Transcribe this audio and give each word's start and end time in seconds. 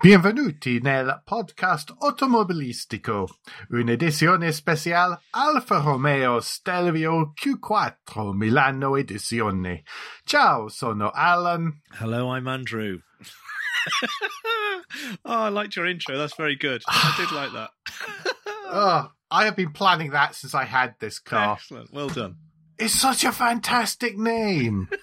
Benvenuti 0.00 0.78
nel 0.80 1.22
podcast 1.24 1.92
automobilistico, 1.98 3.26
un'edizione 3.70 4.52
speciale 4.52 5.22
Alfa 5.30 5.80
Romeo 5.80 6.38
Stelvio 6.38 7.32
Q4 7.34 8.32
Milano 8.32 8.96
edizione. 8.96 9.82
Ciao, 10.22 10.68
sono 10.68 11.10
Alan. 11.10 11.80
Hello, 11.98 12.36
I'm 12.36 12.46
Andrew. 12.46 13.00
oh, 15.24 15.46
I 15.46 15.50
liked 15.50 15.74
your 15.74 15.88
intro. 15.88 16.16
That's 16.16 16.36
very 16.36 16.56
good. 16.56 16.80
I 16.86 17.14
did 17.16 17.32
like 17.32 17.50
that. 17.54 17.70
oh, 18.70 19.10
I 19.32 19.44
have 19.46 19.56
been 19.56 19.72
planning 19.72 20.12
that 20.12 20.36
since 20.36 20.54
I 20.54 20.64
had 20.64 20.94
this 21.00 21.18
car. 21.18 21.54
Excellent. 21.54 21.92
Well 21.92 22.08
done. 22.08 22.36
It's 22.78 22.94
such 22.94 23.24
a 23.24 23.32
fantastic 23.32 24.16
name. 24.16 24.90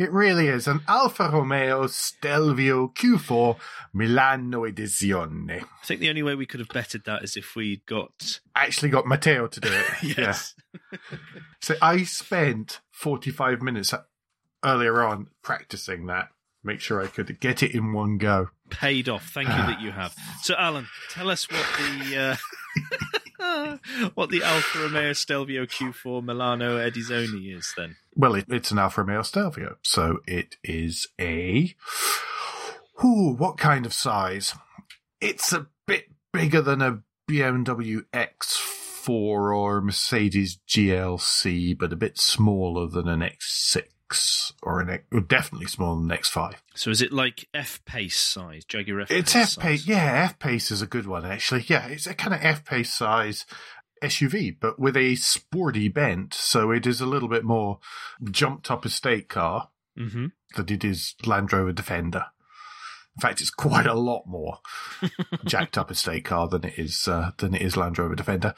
It 0.00 0.10
really 0.12 0.48
is 0.48 0.66
an 0.66 0.80
Alfa 0.88 1.28
Romeo 1.30 1.86
Stelvio 1.86 2.88
Q4 2.88 3.58
Milano 3.92 4.64
Edizione. 4.64 5.62
I 5.62 5.84
think 5.84 6.00
the 6.00 6.08
only 6.08 6.22
way 6.22 6.34
we 6.34 6.46
could 6.46 6.58
have 6.60 6.70
bettered 6.70 7.04
that 7.04 7.22
is 7.22 7.36
if 7.36 7.54
we 7.54 7.82
got 7.84 8.40
actually 8.56 8.88
got 8.88 9.06
Matteo 9.06 9.46
to 9.46 9.60
do 9.60 9.68
it. 9.70 10.16
yes. 10.16 10.54
So 11.60 11.74
I 11.82 12.04
spent 12.04 12.80
45 12.92 13.60
minutes 13.60 13.92
earlier 14.64 15.02
on 15.02 15.26
practicing 15.42 16.06
that. 16.06 16.30
Make 16.64 16.80
sure 16.80 17.02
I 17.02 17.06
could 17.06 17.38
get 17.38 17.62
it 17.62 17.74
in 17.74 17.92
one 17.92 18.16
go. 18.16 18.48
Paid 18.70 19.10
off. 19.10 19.28
Thank 19.28 19.50
you 19.50 19.54
that 19.66 19.82
you 19.82 19.90
have. 19.90 20.16
So, 20.40 20.54
Alan, 20.56 20.86
tell 21.10 21.28
us 21.28 21.46
what 21.50 21.66
the 21.76 22.16
uh, 22.16 22.36
what 24.14 24.30
the 24.30 24.42
Alfa 24.42 24.78
Romeo 24.80 25.12
Stelvio 25.12 25.66
Q4 25.66 26.22
Milano 26.22 26.78
Edizione 26.78 27.56
is 27.56 27.72
then. 27.76 27.96
Well, 28.14 28.34
it, 28.34 28.46
it's 28.48 28.70
an 28.70 28.78
Alfa 28.78 29.02
Romeo 29.02 29.22
Stelvio, 29.22 29.76
so 29.82 30.18
it 30.26 30.56
is 30.62 31.08
a. 31.20 31.74
Ooh, 33.04 33.34
what 33.36 33.56
kind 33.56 33.86
of 33.86 33.92
size? 33.92 34.54
It's 35.20 35.52
a 35.52 35.66
bit 35.86 36.06
bigger 36.32 36.60
than 36.60 36.82
a 36.82 37.02
BMW 37.30 38.04
X4 38.12 39.08
or 39.08 39.80
Mercedes 39.80 40.58
GLC, 40.68 41.78
but 41.78 41.92
a 41.92 41.96
bit 41.96 42.18
smaller 42.18 42.88
than 42.88 43.08
an 43.08 43.20
X6 43.20 43.84
or 44.62 44.80
an 44.80 44.90
X, 44.90 45.04
definitely 45.26 45.66
smaller 45.66 46.00
than 46.00 46.08
X5. 46.08 46.54
So 46.74 46.90
is 46.90 47.02
it 47.02 47.12
like 47.12 47.48
F 47.54 47.84
Pace 47.84 48.18
size, 48.18 48.64
Jaguar 48.64 49.02
F? 49.02 49.10
It's 49.10 49.34
F 49.34 49.58
Pace, 49.58 49.86
yeah. 49.86 50.24
F 50.24 50.38
Pace 50.38 50.70
is 50.70 50.82
a 50.82 50.86
good 50.86 51.06
one 51.06 51.24
actually. 51.24 51.64
Yeah, 51.66 51.86
it's 51.86 52.06
a 52.06 52.14
kind 52.14 52.34
of 52.34 52.40
F 52.42 52.64
Pace 52.64 52.92
size 52.92 53.46
SUV, 54.02 54.56
but 54.58 54.78
with 54.78 54.96
a 54.96 55.14
sporty 55.16 55.88
bent, 55.88 56.34
so 56.34 56.70
it 56.70 56.86
is 56.86 57.00
a 57.00 57.06
little 57.06 57.28
bit 57.28 57.44
more 57.44 57.78
jumped 58.30 58.70
up 58.70 58.86
estate 58.86 59.28
car 59.28 59.68
mm-hmm. 59.98 60.26
than 60.56 60.68
it 60.68 60.84
is 60.84 61.14
Land 61.26 61.52
Rover 61.52 61.72
Defender. 61.72 62.26
In 63.16 63.20
fact, 63.20 63.40
it's 63.40 63.50
quite 63.50 63.86
a 63.86 63.94
lot 63.94 64.22
more 64.26 64.58
jacked 65.44 65.76
up 65.76 65.90
estate 65.90 66.24
car 66.24 66.48
than 66.48 66.64
it 66.64 66.78
is 66.78 67.06
uh, 67.06 67.32
than 67.38 67.54
it 67.54 67.62
is 67.62 67.76
Land 67.76 67.98
Rover 67.98 68.14
Defender. 68.14 68.54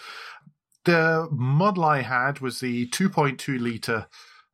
The 0.85 1.29
model 1.31 1.85
I 1.85 2.03
had 2.03 2.41
was 2.41 2.61
the 2.61 2.89
2.2 2.89 3.61
liter, 3.61 4.07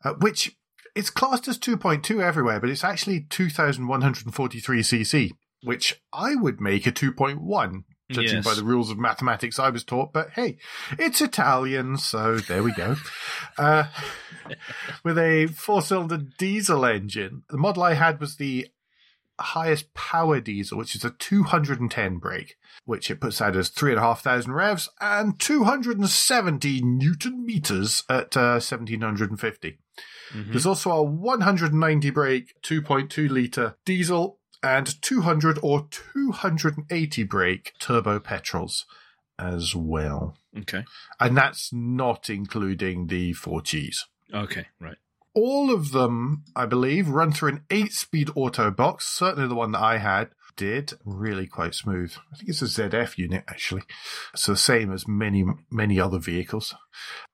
uh, 0.05 0.15
which 0.15 0.57
it's 0.99 1.11
classed 1.11 1.47
as 1.47 1.59
2.2 1.59 2.21
everywhere, 2.21 2.59
but 2.59 2.71
it's 2.71 2.83
actually 2.83 3.21
2,143 3.21 4.81
cc, 4.81 5.31
which 5.63 6.03
I 6.13 6.35
would 6.35 6.61
make 6.61 6.89
a 6.89 6.93
2.1 6.93 7.85
judging 8.11 8.37
yes. 8.37 8.45
by 8.45 8.55
the 8.55 8.65
rules 8.65 8.91
of 8.91 8.99
mathematics 8.99 9.61
I 9.61 9.71
was 9.71 9.85
taught. 9.85 10.13
But 10.13 10.31
hey, 10.31 10.59
it's 10.99 11.21
Italian, 11.21 11.99
so 11.99 12.39
there 12.39 12.65
we 12.65 12.73
go. 12.73 12.97
uh, 13.59 13.85
with 15.05 15.19
a 15.19 15.47
four 15.47 15.83
cylinder 15.83 16.19
diesel 16.37 16.85
engine. 16.85 17.45
The 17.49 17.59
model 17.59 17.85
I 17.85 17.95
had 17.95 18.19
was 18.19 18.35
the 18.35 18.67
highest 19.39 19.95
power 19.95 20.41
diesel, 20.41 20.79
which 20.79 20.97
is 20.97 21.05
a 21.05 21.11
210 21.11 22.19
brake, 22.19 22.57
which 22.87 23.09
it 23.09 23.21
puts 23.21 23.41
out 23.41 23.55
as 23.55 23.69
3,500 23.69 24.53
revs 24.53 24.89
and 25.01 25.39
270 25.39 26.83
newton 26.83 27.47
meters 27.47 28.03
at 28.09 28.37
uh, 28.37 28.59
1750. 28.59 29.79
Mm-hmm. 30.33 30.53
There's 30.53 30.67
also 30.67 30.91
a 30.93 31.03
190 31.03 32.11
brake 32.11 32.55
2.2 32.63 33.31
litre 33.31 33.77
diesel 33.85 34.39
and 34.63 35.01
200 35.03 35.59
or 35.63 35.87
280 35.91 37.23
brake 37.25 37.73
turbo 37.79 38.19
petrols 38.19 38.87
as 39.39 39.75
well. 39.75 40.37
Okay. 40.57 40.85
And 41.21 41.37
that's 41.37 41.73
not 41.73 42.29
including 42.29 43.07
the 43.07 43.35
4Gs. 43.35 44.05
Okay, 44.35 44.67
right. 44.81 44.97
All 45.35 45.73
of 45.73 45.93
them, 45.93 46.45
I 46.57 46.67
believe, 46.67 47.09
run 47.09 47.33
through 47.33 47.51
an 47.51 47.65
eight 47.71 47.93
speed 47.93 48.31
auto 48.35 48.71
box. 48.71 49.07
Certainly 49.07 49.49
the 49.49 49.55
one 49.55 49.73
that 49.73 49.83
I 49.83 49.99
had 49.99 50.31
did 50.57 50.95
really 51.05 51.47
quite 51.47 51.75
smooth. 51.75 52.13
I 52.33 52.37
think 52.37 52.51
it's 52.51 52.63
a 52.63 52.65
ZF 52.65 53.17
unit 53.17 53.45
actually. 53.47 53.83
So 54.35 54.53
the 54.53 54.59
same 54.59 54.93
as 54.93 55.07
many, 55.07 55.45
many 55.71 56.01
other 56.01 56.19
vehicles. 56.19 56.75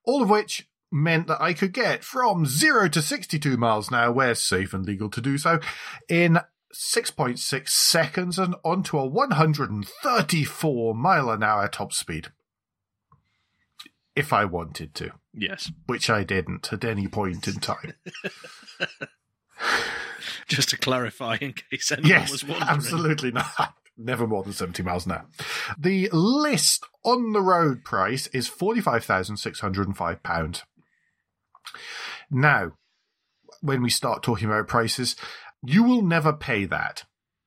All 0.04 0.22
of 0.22 0.28
which 0.28 0.68
meant 0.94 1.26
that 1.26 1.42
I 1.42 1.52
could 1.52 1.72
get 1.72 2.04
from 2.04 2.46
zero 2.46 2.88
to 2.88 3.02
62 3.02 3.56
miles 3.56 3.88
an 3.88 3.96
hour, 3.96 4.12
where 4.12 4.34
safe 4.34 4.72
and 4.72 4.86
legal 4.86 5.10
to 5.10 5.20
do 5.20 5.36
so, 5.36 5.58
in 6.08 6.38
6.6 6.72 7.68
seconds 7.68 8.38
and 8.38 8.54
onto 8.64 8.98
a 8.98 9.06
134 9.06 10.94
mile 10.94 11.30
an 11.30 11.42
hour 11.42 11.68
top 11.68 11.92
speed. 11.92 12.28
If 14.16 14.32
I 14.32 14.44
wanted 14.44 14.94
to. 14.94 15.10
Yes. 15.32 15.72
Which 15.86 16.08
I 16.08 16.22
didn't 16.22 16.72
at 16.72 16.84
any 16.84 17.08
point 17.08 17.48
in 17.48 17.54
time. 17.54 17.94
Just 20.48 20.70
to 20.70 20.78
clarify, 20.78 21.36
in 21.40 21.54
case 21.54 21.90
anyone 21.90 22.10
yes, 22.10 22.30
was 22.30 22.44
wondering. 22.44 22.68
Absolutely 22.68 23.32
not. 23.32 23.74
Never 23.96 24.26
more 24.26 24.42
than 24.42 24.52
70 24.52 24.82
miles 24.82 25.06
an 25.06 25.12
hour. 25.12 25.24
The 25.78 26.10
list 26.12 26.84
on 27.04 27.32
the 27.32 27.40
road 27.40 27.84
price 27.84 28.26
is 28.28 28.50
£45,605. 28.50 30.62
Now, 32.30 32.72
when 33.60 33.82
we 33.82 33.90
start 33.90 34.22
talking 34.22 34.46
about 34.48 34.68
prices, 34.68 35.16
you 35.62 35.82
will 35.82 36.02
never 36.02 36.32
pay 36.32 36.64
that. 36.66 37.04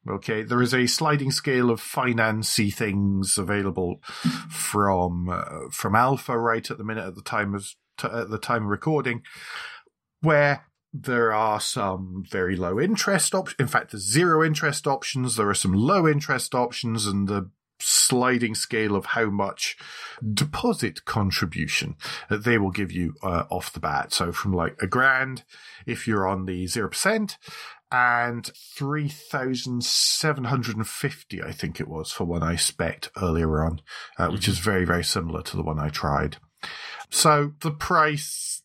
Okay, 0.10 0.44
there 0.44 0.62
is 0.62 0.74
a 0.74 0.88
sliding 0.88 1.32
scale 1.32 1.70
of 1.70 1.82
financy 1.82 2.74
things 2.74 3.38
available 3.38 4.02
from 4.50 5.30
uh, 5.30 5.70
from 5.72 5.96
Alfa 5.96 6.38
right 6.38 6.70
at 6.70 6.78
the 6.78 6.84
minute 6.84 7.06
at 7.06 7.16
the 7.16 7.22
time 7.22 7.54
of 7.54 7.68
t- 7.98 8.08
at 8.08 8.30
the 8.30 8.38
time 8.38 8.64
of 8.64 8.70
recording, 8.70 9.24
where 10.22 10.66
there 10.94 11.34
are 11.34 11.60
some 11.60 12.24
very 12.30 12.56
low 12.56 12.80
interest 12.80 13.36
options. 13.36 13.60
In 13.60 13.68
fact, 13.68 13.92
there's 13.92 14.10
zero 14.10 14.46
interest 14.46 14.88
options. 14.88 15.36
There 15.36 15.50
are 15.50 15.54
some 15.54 15.74
low 15.74 16.08
interest 16.08 16.56
options, 16.56 17.06
and 17.06 17.28
the 17.28 17.52
sliding 17.80 18.56
scale 18.56 18.96
of 18.96 19.08
how 19.08 19.30
much 19.30 19.78
deposit 20.34 21.06
contribution 21.06 21.96
that 22.30 22.44
they 22.44 22.58
will 22.58 22.72
give 22.72 22.92
you 22.92 23.14
uh, 23.24 23.44
off 23.50 23.72
the 23.72 23.80
bat. 23.80 24.14
So 24.14 24.32
from 24.32 24.54
like 24.54 24.76
a 24.82 24.88
grand 24.88 25.44
if 25.86 26.08
you're 26.08 26.28
on 26.28 26.46
the 26.46 26.66
0%, 26.66 27.38
and 27.92 28.46
3,750, 28.46 31.44
I 31.44 31.52
think 31.54 31.80
it 31.80 31.88
was, 31.88 32.12
for 32.12 32.26
one 32.26 32.44
I 32.44 32.58
spec 32.58 33.10
earlier 33.22 33.64
on, 33.64 33.82
uh, 34.18 34.26
mm-hmm. 34.26 34.34
which 34.34 34.50
is 34.50 34.60
very, 34.60 34.86
very 34.86 35.04
similar 35.04 35.42
to 35.44 35.56
the 35.56 35.64
one 35.64 35.80
I 35.80 35.90
tried. 35.90 36.38
So 37.10 37.54
the 37.62 37.72
price, 37.72 38.62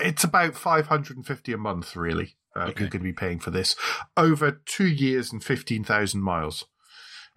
it's 0.00 0.24
about 0.24 0.56
550 0.56 1.52
a 1.52 1.56
month, 1.56 1.94
really. 1.94 2.34
Uh, 2.56 2.62
okay. 2.62 2.80
You're 2.80 2.88
going 2.88 3.02
to 3.02 3.08
be 3.08 3.12
paying 3.12 3.38
for 3.38 3.52
this 3.52 3.76
over 4.16 4.60
two 4.66 4.88
years 4.88 5.32
and 5.32 5.44
15,000 5.44 6.20
miles 6.20 6.64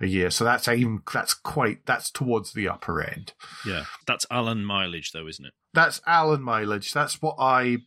a 0.02 0.08
year. 0.08 0.30
So 0.30 0.44
that's 0.44 0.68
even, 0.68 1.02
that's 1.14 1.34
quite, 1.34 1.86
that's 1.86 2.12
towards 2.12 2.54
the 2.54 2.68
upper 2.68 3.02
end. 3.02 3.34
Yeah. 3.66 3.86
That's 4.08 4.26
Alan 4.30 4.66
mileage, 4.66 5.12
though, 5.12 5.28
isn't 5.28 5.46
it? 5.46 5.54
That's 5.74 6.02
Alan 6.06 6.42
mileage. 6.42 6.94
That's 6.94 7.22
what 7.22 7.36
I 7.40 7.78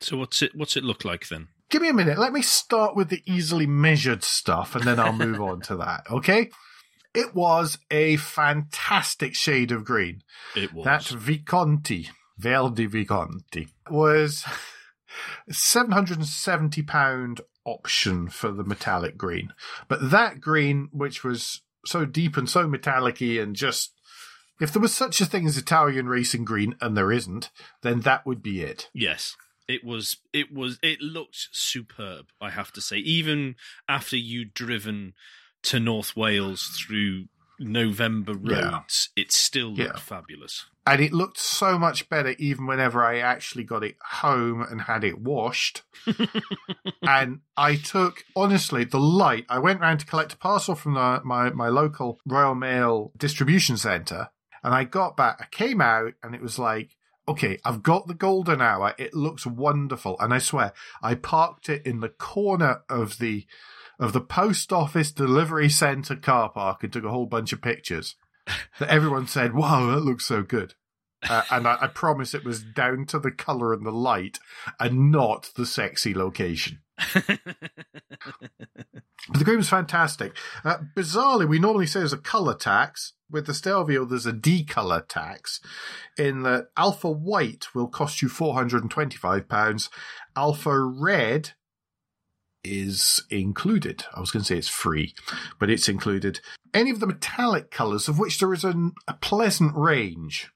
So 0.00 0.18
what's 0.18 0.42
it? 0.42 0.54
What's 0.54 0.76
it 0.76 0.84
look 0.84 1.02
like 1.04 1.28
then? 1.28 1.48
Give 1.70 1.82
me 1.82 1.88
a 1.88 1.94
minute. 1.94 2.18
Let 2.18 2.32
me 2.32 2.42
start 2.42 2.96
with 2.96 3.10
the 3.10 3.22
easily 3.26 3.66
measured 3.66 4.24
stuff, 4.24 4.74
and 4.74 4.82
then 4.84 4.98
I'll 5.00 5.12
move 5.12 5.40
on 5.40 5.60
to 5.62 5.76
that. 5.76 6.02
Okay. 6.10 6.50
It 7.14 7.34
was 7.34 7.78
a 7.90 8.16
fantastic 8.16 9.34
shade 9.34 9.72
of 9.72 9.84
green. 9.84 10.22
It 10.54 10.74
was 10.74 10.84
that 10.84 11.04
Visconti, 12.38 12.86
Verde 12.86 12.86
Visconti, 12.86 13.68
was 13.90 14.44
£770 15.50 17.40
option 17.64 18.28
for 18.28 18.52
the 18.52 18.64
metallic 18.64 19.16
green. 19.16 19.52
But 19.88 20.10
that 20.10 20.40
green, 20.40 20.88
which 20.92 21.24
was 21.24 21.62
so 21.84 22.04
deep 22.04 22.36
and 22.36 22.48
so 22.48 22.66
metallic 22.66 23.20
and 23.20 23.54
just 23.54 23.92
if 24.60 24.72
there 24.72 24.82
was 24.82 24.94
such 24.94 25.20
a 25.20 25.26
thing 25.26 25.46
as 25.46 25.58
Italian 25.58 26.08
racing 26.08 26.44
green, 26.44 26.76
and 26.80 26.96
there 26.96 27.12
isn't, 27.12 27.50
then 27.82 28.00
that 28.00 28.24
would 28.24 28.42
be 28.42 28.62
it. 28.62 28.88
Yes. 28.94 29.36
It 29.68 29.84
was 29.84 30.18
it 30.32 30.52
was 30.52 30.78
it 30.82 31.00
looked 31.00 31.48
superb, 31.50 32.26
I 32.40 32.50
have 32.50 32.72
to 32.72 32.80
say. 32.80 32.98
Even 32.98 33.56
after 33.88 34.16
you'd 34.16 34.54
driven 34.54 35.14
to 35.64 35.80
North 35.80 36.16
Wales 36.16 36.80
through 36.80 37.24
November 37.58 38.34
roads, 38.34 39.10
yeah. 39.16 39.22
it 39.22 39.32
still 39.32 39.68
looked 39.68 39.94
yeah. 39.94 40.00
fabulous. 40.00 40.66
And 40.86 41.00
it 41.00 41.12
looked 41.12 41.38
so 41.38 41.78
much 41.78 42.08
better 42.08 42.36
even 42.38 42.66
whenever 42.66 43.04
I 43.04 43.18
actually 43.18 43.64
got 43.64 43.82
it 43.82 43.96
home 44.00 44.62
and 44.62 44.82
had 44.82 45.02
it 45.02 45.18
washed. 45.18 45.82
and 47.02 47.40
I 47.56 47.74
took, 47.74 48.24
honestly, 48.36 48.84
the 48.84 49.00
light. 49.00 49.46
I 49.48 49.58
went 49.58 49.80
round 49.80 49.98
to 50.00 50.06
collect 50.06 50.34
a 50.34 50.36
parcel 50.36 50.76
from 50.76 50.94
the, 50.94 51.20
my, 51.24 51.50
my 51.50 51.68
local 51.68 52.20
Royal 52.24 52.54
Mail 52.54 53.10
distribution 53.16 53.76
centre. 53.76 54.28
And 54.62 54.74
I 54.74 54.84
got 54.84 55.16
back, 55.16 55.38
I 55.40 55.46
came 55.50 55.80
out, 55.80 56.14
and 56.22 56.36
it 56.36 56.40
was 56.40 56.56
like, 56.56 56.96
okay, 57.28 57.58
I've 57.64 57.82
got 57.82 58.06
the 58.06 58.14
golden 58.14 58.62
hour. 58.62 58.94
It 58.96 59.12
looks 59.12 59.44
wonderful. 59.44 60.16
And 60.20 60.32
I 60.32 60.38
swear, 60.38 60.72
I 61.02 61.16
parked 61.16 61.68
it 61.68 61.84
in 61.84 61.98
the 61.98 62.08
corner 62.08 62.82
of 62.88 63.18
the 63.18 63.46
of 63.98 64.12
the 64.12 64.20
post 64.20 64.72
office 64.72 65.10
delivery 65.10 65.70
centre 65.70 66.16
car 66.16 66.50
park 66.50 66.82
and 66.82 66.92
took 66.92 67.04
a 67.04 67.10
whole 67.10 67.24
bunch 67.24 67.52
of 67.54 67.62
pictures 67.62 68.14
that 68.78 68.88
everyone 68.88 69.26
said, 69.26 69.54
"Wow, 69.54 69.86
that 69.86 70.00
looks 70.00 70.24
so 70.24 70.42
good." 70.42 70.74
Uh, 71.28 71.42
and 71.50 71.66
I, 71.66 71.78
I 71.80 71.86
promise 71.88 72.34
it 72.34 72.44
was 72.44 72.62
down 72.62 73.06
to 73.06 73.18
the 73.18 73.30
color 73.30 73.72
and 73.72 73.84
the 73.84 73.90
light, 73.90 74.38
and 74.78 75.10
not 75.10 75.50
the 75.56 75.66
sexy 75.66 76.14
location. 76.14 76.80
but 77.14 77.40
the 79.32 79.44
green 79.44 79.58
was 79.58 79.68
fantastic. 79.68 80.36
Uh, 80.64 80.78
bizarrely, 80.94 81.48
we 81.48 81.58
normally 81.58 81.86
say 81.86 82.00
there's 82.00 82.12
a 82.12 82.18
color 82.18 82.54
tax. 82.54 83.12
With 83.28 83.46
the 83.46 83.54
Stelvio, 83.54 84.04
there's 84.04 84.26
a 84.26 84.32
decolor 84.32 85.06
tax 85.08 85.60
in 86.16 86.44
that 86.44 86.68
Alfa 86.76 87.10
White 87.10 87.74
will 87.74 87.88
cost 87.88 88.22
you 88.22 88.28
£425. 88.28 89.88
Alfa 90.36 90.80
Red 90.80 91.50
is 92.66 93.22
included. 93.30 94.04
I 94.14 94.20
was 94.20 94.30
going 94.30 94.42
to 94.42 94.46
say 94.46 94.58
it's 94.58 94.68
free, 94.68 95.14
but 95.58 95.70
it's 95.70 95.88
included. 95.88 96.40
Any 96.74 96.90
of 96.90 97.00
the 97.00 97.06
metallic 97.06 97.70
colours, 97.70 98.08
of 98.08 98.18
which 98.18 98.38
there 98.38 98.52
is 98.52 98.64
an, 98.64 98.92
a 99.08 99.14
pleasant 99.14 99.74
range. 99.74 100.50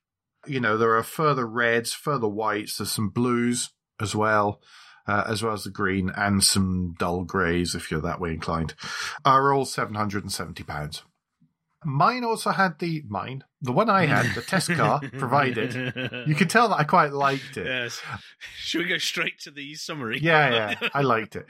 You 0.46 0.60
know, 0.60 0.76
there 0.76 0.96
are 0.96 1.02
further 1.02 1.46
reds, 1.46 1.92
further 1.92 2.28
whites, 2.28 2.78
there's 2.78 2.92
some 2.92 3.08
blues 3.08 3.70
as 4.00 4.14
well. 4.14 4.60
Uh, 5.06 5.24
as 5.26 5.42
well 5.42 5.54
as 5.54 5.64
the 5.64 5.70
green 5.70 6.12
and 6.16 6.44
some 6.44 6.94
dull 6.98 7.24
greys, 7.24 7.74
if 7.74 7.90
you're 7.90 8.02
that 8.02 8.20
way 8.20 8.30
inclined, 8.30 8.74
are 9.24 9.52
all 9.52 9.64
£770. 9.64 11.02
Mine 11.84 12.24
also 12.24 12.50
had 12.50 12.78
the 12.78 13.02
mine, 13.08 13.44
the 13.62 13.72
one 13.72 13.88
I 13.88 14.06
had, 14.06 14.34
the 14.34 14.42
test 14.42 14.70
car 14.72 15.00
provided. 15.18 15.74
You 16.26 16.34
can 16.34 16.48
tell 16.48 16.68
that 16.68 16.78
I 16.80 16.84
quite 16.84 17.12
liked 17.12 17.56
it. 17.56 17.66
Yes. 17.66 18.00
Should 18.58 18.82
we 18.82 18.88
go 18.88 18.98
straight 18.98 19.38
to 19.40 19.50
the 19.50 19.74
summary? 19.74 20.18
Yeah, 20.20 20.74
yeah, 20.80 20.88
I 20.92 21.02
liked 21.02 21.36
it. 21.36 21.46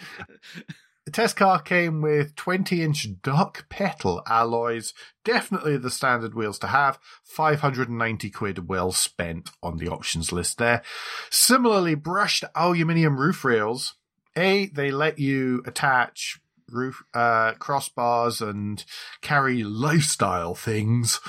The 1.07 1.13
test 1.13 1.35
car 1.35 1.61
came 1.61 2.03
with 2.03 2.37
20 2.37 2.83
inch 2.83 3.21
duck 3.23 3.69
petal 3.69 4.23
alloys, 4.27 4.95
definitely 5.25 5.77
the 5.77 5.91
standard 5.91 6.35
wheels 6.35 6.59
to 6.61 6.69
have. 6.69 6.99
590 7.25 8.31
quid 8.31 8.69
well 8.69 8.93
spent 8.93 9.51
on 9.63 9.79
the 9.79 9.89
options 9.89 10.31
list 10.31 10.59
there. 10.59 10.83
Similarly, 11.31 11.97
brushed 11.97 12.45
aluminium 12.55 13.19
roof 13.19 13.45
rails. 13.45 13.95
A, 14.37 14.67
they 14.67 14.93
let 14.93 15.19
you 15.19 15.63
attach 15.67 16.39
roof 16.73 17.03
uh, 17.15 17.55
crossbars 17.55 18.47
and 18.47 18.85
carry 19.21 19.63
lifestyle 19.63 20.55
things 20.55 21.21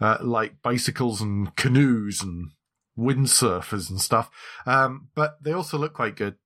uh, 0.00 0.18
like 0.20 0.62
bicycles 0.62 1.20
and 1.20 1.54
canoes 1.56 2.22
and 2.22 2.50
windsurfers 2.98 3.90
and 3.90 4.00
stuff. 4.00 4.30
Um, 4.66 5.08
but 5.14 5.42
they 5.42 5.52
also 5.52 5.78
look 5.78 5.94
quite 5.94 6.16
good. 6.16 6.36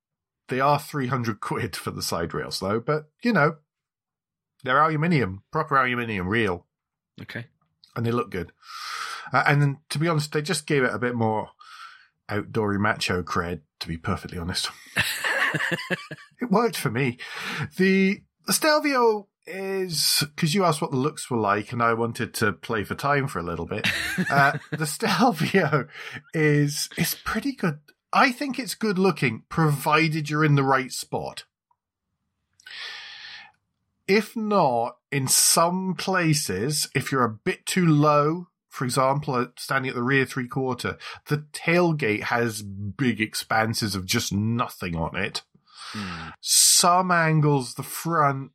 They 0.49 0.59
are 0.59 0.79
300 0.79 1.39
quid 1.39 1.75
for 1.75 1.91
the 1.91 2.01
side 2.01 2.33
rails 2.33 2.59
though, 2.59 2.79
but 2.79 3.09
you 3.21 3.33
know, 3.33 3.57
they're 4.63 4.81
aluminium, 4.81 5.43
proper 5.51 5.77
aluminium, 5.77 6.27
real. 6.27 6.65
Okay. 7.21 7.45
And 7.95 8.05
they 8.05 8.11
look 8.11 8.29
good. 8.29 8.51
Uh, 9.33 9.43
and 9.47 9.61
then, 9.61 9.77
to 9.89 9.99
be 9.99 10.07
honest, 10.07 10.31
they 10.31 10.41
just 10.41 10.67
gave 10.67 10.83
it 10.83 10.93
a 10.93 10.99
bit 10.99 11.15
more 11.15 11.49
outdoory 12.29 12.79
macho 12.79 13.23
cred, 13.23 13.61
to 13.79 13.87
be 13.87 13.97
perfectly 13.97 14.37
honest. 14.37 14.69
it 16.41 16.51
worked 16.51 16.77
for 16.77 16.91
me. 16.91 17.17
The 17.77 18.21
the 18.21 18.26
Stelvio 18.53 19.27
is 19.45 20.23
because 20.35 20.53
you 20.53 20.65
asked 20.65 20.81
what 20.81 20.91
the 20.91 20.97
looks 20.97 21.29
were 21.29 21.37
like, 21.37 21.71
and 21.71 21.81
I 21.81 21.93
wanted 21.93 22.33
to 22.35 22.53
play 22.53 22.83
for 22.83 22.95
time 22.95 23.27
for 23.27 23.39
a 23.39 23.43
little 23.43 23.65
bit. 23.65 23.87
uh, 24.29 24.57
the 24.71 24.85
Stelvio 24.85 25.87
is 26.33 26.89
is 26.97 27.15
pretty 27.23 27.53
good. 27.53 27.79
I 28.13 28.31
think 28.31 28.57
it's 28.57 28.75
good 28.75 28.97
looking, 28.97 29.43
provided 29.49 30.29
you're 30.29 30.45
in 30.45 30.55
the 30.55 30.63
right 30.63 30.91
spot. 30.91 31.45
If 34.07 34.35
not, 34.37 34.97
in 35.11 35.27
some 35.27 35.95
places, 35.95 36.89
if 36.95 37.11
you're 37.11 37.25
a 37.25 37.29
bit 37.29 37.65
too 37.65 37.85
low, 37.85 38.47
for 38.69 38.85
example, 38.85 39.47
standing 39.57 39.89
at 39.89 39.95
the 39.95 40.03
rear 40.03 40.25
three 40.25 40.47
quarter, 40.47 40.97
the 41.27 41.45
tailgate 41.51 42.23
has 42.23 42.61
big 42.61 43.19
expanses 43.19 43.95
of 43.95 44.05
just 44.05 44.31
nothing 44.31 44.95
on 44.95 45.15
it. 45.17 45.43
Mm. 45.93 46.33
Some 46.41 47.11
angles, 47.11 47.73
the 47.75 47.83
front 47.83 48.51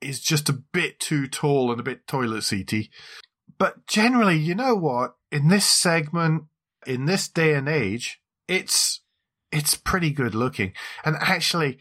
is 0.00 0.20
just 0.20 0.48
a 0.48 0.52
bit 0.72 1.00
too 1.00 1.26
tall 1.26 1.70
and 1.70 1.80
a 1.80 1.84
bit 1.84 2.06
toilet 2.06 2.42
seaty. 2.42 2.90
But 3.58 3.86
generally, 3.86 4.36
you 4.36 4.54
know 4.54 4.74
what? 4.74 5.16
In 5.30 5.48
this 5.48 5.66
segment, 5.66 6.44
in 6.86 7.06
this 7.06 7.28
day 7.28 7.54
and 7.54 7.68
age, 7.68 8.20
it's 8.48 9.00
it's 9.50 9.76
pretty 9.76 10.10
good 10.10 10.34
looking. 10.34 10.72
And 11.04 11.16
actually, 11.20 11.78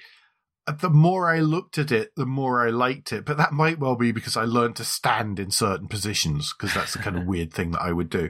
the 0.79 0.89
more 0.89 1.29
I 1.29 1.39
looked 1.39 1.77
at 1.77 1.91
it, 1.91 2.11
the 2.15 2.25
more 2.25 2.65
I 2.65 2.69
liked 2.69 3.11
it. 3.11 3.25
But 3.25 3.38
that 3.38 3.51
might 3.51 3.79
well 3.79 3.95
be 3.95 4.11
because 4.11 4.38
I 4.38 4.45
learned 4.45 4.77
to 4.77 4.83
stand 4.83 5.39
in 5.39 5.51
certain 5.51 5.88
positions 5.88 6.53
because 6.53 6.73
that's 6.73 6.94
the 6.94 6.99
kind 6.99 7.17
of 7.17 7.25
weird 7.25 7.53
thing 7.53 7.71
that 7.71 7.81
I 7.81 7.91
would 7.91 8.09
do. 8.09 8.29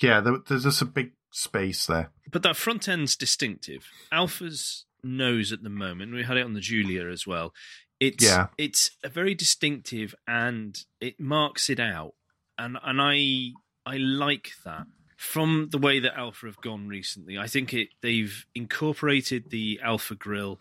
Yeah, 0.00 0.20
there, 0.20 0.38
there's 0.46 0.64
just 0.64 0.82
a 0.82 0.86
big 0.86 1.12
space 1.30 1.86
there. 1.86 2.10
But 2.30 2.42
that 2.42 2.56
front 2.56 2.88
end's 2.88 3.14
distinctive. 3.14 3.86
Alfa's 4.10 4.86
nose 5.02 5.52
at 5.52 5.62
the 5.62 5.70
moment. 5.70 6.14
We 6.14 6.24
had 6.24 6.36
it 6.36 6.44
on 6.44 6.54
the 6.54 6.60
Giulia 6.60 7.08
as 7.08 7.26
well. 7.26 7.52
It's 8.00 8.24
yeah. 8.24 8.48
it's 8.56 8.90
a 9.02 9.08
very 9.08 9.34
distinctive 9.34 10.14
and 10.26 10.78
it 11.00 11.18
marks 11.18 11.68
it 11.68 11.80
out. 11.80 12.14
And 12.56 12.78
and 12.82 13.00
I 13.00 13.52
I 13.86 13.96
like 13.96 14.52
that. 14.64 14.86
From 15.16 15.70
the 15.72 15.78
way 15.78 15.98
that 15.98 16.16
Alfa 16.16 16.46
have 16.46 16.60
gone 16.60 16.86
recently, 16.86 17.36
I 17.36 17.48
think 17.48 17.74
it 17.74 17.88
they've 18.02 18.46
incorporated 18.54 19.50
the 19.50 19.80
Alfa 19.82 20.14
grill 20.14 20.60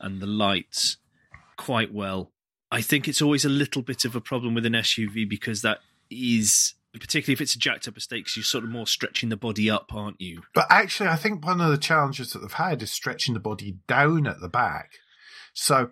and 0.00 0.20
the 0.20 0.26
lights 0.26 0.96
quite 1.58 1.92
well. 1.92 2.32
I 2.70 2.80
think 2.80 3.06
it's 3.06 3.20
always 3.20 3.44
a 3.44 3.50
little 3.50 3.82
bit 3.82 4.06
of 4.06 4.16
a 4.16 4.20
problem 4.20 4.54
with 4.54 4.64
an 4.64 4.72
SUV 4.72 5.28
because 5.28 5.60
that 5.60 5.80
is 6.10 6.74
particularly 6.92 7.34
if 7.34 7.40
it's 7.40 7.54
a 7.54 7.58
jacked 7.58 7.88
up 7.88 7.96
estate, 7.96 8.20
because 8.20 8.36
you're 8.36 8.44
sort 8.44 8.64
of 8.64 8.70
more 8.70 8.86
stretching 8.86 9.28
the 9.28 9.36
body 9.36 9.70
up, 9.70 9.92
aren't 9.94 10.20
you? 10.20 10.42
But 10.54 10.66
actually, 10.70 11.08
I 11.08 11.16
think 11.16 11.44
one 11.44 11.60
of 11.60 11.70
the 11.70 11.78
challenges 11.78 12.32
that 12.32 12.40
they've 12.40 12.52
had 12.52 12.82
is 12.82 12.90
stretching 12.90 13.34
the 13.34 13.40
body 13.40 13.76
down 13.86 14.26
at 14.26 14.40
the 14.40 14.48
back. 14.48 14.92
So 15.52 15.90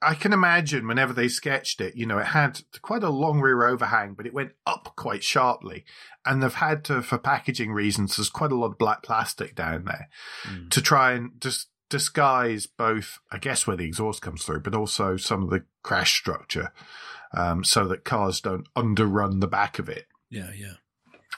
I 0.00 0.14
can 0.14 0.32
imagine 0.32 0.86
whenever 0.86 1.12
they 1.12 1.28
sketched 1.28 1.80
it, 1.80 1.96
you 1.96 2.06
know, 2.06 2.18
it 2.18 2.26
had 2.26 2.60
quite 2.82 3.04
a 3.04 3.10
long 3.10 3.40
rear 3.40 3.66
overhang, 3.66 4.14
but 4.14 4.26
it 4.26 4.34
went 4.34 4.52
up 4.66 4.92
quite 4.96 5.22
sharply. 5.22 5.84
And 6.24 6.42
they've 6.42 6.54
had 6.54 6.84
to, 6.84 7.02
for 7.02 7.18
packaging 7.18 7.72
reasons, 7.72 8.16
there's 8.16 8.30
quite 8.30 8.52
a 8.52 8.56
lot 8.56 8.72
of 8.72 8.78
black 8.78 9.02
plastic 9.02 9.54
down 9.54 9.84
there 9.84 10.08
mm. 10.44 10.70
to 10.70 10.80
try 10.80 11.12
and 11.12 11.40
just 11.40 11.68
disguise 11.88 12.66
both, 12.66 13.18
I 13.30 13.38
guess, 13.38 13.66
where 13.66 13.76
the 13.76 13.84
exhaust 13.84 14.22
comes 14.22 14.44
through, 14.44 14.60
but 14.60 14.74
also 14.74 15.16
some 15.16 15.42
of 15.42 15.50
the 15.50 15.64
crash 15.82 16.16
structure, 16.16 16.72
um, 17.36 17.64
so 17.64 17.86
that 17.86 18.04
cars 18.04 18.40
don't 18.40 18.66
underrun 18.74 19.40
the 19.40 19.46
back 19.46 19.78
of 19.78 19.88
it. 19.88 20.06
Yeah, 20.32 20.50
yeah. 20.56 20.74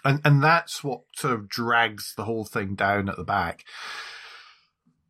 And 0.04 0.20
and 0.24 0.42
that's 0.42 0.84
what 0.84 1.02
sort 1.16 1.34
of 1.34 1.48
drags 1.48 2.14
the 2.16 2.24
whole 2.24 2.44
thing 2.44 2.74
down 2.74 3.08
at 3.08 3.16
the 3.16 3.24
back. 3.24 3.64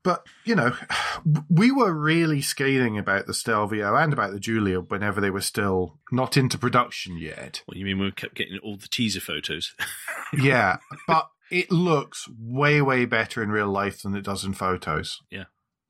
But, 0.04 0.26
you 0.44 0.54
know, 0.54 0.76
we 1.50 1.72
were 1.72 1.92
really 1.92 2.42
scathing 2.42 2.96
about 2.98 3.26
the 3.26 3.34
Stelvio 3.34 3.96
and 3.96 4.12
about 4.12 4.32
the 4.32 4.38
Giulia 4.38 4.80
whenever 4.80 5.20
they 5.20 5.30
were 5.30 5.40
still 5.40 5.98
not 6.12 6.36
into 6.36 6.58
production 6.58 7.16
yet. 7.16 7.62
What 7.66 7.76
you 7.76 7.84
mean 7.84 7.98
we 7.98 8.12
kept 8.12 8.34
getting 8.34 8.58
all 8.58 8.76
the 8.76 8.86
teaser 8.86 9.20
photos? 9.20 9.74
yeah, 10.38 10.76
but 11.08 11.30
it 11.50 11.72
looks 11.72 12.28
way, 12.38 12.80
way 12.82 13.06
better 13.06 13.42
in 13.42 13.50
real 13.50 13.68
life 13.68 14.02
than 14.02 14.14
it 14.14 14.24
does 14.24 14.44
in 14.44 14.52
photos. 14.52 15.20
Yeah. 15.30 15.44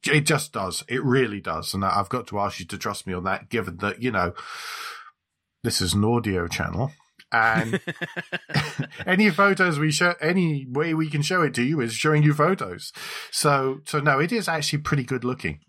It 0.07 0.27
just 0.27 0.53
does. 0.53 0.85
It 0.89 1.03
really 1.03 1.41
does. 1.41 1.75
And 1.75 1.85
I've 1.85 2.09
got 2.09 2.27
to 2.29 2.39
ask 2.39 2.61
you 2.61 2.67
to 2.67 2.79
trust 2.79 3.07
me 3.07 3.15
on 3.15 3.25
that, 3.25 3.49
given 3.49 3.79
that, 3.79 4.03
you 4.03 4.13
know, 4.13 4.35
this 5.63 5.81
is 5.81 5.95
an 5.95 6.05
audio 6.05 6.47
channel 6.47 6.93
and 7.35 7.81
any 9.07 9.29
photos 9.31 9.79
we 9.79 9.91
show, 9.91 10.15
any 10.21 10.67
way 10.69 10.95
we 10.95 11.11
can 11.11 11.23
show 11.23 11.43
it 11.43 11.53
to 11.55 11.63
you 11.63 11.81
is 11.81 11.93
showing 11.93 12.23
you 12.23 12.33
photos. 12.33 12.93
So, 13.31 13.81
so 13.85 13.99
no, 14.01 14.21
it 14.21 14.33
is 14.33 14.49
actually 14.49 14.81
pretty 14.81 15.03
good 15.03 15.25
looking. 15.25 15.61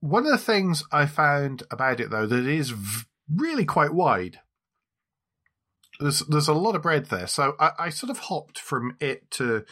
One 0.00 0.24
of 0.24 0.30
the 0.30 0.38
things 0.38 0.84
I 0.92 1.06
found 1.06 1.64
about 1.70 2.00
it 2.00 2.10
though 2.10 2.26
that 2.26 2.38
it 2.38 2.46
is 2.46 2.70
v- 2.70 3.04
really 3.34 3.64
quite 3.64 3.92
wide. 3.92 4.38
There's 5.98 6.20
there's 6.20 6.46
a 6.46 6.54
lot 6.54 6.76
of 6.76 6.82
bread 6.82 7.06
there, 7.06 7.26
so 7.26 7.56
I, 7.58 7.72
I 7.78 7.88
sort 7.88 8.10
of 8.10 8.18
hopped 8.18 8.60
from 8.60 8.96
it 9.00 9.28
to 9.32 9.64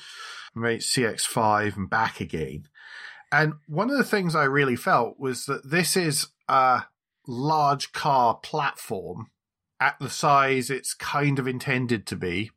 CX5 0.56 1.76
and 1.76 1.88
back 1.88 2.20
again. 2.20 2.64
And 3.30 3.54
one 3.68 3.90
of 3.90 3.96
the 3.96 4.04
things 4.04 4.34
I 4.34 4.44
really 4.44 4.74
felt 4.74 5.20
was 5.20 5.44
that 5.44 5.70
this 5.70 5.96
is 5.96 6.28
a 6.48 6.84
large 7.28 7.92
car 7.92 8.34
platform 8.42 9.28
at 9.80 9.99
the 10.00 10.11
size 10.11 10.71
it's 10.71 10.95
kind 10.95 11.38
of 11.38 11.47
intended 11.47 12.06
to 12.06 12.16
be, 12.16 12.50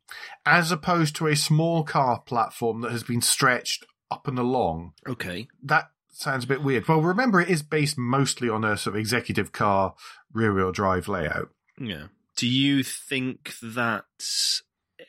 as 0.46 0.72
opposed 0.72 1.16
to 1.16 1.26
a 1.26 1.36
small 1.36 1.84
car 1.84 2.20
platform 2.20 2.80
that 2.80 2.92
has 2.92 3.02
been 3.02 3.20
stretched 3.22 3.84
up 4.10 4.26
and 4.26 4.38
along. 4.38 4.92
Okay. 5.06 5.48
That 5.62 5.90
sounds 6.08 6.44
a 6.44 6.48
bit 6.48 6.62
weird. 6.62 6.88
Well, 6.88 7.00
remember, 7.00 7.40
it 7.40 7.48
is 7.48 7.62
based 7.62 7.98
mostly 7.98 8.48
on 8.48 8.64
a 8.64 8.76
sort 8.76 8.94
of 8.96 9.00
executive 9.00 9.52
car 9.52 9.94
rear 10.32 10.52
wheel 10.52 10.72
drive 10.72 11.08
layout. 11.08 11.50
Yeah. 11.78 12.06
Do 12.36 12.46
you 12.46 12.82
think 12.82 13.54
that 13.62 14.04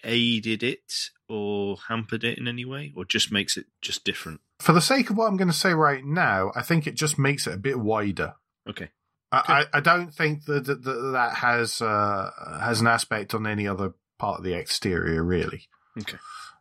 aided 0.04 0.64
it 0.64 1.10
or 1.30 1.78
hampered 1.88 2.24
it 2.24 2.38
in 2.38 2.48
any 2.48 2.66
way, 2.66 2.92
or 2.96 3.06
just 3.06 3.32
makes 3.32 3.56
it 3.56 3.66
just 3.82 4.04
different? 4.04 4.42
For 4.60 4.74
the 4.74 4.82
sake 4.82 5.10
of 5.10 5.18
what 5.18 5.28
I'm 5.28 5.38
going 5.38 5.48
to 5.48 5.54
say 5.54 5.74
right 5.74 6.04
now, 6.04 6.52
I 6.56 6.62
think 6.62 6.86
it 6.86 6.96
just 6.96 7.18
makes 7.18 7.48
it 7.48 7.54
a 7.54 7.58
bit 7.58 7.80
wider. 7.80 8.36
Okay. 8.70 8.90
I, 9.32 9.66
I, 9.74 9.80
don't 9.80 10.14
think 10.14 10.46
that 10.46 10.66
that, 10.66 10.84
that 10.84 11.36
has 11.38 11.82
uh, 11.82 12.32
has 12.60 12.82
an 12.82 12.88
aspect 12.88 13.34
on 13.34 13.48
any 13.48 13.66
other 13.66 13.94
part 14.18 14.40
of 14.40 14.44
the 14.44 14.54
exterior, 14.54 15.24
really. 15.24 15.70
Okay. 15.98 16.18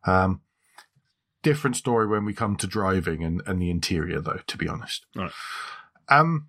Um, 0.07 0.43
different 1.43 1.75
story 1.75 2.07
when 2.07 2.25
we 2.25 2.33
come 2.33 2.57
to 2.57 2.69
driving 2.69 3.25
and, 3.25 3.43
and 3.45 3.61
the 3.61 3.71
interior, 3.71 4.21
though. 4.21 4.41
To 4.47 4.57
be 4.57 4.69
honest. 4.69 5.05
All 5.17 5.23
right. 5.25 5.33
Um, 6.09 6.49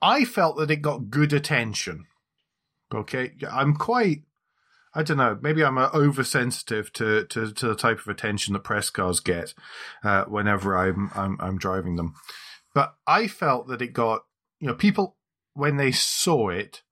I 0.00 0.24
felt 0.24 0.56
that 0.56 0.70
it 0.70 0.76
got 0.76 1.10
good 1.10 1.32
attention. 1.32 2.06
Okay, 2.92 3.32
I'm 3.50 3.74
quite. 3.74 4.22
I 4.92 5.02
don't 5.04 5.18
know. 5.18 5.38
Maybe 5.40 5.62
I'm 5.62 5.78
uh, 5.78 5.90
oversensitive 5.94 6.92
to, 6.94 7.24
to, 7.26 7.52
to 7.52 7.68
the 7.68 7.76
type 7.76 8.00
of 8.00 8.08
attention 8.08 8.54
that 8.54 8.64
press 8.64 8.90
cars 8.90 9.20
get 9.20 9.54
uh, 10.02 10.24
whenever 10.24 10.76
I'm, 10.76 11.10
I'm 11.14 11.36
I'm 11.40 11.58
driving 11.58 11.94
them. 11.94 12.14
But 12.74 12.94
I 13.06 13.26
felt 13.26 13.68
that 13.68 13.82
it 13.82 13.92
got, 13.92 14.22
you 14.60 14.68
know, 14.68 14.74
people 14.74 15.16
when 15.54 15.76
they 15.76 15.92
saw 15.92 16.48
it, 16.48 16.82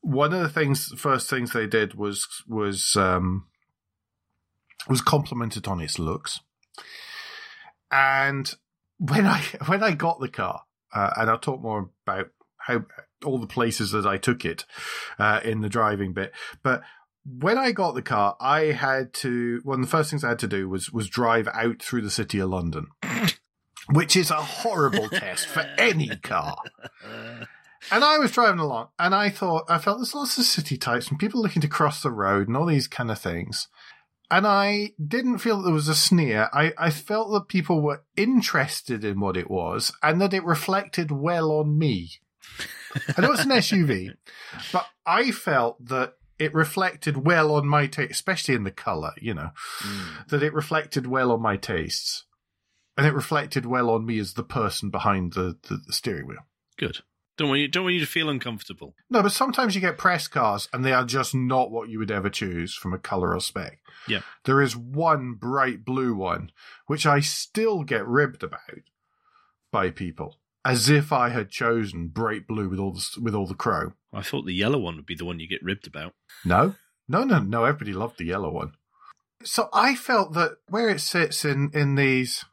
one 0.00 0.32
of 0.32 0.40
the 0.40 0.48
things, 0.48 0.92
first 0.96 1.28
things 1.28 1.52
they 1.52 1.66
did 1.66 1.94
was 1.94 2.26
was 2.48 2.96
um, 2.96 3.46
was 4.88 5.00
complimented 5.00 5.68
on 5.68 5.80
its 5.80 5.98
looks, 5.98 6.40
and 7.90 8.54
when 8.98 9.26
I 9.26 9.42
when 9.66 9.82
I 9.82 9.92
got 9.92 10.20
the 10.20 10.28
car, 10.28 10.62
uh, 10.94 11.10
and 11.16 11.30
I'll 11.30 11.38
talk 11.38 11.60
more 11.60 11.90
about 12.06 12.30
how 12.58 12.84
all 13.24 13.38
the 13.38 13.46
places 13.46 13.92
that 13.92 14.06
I 14.06 14.18
took 14.18 14.44
it 14.44 14.64
uh, 15.18 15.40
in 15.44 15.60
the 15.60 15.68
driving 15.68 16.12
bit, 16.12 16.32
but 16.62 16.82
when 17.24 17.56
I 17.56 17.70
got 17.70 17.94
the 17.94 18.02
car, 18.02 18.36
I 18.40 18.72
had 18.72 19.14
to. 19.14 19.60
One 19.62 19.80
of 19.80 19.86
the 19.86 19.90
first 19.90 20.10
things 20.10 20.24
I 20.24 20.30
had 20.30 20.40
to 20.40 20.48
do 20.48 20.68
was 20.68 20.92
was 20.92 21.08
drive 21.08 21.48
out 21.52 21.80
through 21.80 22.02
the 22.02 22.10
city 22.10 22.40
of 22.40 22.50
London 22.50 22.88
which 23.90 24.16
is 24.16 24.30
a 24.30 24.36
horrible 24.36 25.08
test 25.08 25.46
for 25.46 25.60
any 25.78 26.16
car. 26.16 26.56
And 27.90 28.04
I 28.04 28.18
was 28.18 28.30
driving 28.30 28.60
along 28.60 28.88
and 28.98 29.14
I 29.14 29.28
thought, 29.28 29.64
I 29.68 29.78
felt 29.78 29.98
there's 29.98 30.14
lots 30.14 30.38
of 30.38 30.44
city 30.44 30.76
types 30.76 31.08
and 31.08 31.18
people 31.18 31.42
looking 31.42 31.62
to 31.62 31.68
cross 31.68 32.02
the 32.02 32.10
road 32.10 32.46
and 32.46 32.56
all 32.56 32.66
these 32.66 32.86
kind 32.86 33.10
of 33.10 33.18
things. 33.18 33.68
And 34.30 34.46
I 34.46 34.92
didn't 35.04 35.38
feel 35.38 35.58
that 35.58 35.64
there 35.64 35.74
was 35.74 35.88
a 35.88 35.94
sneer. 35.94 36.48
I, 36.52 36.72
I 36.78 36.90
felt 36.90 37.32
that 37.32 37.48
people 37.48 37.82
were 37.82 38.04
interested 38.16 39.04
in 39.04 39.20
what 39.20 39.36
it 39.36 39.50
was 39.50 39.92
and 40.02 40.20
that 40.20 40.32
it 40.32 40.44
reflected 40.44 41.10
well 41.10 41.50
on 41.52 41.76
me. 41.76 42.12
I 43.16 43.20
know 43.20 43.32
it's 43.32 43.44
an 43.44 43.50
SUV, 43.50 44.14
but 44.72 44.86
I 45.04 45.30
felt 45.32 45.84
that 45.86 46.14
it 46.38 46.54
reflected 46.54 47.26
well 47.26 47.54
on 47.54 47.66
my 47.66 47.86
taste, 47.86 48.12
especially 48.12 48.54
in 48.54 48.64
the 48.64 48.70
color, 48.70 49.12
you 49.20 49.34
know, 49.34 49.50
mm. 49.80 50.28
that 50.28 50.42
it 50.42 50.54
reflected 50.54 51.06
well 51.06 51.32
on 51.32 51.42
my 51.42 51.56
tastes 51.56 52.24
and 52.96 53.06
it 53.06 53.14
reflected 53.14 53.66
well 53.66 53.90
on 53.90 54.06
me 54.06 54.18
as 54.18 54.34
the 54.34 54.42
person 54.42 54.90
behind 54.90 55.32
the, 55.32 55.56
the, 55.68 55.80
the 55.86 55.92
steering 55.92 56.26
wheel. 56.26 56.46
Good. 56.78 56.98
Don't 57.38 57.48
want 57.48 57.60
you 57.60 57.68
don't 57.68 57.84
want 57.84 57.94
you 57.94 58.00
to 58.00 58.06
feel 58.06 58.28
uncomfortable. 58.28 58.94
No, 59.08 59.22
but 59.22 59.32
sometimes 59.32 59.74
you 59.74 59.80
get 59.80 59.96
press 59.96 60.28
cars 60.28 60.68
and 60.72 60.84
they 60.84 60.92
are 60.92 61.04
just 61.04 61.34
not 61.34 61.70
what 61.70 61.88
you 61.88 61.98
would 61.98 62.10
ever 62.10 62.28
choose 62.28 62.74
from 62.74 62.92
a 62.92 62.98
color 62.98 63.34
or 63.34 63.40
spec. 63.40 63.78
Yeah. 64.06 64.20
There 64.44 64.60
is 64.60 64.76
one 64.76 65.34
bright 65.34 65.84
blue 65.84 66.14
one 66.14 66.52
which 66.86 67.06
I 67.06 67.20
still 67.20 67.84
get 67.84 68.06
ribbed 68.06 68.42
about 68.42 68.82
by 69.70 69.90
people 69.90 70.38
as 70.64 70.88
if 70.88 71.10
I 71.12 71.30
had 71.30 71.50
chosen 71.50 72.08
bright 72.08 72.46
blue 72.46 72.68
with 72.68 72.78
all 72.78 72.92
the 72.92 73.20
with 73.20 73.34
all 73.34 73.46
the 73.46 73.54
chrome. 73.54 73.94
I 74.12 74.22
thought 74.22 74.44
the 74.44 74.52
yellow 74.52 74.78
one 74.78 74.96
would 74.96 75.06
be 75.06 75.16
the 75.16 75.24
one 75.24 75.40
you 75.40 75.48
get 75.48 75.62
ribbed 75.62 75.86
about. 75.86 76.12
No. 76.44 76.74
No, 77.08 77.24
no, 77.24 77.40
no, 77.40 77.64
everybody 77.64 77.92
loved 77.92 78.18
the 78.18 78.26
yellow 78.26 78.50
one. 78.50 78.72
So 79.42 79.68
I 79.72 79.94
felt 79.94 80.34
that 80.34 80.58
where 80.68 80.88
it 80.90 81.00
sits 81.00 81.44
in 81.44 81.70
in 81.72 81.94
these 81.94 82.44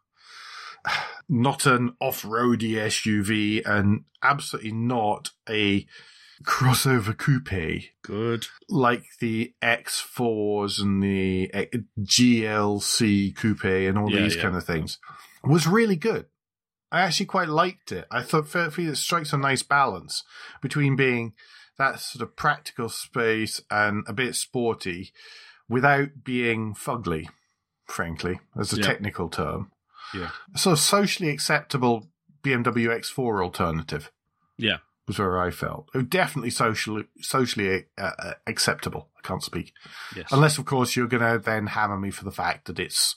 not 1.30 1.66
an 1.66 1.96
off-roady 2.00 2.74
SUV 2.74 3.66
and 3.66 4.06
absolutely 4.24 4.72
not 4.72 5.32
a 5.48 5.86
crossover 6.44 7.18
coupe. 7.18 7.84
Good. 8.02 8.48
Like 8.68 9.04
the 9.20 9.54
X4s 9.62 10.82
and 10.82 11.04
the 11.04 11.54
eh, 11.54 11.66
GLC 12.00 13.36
coupe 13.36 13.64
and 13.64 13.98
all 13.98 14.12
yeah, 14.12 14.22
these 14.22 14.36
yeah. 14.36 14.42
kind 14.44 14.56
of 14.56 14.64
things. 14.64 15.00
Was 15.44 15.68
really 15.68 15.96
good. 15.96 16.26
I 16.92 17.02
actually 17.02 17.28
quite 17.28 17.50
liked 17.50 17.92
it. 17.92 18.08
I 18.10 18.24
thought 18.24 18.56
it 18.56 18.98
strikes 18.98 19.32
a 19.32 19.38
nice 19.38 19.62
balance 19.62 20.24
between 20.62 20.96
being 20.96 21.34
that 21.78 22.00
sort 22.00 22.24
of 22.24 22.36
practical 22.36 22.90
space 22.90 23.62
and 23.70 24.04
a 24.08 24.14
bit 24.14 24.36
sporty 24.36 25.12
without 25.70 26.10
being 26.24 26.74
fugly, 26.74 27.28
frankly, 27.86 28.40
as 28.60 28.74
a 28.74 28.78
yeah. 28.78 28.84
technical 28.84 29.30
term. 29.30 29.72
Yeah. 30.14 30.32
So 30.56 30.76
socially 30.76 31.30
acceptable 31.30 32.10
BMW 32.44 32.88
X4 32.88 33.44
alternative. 33.44 34.12
Yeah. 34.58 34.78
Was 35.08 35.18
where 35.18 35.40
I 35.40 35.50
felt. 35.50 35.90
Oh, 35.96 36.04
definitely 36.04 36.52
socially 36.52 37.06
socially 37.22 37.86
uh, 37.98 38.12
uh, 38.20 38.34
acceptable. 38.46 39.10
I 39.18 39.28
can't 39.28 39.44
speak. 39.44 39.74
Yes. 40.16 40.32
Unless, 40.32 40.60
of 40.60 40.66
course, 40.66 40.96
you're 40.96 41.08
going 41.08 41.24
to 41.24 41.44
then 41.44 41.68
hammer 41.68 41.98
me 41.98 42.12
for 42.12 42.26
the 42.26 42.32
fact 42.32 42.66
that 42.66 42.80
it's 42.80 43.16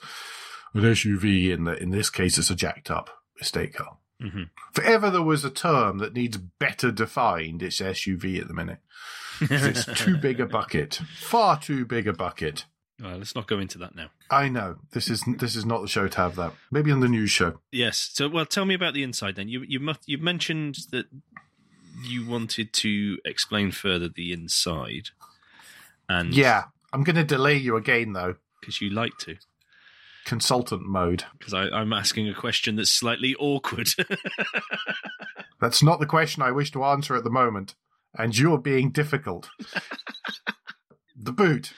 an 0.72 0.82
SUV. 0.82 1.50
In 1.50 1.64
the 1.64 1.74
in 1.74 1.90
this 1.90 2.08
case, 2.08 2.38
it's 2.38 2.48
a 2.48 2.54
jacked 2.54 2.90
up 2.90 3.10
estate 3.40 3.74
car. 3.74 3.98
Mm-hmm. 4.22 4.44
If 4.74 4.84
ever 4.84 5.10
there 5.10 5.22
was 5.22 5.44
a 5.44 5.50
term 5.50 5.98
that 5.98 6.14
needs 6.14 6.38
better 6.38 6.92
defined, 6.92 7.62
it's 7.62 7.80
SUV 7.80 8.40
at 8.40 8.48
the 8.48 8.54
minute. 8.54 8.78
it's 9.40 9.84
too 10.00 10.16
big 10.16 10.40
a 10.40 10.46
bucket, 10.46 11.00
far 11.16 11.58
too 11.58 11.84
big 11.84 12.06
a 12.06 12.12
bucket. 12.12 12.64
Let's 13.10 13.34
not 13.34 13.46
go 13.46 13.58
into 13.58 13.78
that 13.78 13.94
now. 13.94 14.08
I 14.30 14.48
know 14.48 14.76
this 14.92 15.08
is 15.08 15.24
this 15.38 15.56
is 15.56 15.66
not 15.66 15.82
the 15.82 15.88
show 15.88 16.08
to 16.08 16.16
have 16.18 16.36
that. 16.36 16.52
Maybe 16.70 16.90
on 16.90 17.00
the 17.00 17.08
news 17.08 17.30
show. 17.30 17.58
Yes. 17.70 18.10
So, 18.12 18.28
well, 18.28 18.46
tell 18.46 18.64
me 18.64 18.74
about 18.74 18.94
the 18.94 19.02
inside 19.02 19.36
then. 19.36 19.48
You 19.48 19.62
you 19.66 19.80
must, 19.80 20.08
you 20.08 20.18
mentioned 20.18 20.78
that 20.90 21.06
you 22.04 22.26
wanted 22.26 22.72
to 22.72 23.18
explain 23.24 23.72
further 23.72 24.08
the 24.08 24.32
inside, 24.32 25.10
and 26.08 26.34
yeah, 26.34 26.64
I'm 26.92 27.02
going 27.02 27.16
to 27.16 27.24
delay 27.24 27.56
you 27.56 27.76
again 27.76 28.12
though 28.12 28.36
because 28.60 28.80
you 28.80 28.90
like 28.90 29.18
to. 29.18 29.36
Consultant 30.24 30.82
mode. 30.82 31.24
Because 31.36 31.52
I'm 31.52 31.92
asking 31.92 32.28
a 32.28 32.34
question 32.34 32.76
that's 32.76 32.90
slightly 32.90 33.34
awkward. 33.40 33.88
that's 35.60 35.82
not 35.82 35.98
the 35.98 36.06
question 36.06 36.44
I 36.44 36.52
wish 36.52 36.70
to 36.72 36.84
answer 36.84 37.16
at 37.16 37.24
the 37.24 37.30
moment, 37.30 37.74
and 38.16 38.38
you're 38.38 38.58
being 38.58 38.92
difficult. 38.92 39.50
the 41.16 41.32
boot 41.32 41.72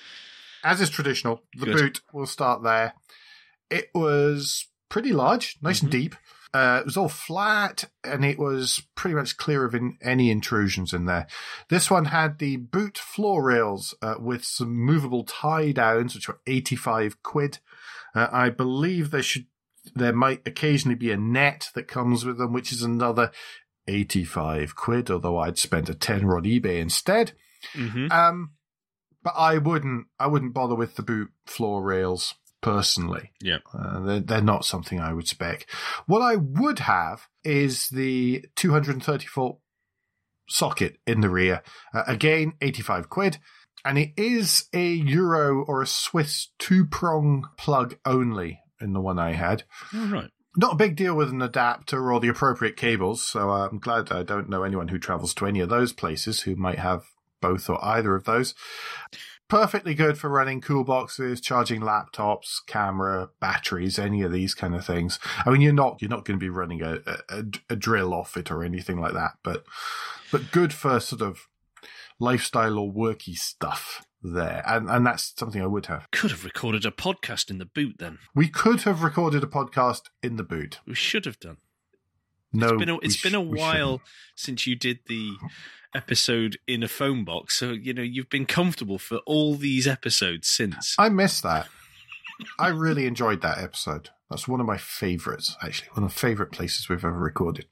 as 0.65 0.81
is 0.81 0.91
traditional, 0.91 1.43
the 1.55 1.67
Good. 1.67 1.77
boot, 1.77 2.01
we'll 2.13 2.27
start 2.27 2.63
there. 2.63 2.95
It 3.71 3.91
was 3.95 4.67
pretty 4.89 5.13
large, 5.13 5.59
nice 5.63 5.79
mm-hmm. 5.79 5.87
and 5.87 5.93
deep. 5.93 6.17
Uh, 6.55 6.79
it 6.81 6.85
was 6.85 6.97
all 6.97 7.09
flat 7.09 7.85
and 8.05 8.25
it 8.25 8.39
was 8.39 8.81
pretty 8.95 9.17
much 9.17 9.37
clear 9.37 9.65
of 9.65 9.75
in, 9.75 9.99
any 10.01 10.31
intrusions 10.31 10.93
in 10.93 11.05
there. 11.05 11.27
This 11.69 11.91
one 11.91 12.07
had 12.07 12.39
the 12.39 12.57
boot 12.57 12.97
floor 12.97 13.43
rails 13.43 13.93
uh, 14.01 14.15
with 14.21 14.45
some 14.45 14.73
movable 14.73 15.25
tie 15.25 15.73
downs, 15.73 16.15
which 16.15 16.29
were 16.29 16.39
85 16.47 17.23
quid. 17.25 17.59
Uh, 18.15 18.29
I 18.31 18.51
believe 18.51 19.11
there 19.11 19.23
should, 19.23 19.47
there 19.97 20.13
might 20.13 20.47
occasionally 20.47 20.95
be 20.95 21.11
a 21.11 21.17
net 21.17 21.71
that 21.75 21.89
comes 21.89 22.25
with 22.25 22.39
them, 22.39 22.53
which 22.53 22.71
is 22.71 22.83
another 22.83 23.33
85 23.89 24.77
quid, 24.77 25.11
although 25.11 25.39
I'd 25.39 25.59
spent 25.59 25.89
a 25.89 25.95
10 25.95 26.25
on 26.25 26.45
eBay 26.45 26.79
instead. 26.79 27.33
Mm-hmm. 27.75 28.13
Um, 28.13 28.53
but 29.25 29.35
I 29.37 29.59
wouldn't. 29.59 30.07
I 30.21 30.29
wouldn't 30.29 30.55
bother 30.55 30.77
with 30.77 30.95
the 30.95 31.03
boot 31.03 31.31
floor 31.47 31.83
rails 31.83 32.35
personally. 32.61 33.33
Yeah, 33.43 33.59
uh, 33.77 34.01
they're, 34.01 34.21
they're 34.21 34.41
not 34.43 34.65
something 34.65 35.01
I 35.01 35.13
would 35.13 35.27
spec. 35.27 35.69
What 36.07 36.23
I 36.23 36.37
would 36.37 36.81
have 36.81 37.27
is 37.43 37.89
the 37.89 38.45
230 38.55 39.27
volt 39.35 39.61
socket 40.49 40.99
in 41.07 41.21
the 41.21 41.31
rear. 41.31 41.63
Uh, 41.93 42.05
again, 42.07 42.53
85 42.61 43.09
quid. 43.09 43.39
And 43.85 43.99
it 43.99 44.13
is 44.17 44.69
a 44.73 44.93
Euro 44.93 45.63
or 45.65 45.83
a 45.83 45.87
Swiss 45.87 46.49
two 46.59 46.87
prong 46.87 47.45
plug 47.59 47.97
only 48.07 48.61
in 48.81 48.95
the 48.95 49.01
one 49.01 49.19
I 49.19 49.33
had. 49.33 49.65
All 49.95 50.07
right. 50.07 50.31
Not 50.57 50.75
a 50.75 50.77
big 50.77 50.97
deal 50.97 51.15
with 51.15 51.31
an 51.31 51.43
adapter 51.43 52.13
or 52.13 52.21
the 52.21 52.29
appropriate 52.29 52.77
cables, 52.77 53.23
so 53.23 53.51
I'm 53.51 53.79
glad 53.79 54.13
I 54.13 54.23
don't 54.23 54.49
know 54.49 54.63
anyone 54.63 54.89
who 54.89 54.99
travels 54.99 55.35
to 55.35 55.47
any 55.47 55.59
of 55.61 55.69
those 55.69 55.93
places 55.93 56.43
who 56.43 56.55
might 56.55 56.79
have 56.79 57.05
both 57.45 57.69
or 57.69 57.85
either 57.85 58.15
of 58.15 58.25
those. 58.25 58.55
Perfectly 59.49 59.95
good 59.95 60.17
for 60.17 60.31
running 60.31 60.63
cool 60.63 60.85
boxes, 60.85 61.41
charging 61.41 61.83
laptops, 61.83 62.57
camera, 62.67 63.29
batteries, 63.41 63.99
any 63.99 64.23
of 64.23 64.33
these 64.33 64.55
kind 64.55 64.75
of 64.75 64.87
things. 64.87 65.19
I 65.45 65.51
mean, 65.51 65.61
you're 65.61 65.75
not 65.75 66.01
you're 66.01 66.09
not 66.09 66.25
going 66.25 66.39
to 66.39 66.45
be 66.45 66.49
running 66.49 66.81
a, 66.81 67.01
a, 67.29 67.45
a 67.69 67.77
drill 67.77 68.15
off 68.15 68.39
it 68.39 68.51
or 68.51 68.65
anything 68.65 68.99
like 68.99 69.13
that, 69.13 69.33
but 69.43 69.65
but 70.33 70.51
good 70.51 70.73
for 70.73 70.99
sort 70.99 71.21
of 71.21 71.47
lifestyle 72.19 72.79
or 72.79 72.91
worky 72.91 73.37
stuff 73.37 74.07
there. 74.23 74.63
And 74.67 74.89
and 74.89 75.05
that's 75.05 75.35
something 75.37 75.61
I 75.61 75.67
would 75.67 75.87
have. 75.87 76.11
Could 76.11 76.31
have 76.31 76.45
recorded 76.45 76.87
a 76.87 76.91
podcast 76.91 77.51
in 77.51 77.59
the 77.59 77.67
boot 77.67 77.97
then. 77.99 78.21
We 78.35 78.49
could 78.49 78.83
have 78.83 79.03
recorded 79.03 79.45
a 79.45 79.47
podcast 79.47 80.05
in 80.23 80.37
the 80.37 80.43
boot. 80.43 80.81
We 80.87 80.95
should 80.95 81.27
have 81.27 81.39
done. 81.39 81.59
No, 82.55 82.69
it's 82.69 82.79
been 82.79 82.89
a, 82.89 82.97
it's 82.99 83.23
been 83.23 83.33
sh- 83.33 83.35
a 83.35 83.41
while 83.41 84.01
since 84.37 84.67
you 84.67 84.75
did 84.75 85.01
the 85.07 85.33
episode 85.95 86.59
in 86.67 86.83
a 86.83 86.89
phone 86.89 87.25
box, 87.25 87.59
so 87.59 87.71
you 87.73 87.95
know 87.95 88.03
you've 88.03 88.31
been 88.31 88.47
comfortable 88.47 88.99
for 88.99 89.19
all 89.27 89.55
these 89.55 89.87
episodes 89.87 90.49
since. 90.49 90.95
I 90.99 91.09
miss 91.09 91.41
that. 91.43 91.69
I 92.59 92.69
really 92.69 93.07
enjoyed 93.07 93.43
that 93.43 93.59
episode. 93.59 94.11
That's 94.31 94.49
one 94.49 94.61
of 94.61 94.67
my 94.67 94.79
favourites, 94.79 95.57
actually. 95.63 95.91
One 95.93 96.05
of 96.05 96.13
the 96.13 96.19
favourite 96.19 96.51
places 96.51 96.89
we've 96.89 97.05
ever 97.05 97.13
recorded. 97.13 97.67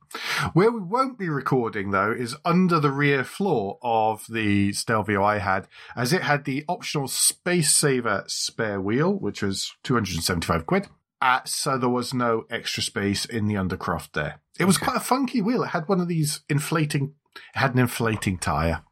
Where 0.52 0.70
we 0.70 0.80
won't 0.80 1.18
be 1.18 1.28
recording, 1.28 1.90
though, 1.90 2.12
is 2.12 2.36
under 2.44 2.78
the 2.78 2.92
rear 2.92 3.24
floor 3.24 3.78
of 3.82 4.26
the 4.28 4.72
Stelvio 4.72 5.24
I 5.24 5.38
had, 5.38 5.66
as 5.96 6.12
it 6.12 6.22
had 6.22 6.44
the 6.44 6.64
optional 6.68 7.08
Space 7.08 7.72
Saver 7.72 8.24
spare 8.26 8.80
wheel, 8.80 9.12
which 9.12 9.42
was 9.42 9.72
275 9.82 10.66
quid. 10.66 10.88
Uh, 11.20 11.40
so 11.44 11.78
there 11.78 11.88
was 11.88 12.12
no 12.12 12.44
extra 12.50 12.82
space 12.82 13.24
in 13.24 13.46
the 13.46 13.54
undercroft 13.54 14.12
there. 14.12 14.40
It 14.58 14.64
was 14.64 14.76
okay. 14.76 14.86
quite 14.86 14.96
a 14.98 15.00
funky 15.00 15.40
wheel. 15.40 15.62
It 15.62 15.68
had 15.68 15.88
one 15.88 16.00
of 16.00 16.08
these 16.08 16.40
inflating, 16.48 17.14
it 17.34 17.58
had 17.58 17.74
an 17.74 17.80
inflating 17.80 18.38
tyre. 18.38 18.82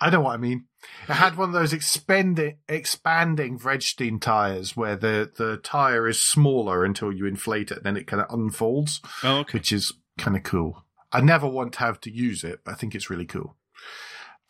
I 0.00 0.10
know 0.10 0.20
what 0.20 0.34
I 0.34 0.38
mean. 0.38 0.64
It 1.08 1.14
had 1.14 1.36
one 1.36 1.50
of 1.50 1.54
those 1.54 1.72
expanding, 1.72 2.58
expanding 2.68 3.58
Vredestein 3.58 4.20
tires 4.20 4.76
where 4.76 4.96
the, 4.96 5.30
the 5.36 5.58
tire 5.58 6.08
is 6.08 6.22
smaller 6.22 6.84
until 6.84 7.12
you 7.12 7.26
inflate 7.26 7.70
it 7.70 7.78
and 7.78 7.86
then 7.86 7.96
it 7.96 8.06
kind 8.06 8.22
of 8.22 8.32
unfolds. 8.32 9.00
Oh, 9.22 9.38
okay. 9.38 9.58
Which 9.58 9.72
is 9.72 9.92
kind 10.16 10.36
of 10.36 10.42
cool. 10.42 10.84
I 11.12 11.20
never 11.20 11.48
want 11.48 11.72
to 11.74 11.78
have 11.80 12.00
to 12.02 12.10
use 12.10 12.44
it, 12.44 12.60
but 12.64 12.72
I 12.72 12.74
think 12.74 12.94
it's 12.94 13.10
really 13.10 13.24
cool. 13.24 13.56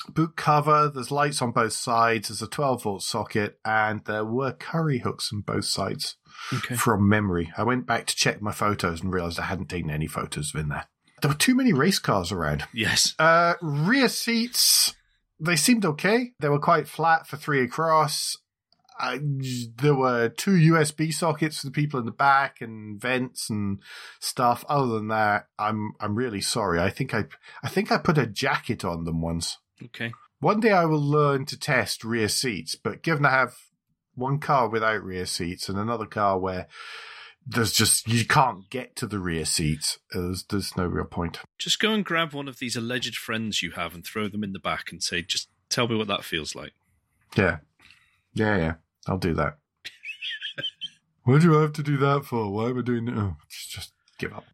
Boot 0.08 0.36
cover, 0.36 0.88
there's 0.88 1.10
lights 1.10 1.42
on 1.42 1.50
both 1.50 1.72
sides, 1.72 2.28
there's 2.28 2.42
a 2.42 2.46
12 2.46 2.82
volt 2.82 3.02
socket, 3.02 3.58
and 3.64 4.04
there 4.04 4.24
were 4.24 4.52
curry 4.52 4.98
hooks 4.98 5.30
on 5.32 5.40
both 5.40 5.64
sides 5.64 6.16
okay. 6.52 6.76
from 6.76 7.08
memory. 7.08 7.52
I 7.56 7.64
went 7.64 7.86
back 7.86 8.06
to 8.06 8.16
check 8.16 8.40
my 8.40 8.52
photos 8.52 9.02
and 9.02 9.12
realized 9.12 9.40
I 9.40 9.44
hadn't 9.44 9.68
taken 9.68 9.90
any 9.90 10.06
photos 10.06 10.54
of 10.54 10.60
in 10.60 10.68
there. 10.68 10.86
There 11.20 11.30
were 11.30 11.36
too 11.36 11.54
many 11.54 11.72
race 11.72 11.98
cars 11.98 12.32
around. 12.32 12.64
Yes. 12.72 13.14
Uh, 13.18 13.54
rear 13.60 14.08
seats, 14.08 14.94
they 15.40 15.56
seemed 15.56 15.84
okay. 15.84 16.32
They 16.40 16.48
were 16.48 16.58
quite 16.58 16.88
flat 16.88 17.26
for 17.26 17.36
three 17.36 17.62
across. 17.62 18.36
I, 19.00 19.20
there 19.76 19.94
were 19.94 20.28
two 20.28 20.52
USB 20.52 21.12
sockets 21.12 21.60
for 21.60 21.66
the 21.66 21.72
people 21.72 22.00
in 22.00 22.06
the 22.06 22.12
back 22.12 22.60
and 22.60 23.00
vents 23.00 23.48
and 23.48 23.78
stuff. 24.18 24.64
Other 24.68 24.94
than 24.94 25.08
that, 25.08 25.46
I'm 25.58 25.92
I'm 26.00 26.16
really 26.16 26.40
sorry. 26.40 26.80
I 26.80 26.90
think 26.90 27.14
I 27.14 27.26
I 27.62 27.68
think 27.68 27.92
I 27.92 27.98
put 27.98 28.18
a 28.18 28.26
jacket 28.26 28.84
on 28.84 29.04
them 29.04 29.20
once. 29.20 29.58
Okay. 29.82 30.12
One 30.40 30.60
day 30.60 30.72
I 30.72 30.84
will 30.84 31.02
learn 31.02 31.46
to 31.46 31.58
test 31.58 32.04
rear 32.04 32.28
seats, 32.28 32.74
but 32.74 33.02
given 33.02 33.24
I 33.24 33.30
have 33.30 33.54
one 34.14 34.40
car 34.40 34.68
without 34.68 35.02
rear 35.02 35.26
seats 35.26 35.68
and 35.68 35.78
another 35.78 36.06
car 36.06 36.38
where 36.38 36.66
there's 37.48 37.72
just 37.72 38.06
you 38.06 38.26
can't 38.26 38.68
get 38.68 38.94
to 38.96 39.06
the 39.06 39.18
rear 39.18 39.44
seats. 39.44 39.98
There's 40.12 40.44
there's 40.44 40.76
no 40.76 40.86
real 40.86 41.06
point. 41.06 41.38
Just 41.56 41.80
go 41.80 41.92
and 41.92 42.04
grab 42.04 42.32
one 42.34 42.46
of 42.48 42.58
these 42.58 42.76
alleged 42.76 43.16
friends 43.16 43.62
you 43.62 43.72
have 43.72 43.94
and 43.94 44.04
throw 44.04 44.28
them 44.28 44.44
in 44.44 44.52
the 44.52 44.58
back 44.58 44.92
and 44.92 45.02
say, 45.02 45.22
"Just 45.22 45.48
tell 45.70 45.88
me 45.88 45.96
what 45.96 46.08
that 46.08 46.24
feels 46.24 46.54
like." 46.54 46.72
Yeah, 47.36 47.58
yeah, 48.34 48.56
yeah. 48.56 48.74
I'll 49.06 49.18
do 49.18 49.34
that. 49.34 49.56
what 51.24 51.40
do 51.40 51.56
I 51.58 51.62
have 51.62 51.72
to 51.74 51.82
do 51.82 51.96
that 51.98 52.24
for? 52.24 52.52
Why 52.52 52.68
am 52.68 52.78
I 52.78 52.82
doing 52.82 53.06
that? 53.06 53.16
Oh, 53.16 53.36
just, 53.48 53.70
just 53.70 53.92
give 54.18 54.32
up. 54.32 54.44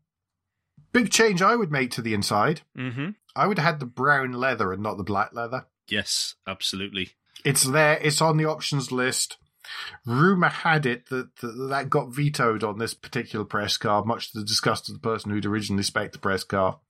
Big 0.92 1.10
change 1.10 1.42
I 1.42 1.56
would 1.56 1.72
make 1.72 1.90
to 1.92 2.02
the 2.02 2.14
inside. 2.14 2.60
Mm-hmm. 2.78 3.10
I 3.34 3.48
would 3.48 3.58
have 3.58 3.66
had 3.66 3.80
the 3.80 3.86
brown 3.86 4.32
leather 4.32 4.72
and 4.72 4.82
not 4.82 4.96
the 4.96 5.02
black 5.02 5.34
leather. 5.34 5.66
Yes, 5.88 6.36
absolutely. 6.46 7.10
It's 7.44 7.64
there. 7.64 7.98
It's 8.00 8.22
on 8.22 8.36
the 8.36 8.44
options 8.44 8.92
list. 8.92 9.36
Rumor 10.04 10.48
had 10.48 10.86
it 10.86 11.08
that, 11.08 11.36
that 11.36 11.68
that 11.70 11.90
got 11.90 12.14
vetoed 12.14 12.64
on 12.64 12.78
this 12.78 12.94
particular 12.94 13.44
press 13.44 13.76
car, 13.76 14.04
much 14.04 14.32
to 14.32 14.38
the 14.38 14.44
disgust 14.44 14.88
of 14.88 14.94
the 14.94 15.00
person 15.00 15.30
who'd 15.30 15.46
originally 15.46 15.82
spec 15.82 16.12
the 16.12 16.18
press 16.18 16.44
car. 16.44 16.80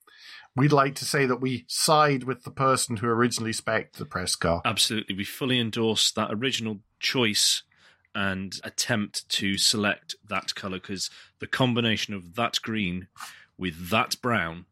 We'd 0.56 0.72
like 0.72 0.94
to 0.96 1.04
say 1.04 1.26
that 1.26 1.40
we 1.40 1.64
side 1.66 2.24
with 2.24 2.44
the 2.44 2.50
person 2.50 2.98
who 2.98 3.08
originally 3.08 3.52
spec 3.52 3.94
the 3.94 4.04
press 4.04 4.36
car. 4.36 4.62
Absolutely. 4.64 5.16
We 5.16 5.24
fully 5.24 5.58
endorse 5.58 6.12
that 6.12 6.32
original 6.32 6.80
choice 7.00 7.64
and 8.14 8.60
attempt 8.62 9.28
to 9.28 9.58
select 9.58 10.14
that 10.28 10.54
colour 10.54 10.78
because 10.78 11.10
the 11.40 11.48
combination 11.48 12.14
of 12.14 12.36
that 12.36 12.58
green 12.62 13.08
with 13.58 13.90
that 13.90 14.16
brown 14.22 14.66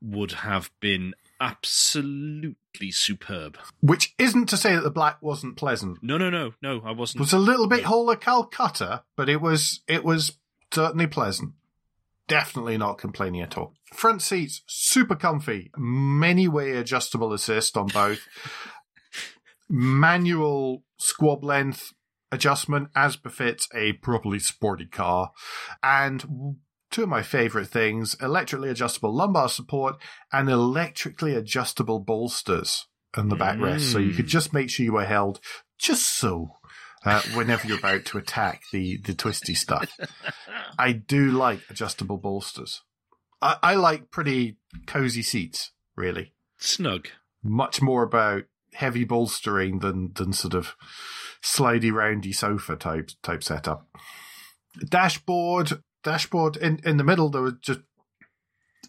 would 0.00 0.32
have 0.32 0.70
been 0.80 1.14
absolutely 1.40 2.90
superb. 2.90 3.58
Which 3.80 4.14
isn't 4.18 4.46
to 4.46 4.56
say 4.56 4.74
that 4.74 4.82
the 4.82 4.90
black 4.90 5.22
wasn't 5.22 5.56
pleasant. 5.56 5.98
No, 6.02 6.18
no, 6.18 6.30
no, 6.30 6.52
no. 6.62 6.82
I 6.84 6.92
wasn't. 6.92 7.20
It 7.20 7.20
was 7.20 7.32
a 7.32 7.38
little 7.38 7.66
bit 7.66 7.84
hole 7.84 8.10
of 8.10 8.20
Calcutta, 8.20 9.04
but 9.16 9.28
it 9.28 9.40
was 9.40 9.80
it 9.88 10.04
was 10.04 10.38
certainly 10.72 11.06
pleasant. 11.06 11.52
Definitely 12.26 12.78
not 12.78 12.98
complaining 12.98 13.42
at 13.42 13.58
all. 13.58 13.74
Front 13.92 14.22
seats 14.22 14.62
super 14.66 15.14
comfy, 15.14 15.70
many 15.76 16.48
way 16.48 16.72
adjustable 16.72 17.32
assist 17.32 17.76
on 17.76 17.86
both. 17.88 18.26
Manual 19.68 20.82
squab 20.96 21.44
length 21.44 21.92
adjustment 22.32 22.88
as 22.96 23.16
befits 23.16 23.68
a 23.74 23.92
properly 23.94 24.38
sporty 24.38 24.86
car, 24.86 25.32
and 25.82 26.56
two 26.94 27.02
of 27.02 27.08
my 27.08 27.22
favorite 27.22 27.66
things 27.66 28.16
electrically 28.22 28.70
adjustable 28.70 29.12
lumbar 29.12 29.48
support 29.48 29.96
and 30.32 30.48
electrically 30.48 31.34
adjustable 31.34 31.98
bolsters 31.98 32.86
in 33.16 33.28
the 33.28 33.36
backrest. 33.36 33.78
Mm. 33.78 33.92
So 33.92 33.98
you 33.98 34.12
could 34.12 34.28
just 34.28 34.52
make 34.52 34.70
sure 34.70 34.86
you 34.86 34.92
were 34.92 35.04
held 35.04 35.40
just 35.76 36.06
so 36.06 36.50
uh, 37.04 37.20
whenever 37.34 37.66
you're 37.66 37.78
about 37.78 38.04
to 38.04 38.18
attack 38.18 38.62
the, 38.72 38.98
the 38.98 39.12
twisty 39.12 39.54
stuff. 39.54 39.92
I 40.78 40.92
do 40.92 41.32
like 41.32 41.62
adjustable 41.68 42.16
bolsters. 42.16 42.82
I, 43.42 43.56
I 43.60 43.74
like 43.74 44.12
pretty 44.12 44.58
cozy 44.86 45.22
seats, 45.22 45.72
really. 45.96 46.32
Snug. 46.58 47.08
Much 47.42 47.82
more 47.82 48.04
about 48.04 48.44
heavy 48.72 49.02
bolstering 49.02 49.80
than, 49.80 50.12
than 50.14 50.32
sort 50.32 50.54
of 50.54 50.76
slidey 51.42 51.92
roundy 51.92 52.32
sofa 52.32 52.76
type 52.76 53.10
type 53.20 53.42
setup. 53.42 53.88
Dashboard 54.88 55.82
dashboard. 56.04 56.56
In 56.56 56.80
in 56.84 56.96
the 56.96 57.04
middle 57.04 57.28
there 57.28 57.42
was 57.42 57.54
just 57.60 57.80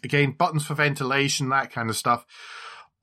again 0.04 0.32
buttons 0.32 0.66
for 0.66 0.74
ventilation 0.74 1.48
that 1.48 1.72
kind 1.72 1.90
of 1.90 1.96
stuff. 1.96 2.24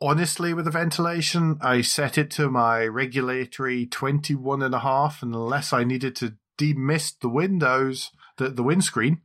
Honestly 0.02 0.54
with 0.54 0.65
the 0.65 0.71
ventilation 0.71 1.58
i 1.62 1.80
set 1.80 2.17
it 2.17 2.30
to 2.32 2.49
my 2.49 2.86
regulatory 2.86 3.86
21 3.86 4.62
and 4.62 4.76
a 4.76 4.80
half 4.80 5.21
unless 5.23 5.71
i 5.71 5.86
needed 5.86 6.13
to 6.13 6.36
demist 6.58 7.21
the 7.21 7.30
windows 7.30 8.12
the, 8.36 8.49
the 8.49 8.63
windscreen 8.63 9.21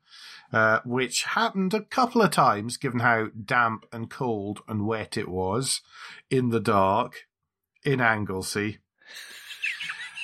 uh, 0.52 0.78
which 0.84 1.24
happened 1.24 1.74
a 1.74 1.82
couple 1.82 2.22
of 2.22 2.30
times 2.30 2.76
given 2.76 3.00
how 3.00 3.28
damp 3.44 3.86
and 3.92 4.08
cold 4.08 4.60
and 4.68 4.86
wet 4.86 5.16
it 5.16 5.28
was 5.28 5.80
in 6.30 6.50
the 6.50 6.60
dark 6.60 7.26
in 7.84 8.00
anglesey. 8.00 8.78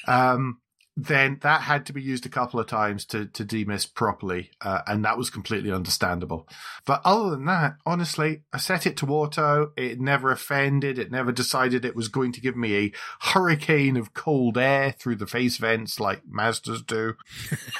Um 0.06 0.60
then 0.96 1.38
that 1.42 1.62
had 1.62 1.86
to 1.86 1.92
be 1.92 2.02
used 2.02 2.24
a 2.24 2.30
couple 2.30 2.60
of 2.60 2.66
times 2.66 3.04
to 3.06 3.26
to 3.26 3.44
demist 3.44 3.94
properly, 3.94 4.50
uh, 4.60 4.82
and 4.86 5.04
that 5.04 5.18
was 5.18 5.28
completely 5.28 5.72
understandable. 5.72 6.48
But 6.86 7.00
other 7.04 7.30
than 7.30 7.46
that, 7.46 7.76
honestly, 7.84 8.42
I 8.52 8.58
set 8.58 8.86
it 8.86 8.96
to 8.98 9.06
auto. 9.06 9.72
It 9.76 10.00
never 10.00 10.30
offended. 10.30 10.98
It 10.98 11.10
never 11.10 11.32
decided 11.32 11.84
it 11.84 11.96
was 11.96 12.08
going 12.08 12.32
to 12.32 12.40
give 12.40 12.56
me 12.56 12.76
a 12.76 12.92
hurricane 13.20 13.96
of 13.96 14.14
cold 14.14 14.56
air 14.56 14.92
through 14.92 15.16
the 15.16 15.26
face 15.26 15.56
vents 15.56 15.98
like 15.98 16.22
Mazdas 16.26 16.86
do. 16.86 17.14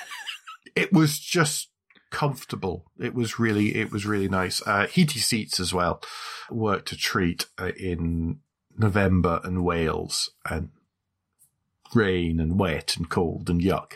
it 0.76 0.92
was 0.92 1.18
just 1.20 1.70
comfortable. 2.10 2.90
It 2.98 3.14
was 3.14 3.38
really, 3.38 3.76
it 3.76 3.92
was 3.92 4.06
really 4.06 4.28
nice. 4.28 4.60
Uh, 4.66 4.86
heaty 4.88 5.20
seats 5.20 5.60
as 5.60 5.72
well 5.72 6.02
worked 6.50 6.90
a 6.90 6.96
treat 6.96 7.46
uh, 7.58 7.72
in 7.76 8.40
November 8.76 9.40
and 9.44 9.64
Wales, 9.64 10.30
and 10.48 10.70
rain 11.94 12.40
and 12.40 12.58
wet 12.58 12.96
and 12.96 13.08
cold 13.08 13.48
and 13.48 13.60
yuck. 13.60 13.94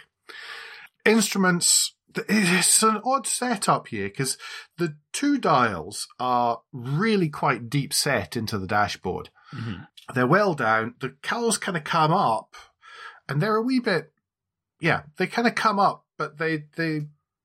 Instruments 1.05 1.95
it's 2.29 2.83
an 2.83 3.01
odd 3.05 3.27
setup 3.27 3.89
here 3.89 4.09
because 4.09 4.39
the 4.77 4.97
two 5.13 5.39
dials 5.39 6.09
are 6.19 6.63
really 6.73 7.29
quite 7.29 7.71
deep 7.71 7.93
set 7.93 8.37
into 8.37 8.59
the 8.59 8.67
dashboard. 8.67 9.31
Mm-hmm. 9.55 9.83
They're 10.15 10.27
well 10.27 10.55
down. 10.55 10.95
The 11.01 11.15
cowls 11.23 11.59
kind 11.59 11.77
of 11.77 11.85
come 11.85 12.13
up 12.13 12.57
and 13.29 13.41
they're 13.41 13.57
a 13.57 13.63
wee 13.63 13.79
bit, 13.81 14.13
yeah, 14.81 15.03
they 15.17 15.27
kind 15.27 15.47
of 15.47 15.55
come 15.55 15.79
up, 15.79 16.07
but 16.17 16.39
they, 16.39 16.65
they, 16.77 17.03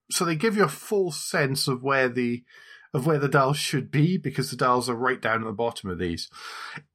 so 0.09 0.23
they 0.23 0.35
give 0.35 0.55
you 0.55 0.63
a 0.63 0.69
full 0.69 1.11
sense 1.11 1.67
of 1.67 1.83
where 1.83 2.09
the, 2.09 2.43
of 2.93 3.05
where 3.05 3.19
the 3.19 3.27
dials 3.27 3.57
should 3.57 3.89
be 3.89 4.17
because 4.17 4.51
the 4.51 4.57
dials 4.57 4.89
are 4.89 4.95
right 4.95 5.21
down 5.21 5.41
at 5.41 5.45
the 5.45 5.51
bottom 5.51 5.89
of 5.89 5.97
these. 5.97 6.29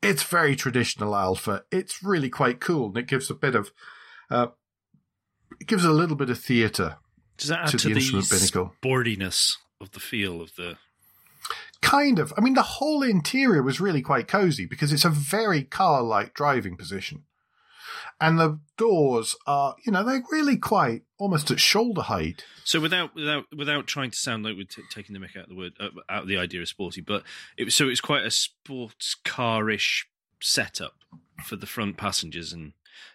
It's 0.03 0.23
very 0.23 0.55
traditional 0.55 1.17
Alfa. 1.17 1.65
It's 1.73 2.03
really 2.03 2.31
quite 2.31 2.61
cool 2.61 2.89
and 2.89 2.99
it 2.99 3.09
gives 3.09 3.31
a 3.31 3.35
bit 3.35 3.55
of, 3.55 3.73
uh, 4.31 4.49
it 5.61 5.67
gives 5.67 5.85
a 5.85 5.91
little 5.91 6.17
bit 6.17 6.31
of 6.31 6.39
theatre 6.39 6.99
does 7.39 7.49
that 7.49 7.61
add 7.61 7.69
to, 7.69 7.79
to 7.79 7.89
the, 7.89 7.95
the 7.95 8.01
sportiness 8.83 9.57
of 9.81 9.93
the 9.93 10.01
feel 10.01 10.43
of 10.43 10.55
the? 10.57 10.77
Kind 11.81 12.19
of. 12.19 12.35
I 12.37 12.41
mean, 12.41 12.55
the 12.55 12.63
whole 12.63 13.05
interior 13.05 13.63
was 13.63 13.81
really 13.81 14.03
quite 14.03 14.27
cozy 14.27 14.67
because 14.67 14.93
it's 14.93 15.05
a 15.05 15.11
very 15.11 15.63
car-like 15.63 16.35
driving 16.35 16.77
position, 16.77 17.23
and 18.21 18.39
the 18.39 18.59
doors 18.77 19.37
are, 19.47 19.77
you 19.85 19.93
know, 19.93 20.05
they're 20.05 20.23
really 20.31 20.57
quite 20.57 21.03
almost 21.19 21.51
at 21.51 21.61
shoulder 21.61 22.03
height. 22.03 22.45
So 22.65 22.81
without 22.81 23.15
without 23.15 23.45
without 23.57 23.87
trying 23.87 24.11
to 24.11 24.17
sound 24.17 24.45
like 24.45 24.57
we're 24.57 24.65
t- 24.65 24.83
taking 24.91 25.15
the 25.15 25.21
mick 25.21 25.37
out 25.37 25.45
of 25.45 25.49
the 25.51 25.57
word 25.57 25.73
uh, 25.79 25.89
out 26.09 26.23
of 26.23 26.29
the 26.29 26.39
idea 26.39 26.61
of 26.61 26.69
sporty, 26.69 27.01
but 27.01 27.23
it 27.57 27.65
was 27.65 27.75
so 27.75 27.89
it's 27.89 28.01
quite 28.01 28.25
a 28.25 28.31
sports 28.31 29.17
carish 29.25 30.09
setup 30.41 30.95
for 31.45 31.57
the 31.57 31.67
front 31.67 31.97
passengers 31.97 32.53
and 32.53 32.73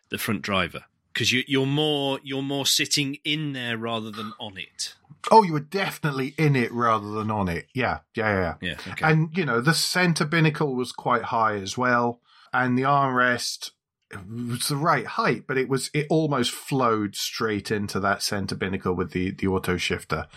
the 0.10 0.18
front 0.18 0.42
driver 0.42 0.86
because 1.14 1.32
you, 1.32 1.44
you're 1.48 1.66
more 1.66 2.20
you're 2.24 2.42
more 2.42 2.66
sitting 2.66 3.18
in 3.24 3.54
there 3.54 3.78
rather 3.78 4.12
than 4.12 4.34
on 4.40 4.58
it. 4.58 4.96
Oh, 5.32 5.44
you 5.44 5.54
were 5.54 5.60
definitely 5.60 6.34
in 6.38 6.56
it 6.56 6.72
rather 6.72 7.12
than 7.12 7.32
on 7.32 7.48
it. 7.48 7.68
Yeah, 7.74 8.00
yeah, 8.16 8.56
yeah. 8.62 8.70
yeah 8.70 8.92
okay. 8.92 9.12
And 9.12 9.36
you 9.38 9.46
know 9.46 9.62
the 9.62 9.74
center 9.74 10.26
binnacle 10.26 10.76
was 10.76 10.92
quite 10.92 11.24
high 11.24 11.56
as 11.56 11.78
well, 11.78 12.22
and 12.52 12.78
the 12.78 12.84
armrest 12.84 13.72
was 14.30 14.68
the 14.68 14.76
right 14.76 15.06
height, 15.06 15.44
but 15.48 15.58
it 15.58 15.70
was 15.70 15.90
it 15.94 16.08
almost 16.10 16.52
flowed 16.52 17.16
straight 17.16 17.72
into 17.72 18.00
that 18.00 18.22
center 18.22 18.56
binnacle 18.56 18.96
with 18.96 19.12
the 19.12 19.32
the 19.32 19.48
auto 19.48 19.78
shifter 19.78 20.28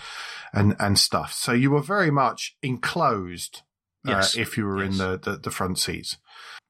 and 0.52 0.76
and 0.78 0.98
stuff. 0.98 1.32
So 1.32 1.52
you 1.52 1.70
were 1.70 1.82
very 1.82 2.10
much 2.10 2.56
enclosed 2.62 3.62
uh, 4.06 4.12
yes. 4.12 4.36
uh, 4.36 4.40
if 4.40 4.56
you 4.56 4.64
were 4.64 4.82
yes. 4.82 4.92
in 4.92 4.98
the, 4.98 5.18
the 5.18 5.36
the 5.38 5.50
front 5.50 5.78
seats. 5.78 6.18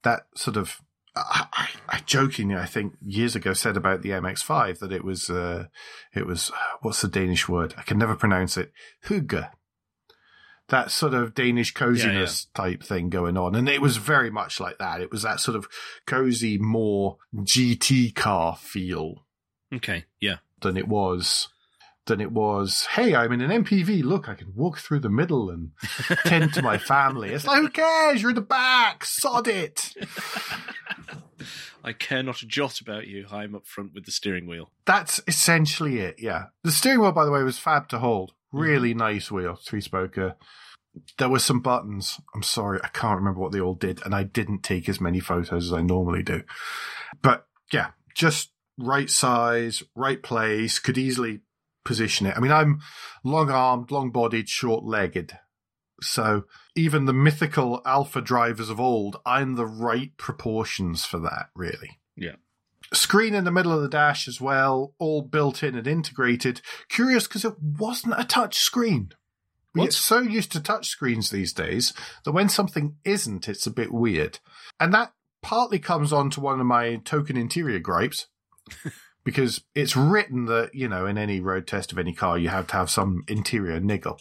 That 0.03 0.27
sort 0.35 0.57
of 0.57 0.81
I, 1.17 1.69
I, 1.89 2.01
jokingly, 2.05 2.57
I 2.57 2.67
think 2.67 2.95
years 3.05 3.35
ago 3.35 3.55
said 3.55 3.77
about 3.77 4.03
the 4.03 4.11
MX5 4.11 4.81
that 4.81 4.93
it 4.93 5.03
was, 5.03 5.31
uh, 5.31 5.67
it 6.15 6.27
was, 6.27 6.53
what's 6.83 7.01
the 7.01 7.09
Danish 7.09 7.49
word? 7.49 7.75
I 7.79 7.83
can 7.83 7.99
never 7.99 8.15
pronounce 8.15 8.59
it. 8.59 8.71
Hygge. 9.07 9.49
That 10.69 10.91
sort 10.91 11.15
of 11.15 11.35
Danish 11.35 11.73
coziness 11.73 12.49
yeah, 12.57 12.65
yeah. 12.65 12.71
type 12.71 12.83
thing 12.83 13.09
going 13.09 13.37
on. 13.37 13.55
And 13.55 13.69
it 13.69 13.81
was 13.81 13.99
very 13.99 14.31
much 14.31 14.59
like 14.59 14.79
that. 14.79 15.01
It 15.01 15.13
was 15.13 15.23
that 15.23 15.39
sort 15.39 15.57
of 15.57 15.69
cozy, 16.07 16.59
more 16.59 17.19
GT 17.35 18.15
car 18.15 18.57
feel. 18.57 19.25
Okay. 19.73 20.05
Yeah. 20.21 20.39
Than 20.61 20.77
it 20.77 20.89
was 20.89 21.49
than 22.07 22.21
it 22.21 22.33
was, 22.33 22.87
hey, 22.93 23.15
I'm 23.15 23.33
in 23.33 23.41
an 23.41 23.65
MPV. 23.65 24.03
Look, 24.03 24.29
I 24.29 24.35
can 24.35 24.53
walk 24.55 24.79
through 24.79 25.01
the 25.01 25.11
middle 25.11 25.51
and 25.51 25.73
tend 26.25 26.55
to 26.55 26.63
my 26.63 26.79
family. 26.79 27.31
It's 27.31 27.47
like, 27.47 27.59
who 27.59 27.69
cares? 27.69 28.23
You're 28.23 28.31
in 28.31 28.37
the 28.37 28.41
back. 28.41 29.05
Sod 29.05 29.49
it. 29.49 29.95
I 31.85 31.93
care 31.93 32.23
not 32.23 32.43
a 32.43 32.47
jot 32.47 32.81
about 32.81 33.07
you. 33.07 33.27
I'm 33.31 33.55
up 33.55 33.67
front 33.67 33.95
with 33.95 34.07
the 34.07 34.11
steering 34.11 34.47
wheel. 34.47 34.71
That's 34.87 35.21
essentially 35.29 36.01
it, 36.01 36.17
yeah. 36.19 36.47
The 36.65 36.73
steering 36.73 37.01
wheel, 37.01 37.13
by 37.13 37.25
the 37.25 37.31
way, 37.31 37.43
was 37.43 37.59
fab 37.59 37.89
to 37.91 37.99
hold. 37.99 38.33
Really 38.57 38.91
mm-hmm. 38.91 38.99
nice 38.99 39.31
wheel, 39.31 39.57
three 39.57 39.81
spoker. 39.81 40.37
There 41.19 41.29
were 41.29 41.39
some 41.39 41.61
buttons. 41.61 42.21
I'm 42.35 42.43
sorry, 42.43 42.81
I 42.83 42.89
can't 42.89 43.19
remember 43.19 43.41
what 43.41 43.53
they 43.53 43.61
all 43.61 43.75
did, 43.75 44.05
and 44.05 44.15
I 44.15 44.23
didn't 44.23 44.63
take 44.63 44.89
as 44.89 45.01
many 45.01 45.21
photos 45.21 45.65
as 45.65 45.73
I 45.73 45.83
normally 45.83 46.23
do. 46.23 46.43
But 47.23 47.47
yeah, 47.73 47.91
just 48.15 48.53
right 48.79 49.11
size, 49.11 49.83
right 49.95 50.23
place, 50.23 50.79
could 50.79 50.99
easily 50.99 51.41
position 51.85 52.27
it. 52.27 52.37
I 52.37 52.41
mean, 52.41 52.53
I'm 52.53 52.81
long 53.25 53.51
armed, 53.51 53.91
long 53.91 54.11
bodied, 54.11 54.49
short 54.49 54.85
legged. 54.85 55.39
So 56.03 56.45
even 56.75 57.07
the 57.07 57.13
mythical 57.13 57.81
Alfa 57.87 58.21
drivers 58.21 58.69
of 58.69 58.81
old, 58.81 59.17
I'm 59.25 59.55
the 59.55 59.67
right 59.67 60.17
proportions 60.17 61.05
for 61.05 61.19
that, 61.21 61.51
really. 61.55 62.01
Screen 62.93 63.35
in 63.35 63.45
the 63.45 63.51
middle 63.51 63.73
of 63.73 63.83
the 63.83 63.89
dash 63.89 64.29
as 64.29 64.41
well, 64.41 64.95
all 64.99 65.23
built 65.23 65.63
in 65.63 65.75
and 65.75 65.87
integrated. 65.87 66.61
Curious 66.89 67.27
because 67.27 67.45
it 67.45 67.55
wasn't 67.61 68.19
a 68.19 68.25
touch 68.25 68.57
screen. 68.57 69.11
We 69.75 69.83
get 69.83 69.93
so 69.93 70.21
used 70.21 70.53
to 70.53 70.61
touch 70.61 70.89
screens 70.89 71.29
these 71.29 71.53
days 71.53 71.93
that 72.25 72.33
when 72.33 72.49
something 72.49 72.97
isn't, 73.05 73.49
it's 73.49 73.67
a 73.67 73.71
bit 73.71 73.93
weird. 73.93 74.39
And 74.81 74.95
that 74.95 75.13
partly 75.43 75.79
comes 75.79 76.13
on 76.13 76.31
to 76.31 76.41
one 76.41 76.61
of 76.61 76.67
my 76.67 76.97
token 77.05 77.37
interior 77.37 77.79
gripes. 77.79 78.27
because 79.27 79.61
it's 79.75 79.97
written 79.97 80.47
that, 80.47 80.73
you 80.73 80.89
know, 80.89 81.05
in 81.05 81.19
any 81.19 81.41
road 81.41 81.67
test 81.67 81.91
of 81.91 81.99
any 81.99 82.13
car, 82.13 82.39
you 82.39 82.49
have 82.49 82.69
to 82.69 82.75
have 82.75 82.89
some 82.89 83.25
interior 83.27 83.81
niggle. 83.81 84.21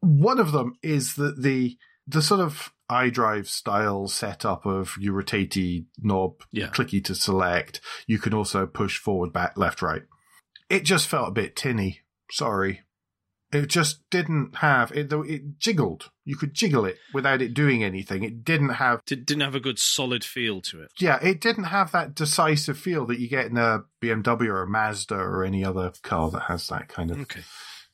One 0.00 0.38
of 0.38 0.52
them 0.52 0.78
is 0.80 1.16
that 1.16 1.42
the, 1.42 1.76
the 2.06 2.22
sort 2.22 2.40
of 2.40 2.72
iDrive 2.92 3.46
style 3.46 4.06
setup 4.08 4.66
of 4.66 4.96
your 5.00 5.22
rotatey 5.22 5.86
knob, 5.98 6.42
yeah. 6.52 6.68
clicky 6.68 7.02
to 7.04 7.14
select. 7.14 7.80
You 8.06 8.18
can 8.18 8.34
also 8.34 8.66
push 8.66 8.98
forward, 8.98 9.32
back, 9.32 9.56
left, 9.56 9.82
right. 9.82 10.02
It 10.68 10.84
just 10.84 11.08
felt 11.08 11.28
a 11.28 11.32
bit 11.32 11.56
tinny. 11.56 12.00
Sorry. 12.30 12.82
It 13.52 13.66
just 13.66 14.08
didn't 14.08 14.56
have 14.56 14.92
it. 14.92 15.12
It 15.12 15.58
jiggled. 15.58 16.10
You 16.24 16.36
could 16.36 16.54
jiggle 16.54 16.86
it 16.86 16.96
without 17.12 17.42
it 17.42 17.52
doing 17.52 17.84
anything. 17.84 18.22
It 18.22 18.44
didn't 18.44 18.70
have. 18.70 19.02
It 19.10 19.26
didn't 19.26 19.42
have 19.42 19.54
a 19.54 19.60
good 19.60 19.78
solid 19.78 20.24
feel 20.24 20.62
to 20.62 20.82
it. 20.82 20.90
Yeah, 20.98 21.18
it 21.22 21.38
didn't 21.38 21.64
have 21.64 21.92
that 21.92 22.14
decisive 22.14 22.78
feel 22.78 23.04
that 23.06 23.20
you 23.20 23.28
get 23.28 23.46
in 23.46 23.58
a 23.58 23.84
BMW 24.00 24.46
or 24.46 24.62
a 24.62 24.66
Mazda 24.66 25.16
or 25.16 25.44
any 25.44 25.62
other 25.62 25.92
car 26.02 26.30
that 26.30 26.44
has 26.44 26.68
that 26.68 26.88
kind 26.88 27.10
of. 27.10 27.20
Okay. 27.20 27.42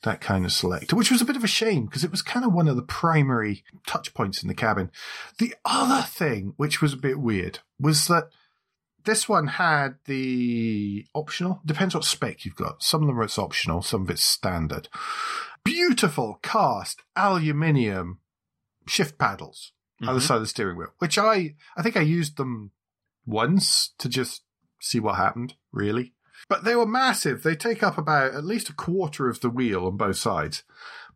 That 0.05 0.21
kind 0.21 0.45
of 0.45 0.53
selector, 0.53 0.95
which 0.95 1.11
was 1.11 1.21
a 1.21 1.25
bit 1.25 1.37
of 1.37 1.43
a 1.43 1.49
shame 1.49 1.87
because 1.87 2.05
it 2.05 2.13
was 2.13 2.23
kind 2.23 2.47
of 2.47 2.53
one 2.53 2.69
of 2.69 2.77
the 2.77 2.83
primary 2.83 3.65
touch 3.87 4.15
points 4.15 4.43
in 4.43 4.49
the 4.49 4.55
cabin. 4.55 4.93
The 5.39 5.55
other 5.65 6.07
thing, 6.07 6.55
which 6.57 6.81
was 6.81 6.93
a 6.93 6.99
bit 6.99 7.19
weird, 7.19 7.59
was 7.81 8.07
that 8.07 8.29
this 9.05 9.29
one 9.29 9.49
had 9.49 9.97
the 10.05 11.05
optional. 11.15 11.61
Depends 11.67 11.97
what 11.97 12.05
spec 12.05 12.45
you've 12.45 12.55
got. 12.55 12.81
Some 12.83 13.03
of 13.03 13.09
them 13.09 13.19
are 13.19 13.25
it's 13.25 13.41
optional, 13.41 13.83
some 13.83 14.03
of 14.03 14.11
it's 14.11 14.23
standard 14.23 14.89
beautiful 15.69 16.39
cast 16.43 17.03
aluminium 17.15 18.21
shift 18.87 19.19
paddles 19.19 19.73
mm-hmm. 20.01 20.09
on 20.09 20.15
the 20.15 20.21
mm-hmm. 20.21 20.27
side 20.27 20.37
of 20.37 20.43
the 20.43 20.49
steering 20.49 20.79
wheel, 20.79 20.95
which 20.99 21.19
I, 21.19 21.55
I 21.77 21.83
think 21.83 21.97
I 21.97 22.01
used 22.01 22.37
them 22.39 22.73
once 23.27 23.93
to 23.99 24.09
just 24.09 24.43
see 24.81 24.99
what 24.99 25.17
happened, 25.17 25.55
really. 25.71 26.15
But 26.49 26.65
they 26.65 26.75
were 26.75 26.87
massive. 26.87 27.43
They 27.43 27.57
take 27.57 27.83
up 27.83 27.99
about 27.99 28.35
at 28.35 28.45
least 28.45 28.69
a 28.69 28.75
quarter 28.75 29.29
of 29.29 29.41
the 29.41 29.51
wheel 29.51 29.87
on 29.87 29.97
both 29.97 30.17
sides. 30.17 30.63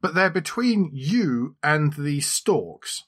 But 0.01 0.15
they're 0.15 0.31
between 0.31 0.91
you 0.93 1.57
and 1.63 1.93
the 1.95 2.21
stalks. 2.21 3.05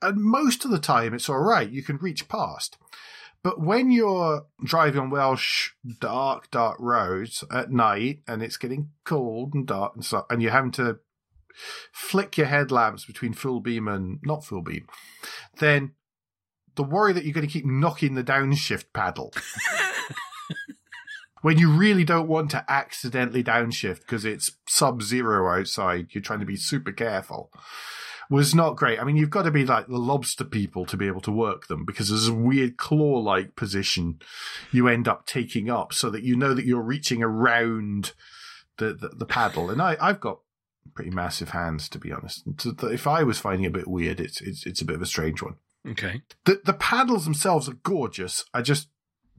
And 0.00 0.22
most 0.22 0.64
of 0.64 0.70
the 0.70 0.78
time 0.78 1.14
it's 1.14 1.28
alright. 1.28 1.70
You 1.70 1.82
can 1.82 1.96
reach 1.96 2.28
past. 2.28 2.78
But 3.42 3.60
when 3.60 3.90
you're 3.90 4.46
driving 4.64 5.00
on 5.00 5.10
Welsh 5.10 5.72
dark, 6.00 6.50
dark 6.50 6.78
roads 6.80 7.44
at 7.50 7.70
night 7.70 8.20
and 8.26 8.42
it's 8.42 8.56
getting 8.56 8.90
cold 9.04 9.52
and 9.54 9.66
dark 9.66 9.94
and 9.94 10.04
stuff, 10.04 10.24
and 10.30 10.40
you're 10.40 10.50
having 10.50 10.70
to 10.72 10.98
flick 11.92 12.38
your 12.38 12.46
headlamps 12.46 13.04
between 13.04 13.34
full 13.34 13.60
beam 13.60 13.86
and 13.86 14.18
not 14.24 14.44
full 14.44 14.62
beam, 14.62 14.86
then 15.58 15.92
the 16.74 16.82
worry 16.82 17.12
that 17.12 17.24
you're 17.24 17.34
going 17.34 17.46
to 17.46 17.52
keep 17.52 17.66
knocking 17.66 18.14
the 18.14 18.24
downshift 18.24 18.86
paddle 18.92 19.32
when 21.44 21.58
you 21.58 21.70
really 21.70 22.04
don't 22.04 22.26
want 22.26 22.50
to 22.52 22.64
accidentally 22.70 23.44
downshift 23.44 24.00
because 24.00 24.24
it's 24.24 24.52
sub 24.66 25.02
zero 25.02 25.46
outside, 25.46 26.06
you're 26.10 26.22
trying 26.22 26.40
to 26.40 26.46
be 26.46 26.56
super 26.56 26.90
careful 26.90 27.52
was 28.30 28.54
not 28.54 28.76
great. 28.76 28.98
I 28.98 29.04
mean, 29.04 29.16
you've 29.16 29.28
got 29.28 29.42
to 29.42 29.50
be 29.50 29.66
like 29.66 29.86
the 29.86 29.98
lobster 29.98 30.44
people 30.44 30.86
to 30.86 30.96
be 30.96 31.06
able 31.06 31.20
to 31.20 31.30
work 31.30 31.66
them 31.66 31.84
because 31.84 32.08
there's 32.08 32.28
a 32.28 32.32
weird 32.32 32.78
claw 32.78 33.18
like 33.18 33.56
position 33.56 34.20
you 34.72 34.88
end 34.88 35.06
up 35.06 35.26
taking 35.26 35.68
up 35.68 35.92
so 35.92 36.08
that 36.08 36.22
you 36.22 36.34
know 36.34 36.54
that 36.54 36.64
you're 36.64 36.80
reaching 36.80 37.22
around 37.22 38.14
the, 38.78 38.94
the, 38.94 39.10
the 39.10 39.26
paddle. 39.26 39.68
And 39.68 39.82
I, 39.82 39.98
I've 40.00 40.20
got 40.20 40.38
pretty 40.94 41.10
massive 41.10 41.50
hands, 41.50 41.90
to 41.90 41.98
be 41.98 42.10
honest. 42.10 42.44
If 42.84 43.06
I 43.06 43.22
was 43.22 43.38
finding 43.38 43.64
it 43.64 43.68
a 43.68 43.78
bit 43.78 43.86
weird, 43.86 44.18
it's, 44.18 44.40
it's, 44.40 44.64
it's 44.64 44.80
a 44.80 44.86
bit 44.86 44.96
of 44.96 45.02
a 45.02 45.06
strange 45.06 45.42
one. 45.42 45.56
Okay. 45.86 46.22
The, 46.46 46.62
the 46.64 46.72
paddles 46.72 47.24
themselves 47.24 47.68
are 47.68 47.74
gorgeous. 47.82 48.46
I 48.54 48.62
just 48.62 48.88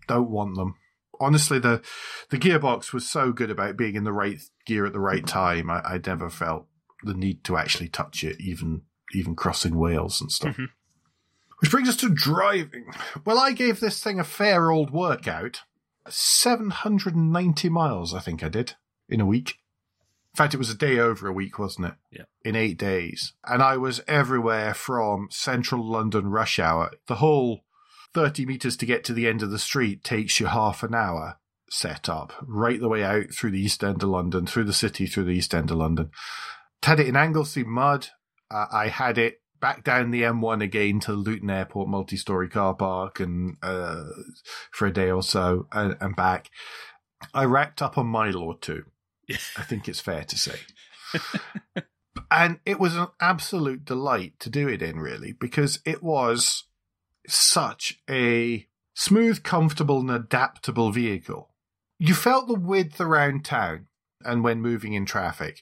don't 0.07 0.29
want 0.29 0.53
them 0.53 0.75
honestly, 1.19 1.59
the 1.59 1.81
the 2.29 2.37
gearbox 2.37 2.93
was 2.93 3.09
so 3.09 3.31
good 3.31 3.51
about 3.51 3.77
being 3.77 3.95
in 3.95 4.03
the 4.03 4.13
right 4.13 4.39
gear 4.65 4.85
at 4.85 4.93
the 4.93 4.99
right 4.99 5.25
time. 5.25 5.69
I, 5.69 5.81
I 5.81 6.01
never 6.05 6.29
felt 6.29 6.67
the 7.03 7.13
need 7.13 7.43
to 7.45 7.57
actually 7.57 7.89
touch 7.89 8.23
it, 8.23 8.39
even 8.39 8.81
even 9.13 9.35
crossing 9.35 9.77
Wales 9.77 10.21
and 10.21 10.31
stuff. 10.31 10.53
Mm-hmm. 10.53 10.65
Which 11.59 11.71
brings 11.71 11.89
us 11.89 11.97
to 11.97 12.09
driving. 12.09 12.85
Well, 13.25 13.39
I 13.39 13.53
gave 13.53 13.79
this 13.79 14.03
thing 14.03 14.19
a 14.19 14.23
fair 14.25 14.71
old 14.71 14.91
workout. 14.91 15.61
790 16.07 17.69
miles, 17.69 18.13
I 18.13 18.19
think 18.19 18.43
I 18.43 18.49
did, 18.49 18.75
in 19.09 19.21
a 19.21 19.25
week. 19.25 19.55
In 20.33 20.37
fact, 20.37 20.53
it 20.53 20.57
was 20.57 20.69
a 20.69 20.77
day 20.77 20.99
over 20.99 21.27
a 21.27 21.33
week, 21.33 21.57
wasn't 21.57 21.87
it? 21.87 21.93
Yeah. 22.11 22.23
In 22.43 22.55
eight 22.55 22.77
days. 22.77 23.33
And 23.45 23.63
I 23.63 23.77
was 23.77 24.01
everywhere 24.07 24.73
from 24.73 25.29
central 25.31 25.83
London 25.89 26.27
rush 26.27 26.59
hour. 26.59 26.91
The 27.07 27.15
whole 27.15 27.61
30 28.15 28.45
meters 28.45 28.77
to 28.77 28.85
get 28.85 29.03
to 29.03 29.13
the 29.13 29.27
end 29.27 29.43
of 29.43 29.51
the 29.51 29.59
street 29.59 30.03
takes 30.03 30.39
you 30.39 30.45
half 30.45 30.83
an 30.83 30.95
hour 30.95 31.37
set 31.69 32.07
up, 32.07 32.31
right 32.41 32.79
the 32.79 32.87
way 32.87 33.03
out 33.03 33.33
through 33.33 33.51
the 33.51 33.59
east 33.59 33.83
end 33.83 34.01
of 34.01 34.09
London, 34.09 34.47
through 34.47 34.63
the 34.63 34.73
city, 34.73 35.05
through 35.05 35.25
the 35.25 35.31
east 35.31 35.53
end 35.53 35.69
of 35.69 35.77
London. 35.77 36.09
Had 36.81 37.01
it 37.01 37.07
in 37.07 37.17
Anglesey 37.17 37.65
mud. 37.65 38.07
Uh, 38.49 38.67
I 38.71 38.87
had 38.87 39.17
it 39.17 39.41
back 39.59 39.83
down 39.83 40.11
the 40.11 40.21
M1 40.21 40.63
again 40.63 41.01
to 41.01 41.11
Luton 41.11 41.49
Airport 41.49 41.89
multi-story 41.89 42.47
car 42.47 42.73
park 42.73 43.19
and 43.19 43.57
uh, 43.61 44.05
for 44.71 44.85
a 44.87 44.93
day 44.93 45.11
or 45.11 45.21
so 45.21 45.67
and, 45.73 45.97
and 45.99 46.15
back. 46.15 46.49
I 47.33 47.43
racked 47.43 47.81
up 47.81 47.97
a 47.97 48.03
mile 48.03 48.37
or 48.37 48.57
two. 48.57 48.83
I 49.29 49.63
think 49.63 49.89
it's 49.89 49.99
fair 49.99 50.23
to 50.23 50.37
say. 50.37 50.59
and 52.31 52.59
it 52.65 52.79
was 52.79 52.95
an 52.95 53.07
absolute 53.19 53.83
delight 53.83 54.39
to 54.39 54.49
do 54.49 54.69
it 54.69 54.81
in, 54.81 54.99
really, 54.99 55.33
because 55.33 55.79
it 55.85 56.01
was 56.01 56.65
such 57.27 58.01
a 58.09 58.67
smooth, 58.95 59.43
comfortable, 59.43 59.99
and 59.99 60.11
adaptable 60.11 60.91
vehicle. 60.91 61.53
You 61.99 62.13
felt 62.13 62.47
the 62.47 62.55
width 62.55 62.99
around 62.99 63.45
town 63.45 63.87
and 64.23 64.43
when 64.43 64.61
moving 64.61 64.93
in 64.93 65.05
traffic. 65.05 65.61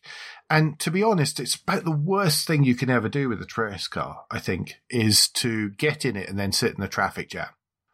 And 0.49 0.79
to 0.79 0.91
be 0.91 1.03
honest, 1.03 1.39
it's 1.39 1.55
about 1.55 1.83
the 1.83 1.91
worst 1.91 2.47
thing 2.47 2.63
you 2.63 2.75
can 2.75 2.89
ever 2.89 3.09
do 3.09 3.29
with 3.29 3.41
a 3.41 3.61
race 3.61 3.87
car, 3.87 4.23
I 4.31 4.39
think, 4.39 4.75
is 4.89 5.27
to 5.29 5.71
get 5.71 6.05
in 6.05 6.15
it 6.15 6.29
and 6.29 6.39
then 6.39 6.51
sit 6.51 6.73
in 6.73 6.81
the 6.81 6.87
traffic 6.87 7.29
jam. 7.29 7.49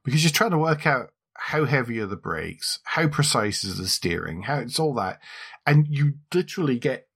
Because 0.05 0.23
you're 0.23 0.31
trying 0.31 0.51
to 0.51 0.57
work 0.57 0.85
out 0.85 1.11
how 1.35 1.65
heavy 1.65 1.99
are 1.99 2.05
the 2.05 2.15
brakes, 2.15 2.79
how 2.83 3.07
precise 3.07 3.63
is 3.63 3.77
the 3.77 3.87
steering, 3.87 4.43
how 4.43 4.59
it's 4.59 4.79
all 4.79 4.93
that. 4.95 5.19
And 5.65 5.87
you 5.89 6.15
literally 6.33 6.77
get 6.77 7.07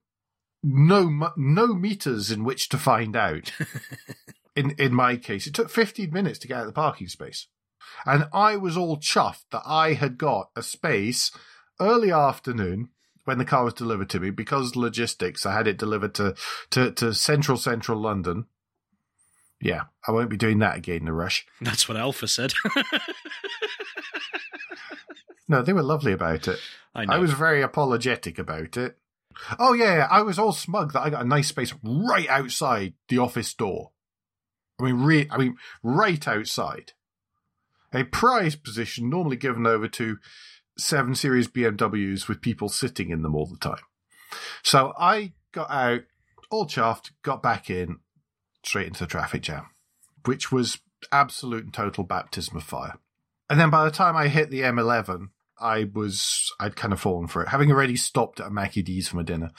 no 0.64 1.30
no 1.36 1.68
meters 1.68 2.32
in 2.32 2.44
which 2.44 2.70
to 2.70 2.78
find 2.78 3.16
out. 3.16 3.52
in 4.56 4.72
in 4.72 4.94
my 4.94 5.18
case, 5.18 5.48
it 5.48 5.54
took 5.54 5.70
15 5.70 6.12
minutes 6.12 6.40
to 6.40 6.48
get 6.48 6.58
out 6.58 6.62
of 6.62 6.68
the 6.68 6.74
parking 6.74 7.08
space. 7.08 7.48
And 8.06 8.28
I 8.34 8.56
was 8.56 8.78
all 8.78 8.98
chuffed 8.98 9.46
that 9.52 9.64
I 9.66 9.94
had 9.94 10.18
got 10.18 10.50
a 10.56 10.64
space 10.64 11.32
early 11.80 12.12
afternoon 12.12 12.90
when 13.26 13.38
the 13.38 13.46
car 13.46 13.66
was 13.66 13.74
delivered 13.74 14.10
to 14.12 14.20
me 14.20 14.30
because 14.30 14.76
logistics. 14.76 15.46
I 15.46 15.54
had 15.54 15.68
it 15.68 15.78
delivered 15.78 16.14
to 16.16 16.36
to, 16.72 16.92
to 16.92 17.14
central 17.14 17.58
central 17.58 18.00
London. 18.00 18.46
Yeah, 19.62 19.84
I 20.08 20.12
won't 20.12 20.30
be 20.30 20.38
doing 20.38 20.60
that 20.60 20.78
again 20.78 21.04
in 21.04 21.08
a 21.08 21.14
rush. 21.14 21.46
That's 21.62 21.88
what 21.88 21.98
Alfa 21.98 22.28
said. 22.28 22.54
no, 25.48 25.62
they 25.62 25.72
were 25.72 25.84
lovely 25.84 26.12
about 26.12 26.50
it. 26.50 26.60
I, 26.94 27.06
I 27.08 27.18
was 27.18 27.32
very 27.32 27.62
apologetic 27.62 28.38
about 28.38 28.76
it. 28.76 28.98
Oh 29.58 29.74
yeah, 29.74 30.08
I 30.12 30.22
was 30.22 30.38
all 30.38 30.52
smug 30.52 30.94
that 30.94 31.02
I 31.02 31.10
got 31.10 31.24
a 31.24 31.28
nice 31.28 31.48
space 31.48 31.74
right 31.82 32.28
outside 32.28 32.94
the 33.08 33.20
office 33.20 33.54
door. 33.54 33.92
I 34.84 34.88
mean, 34.92 35.02
re- 35.04 35.28
I 35.32 35.38
mean, 35.38 35.58
right 35.82 36.28
outside. 36.28 36.92
A 37.94 38.04
prized 38.04 38.64
position 38.64 39.10
normally 39.10 39.38
given 39.38 39.66
over 39.66 39.88
to 39.88 40.18
7 40.78 41.16
Series 41.16 41.48
BMWs 41.48 42.28
with 42.28 42.42
people 42.42 42.68
sitting 42.68 43.10
in 43.10 43.22
them 43.22 43.36
all 43.36 43.46
the 43.46 43.58
time. 43.58 43.84
So 44.64 44.94
I 44.98 45.34
got 45.52 45.70
out, 45.70 46.02
all 46.50 46.66
chuffed, 46.66 47.12
got 47.22 47.44
back 47.44 47.70
in, 47.70 48.00
straight 48.64 48.88
into 48.88 49.02
the 49.02 49.08
traffic 49.08 49.44
jam, 49.44 49.68
which 50.26 50.52
was 50.52 50.80
absolute 51.12 51.64
and 51.64 51.74
total 51.74 52.04
baptism 52.04 52.58
of 52.58 52.64
fire. 52.64 52.98
And 53.50 53.60
then 53.60 53.70
by 53.70 53.86
the 53.86 53.92
time 53.92 54.18
I 54.18 54.28
hit 54.28 54.50
the 54.50 54.62
M11, 54.62 55.30
I 55.64 55.86
was, 55.94 56.52
I'd 56.60 56.76
kind 56.76 56.94
of 56.94 57.00
fallen 57.00 57.28
for 57.28 57.42
it. 57.42 57.48
Having 57.48 57.72
already 57.72 57.96
stopped 57.96 58.40
at 58.40 58.48
a 58.48 58.52
Maccy 58.52 58.84
D's 58.84 59.08
for 59.08 59.16
my 59.16 59.24
dinner, 59.24 59.52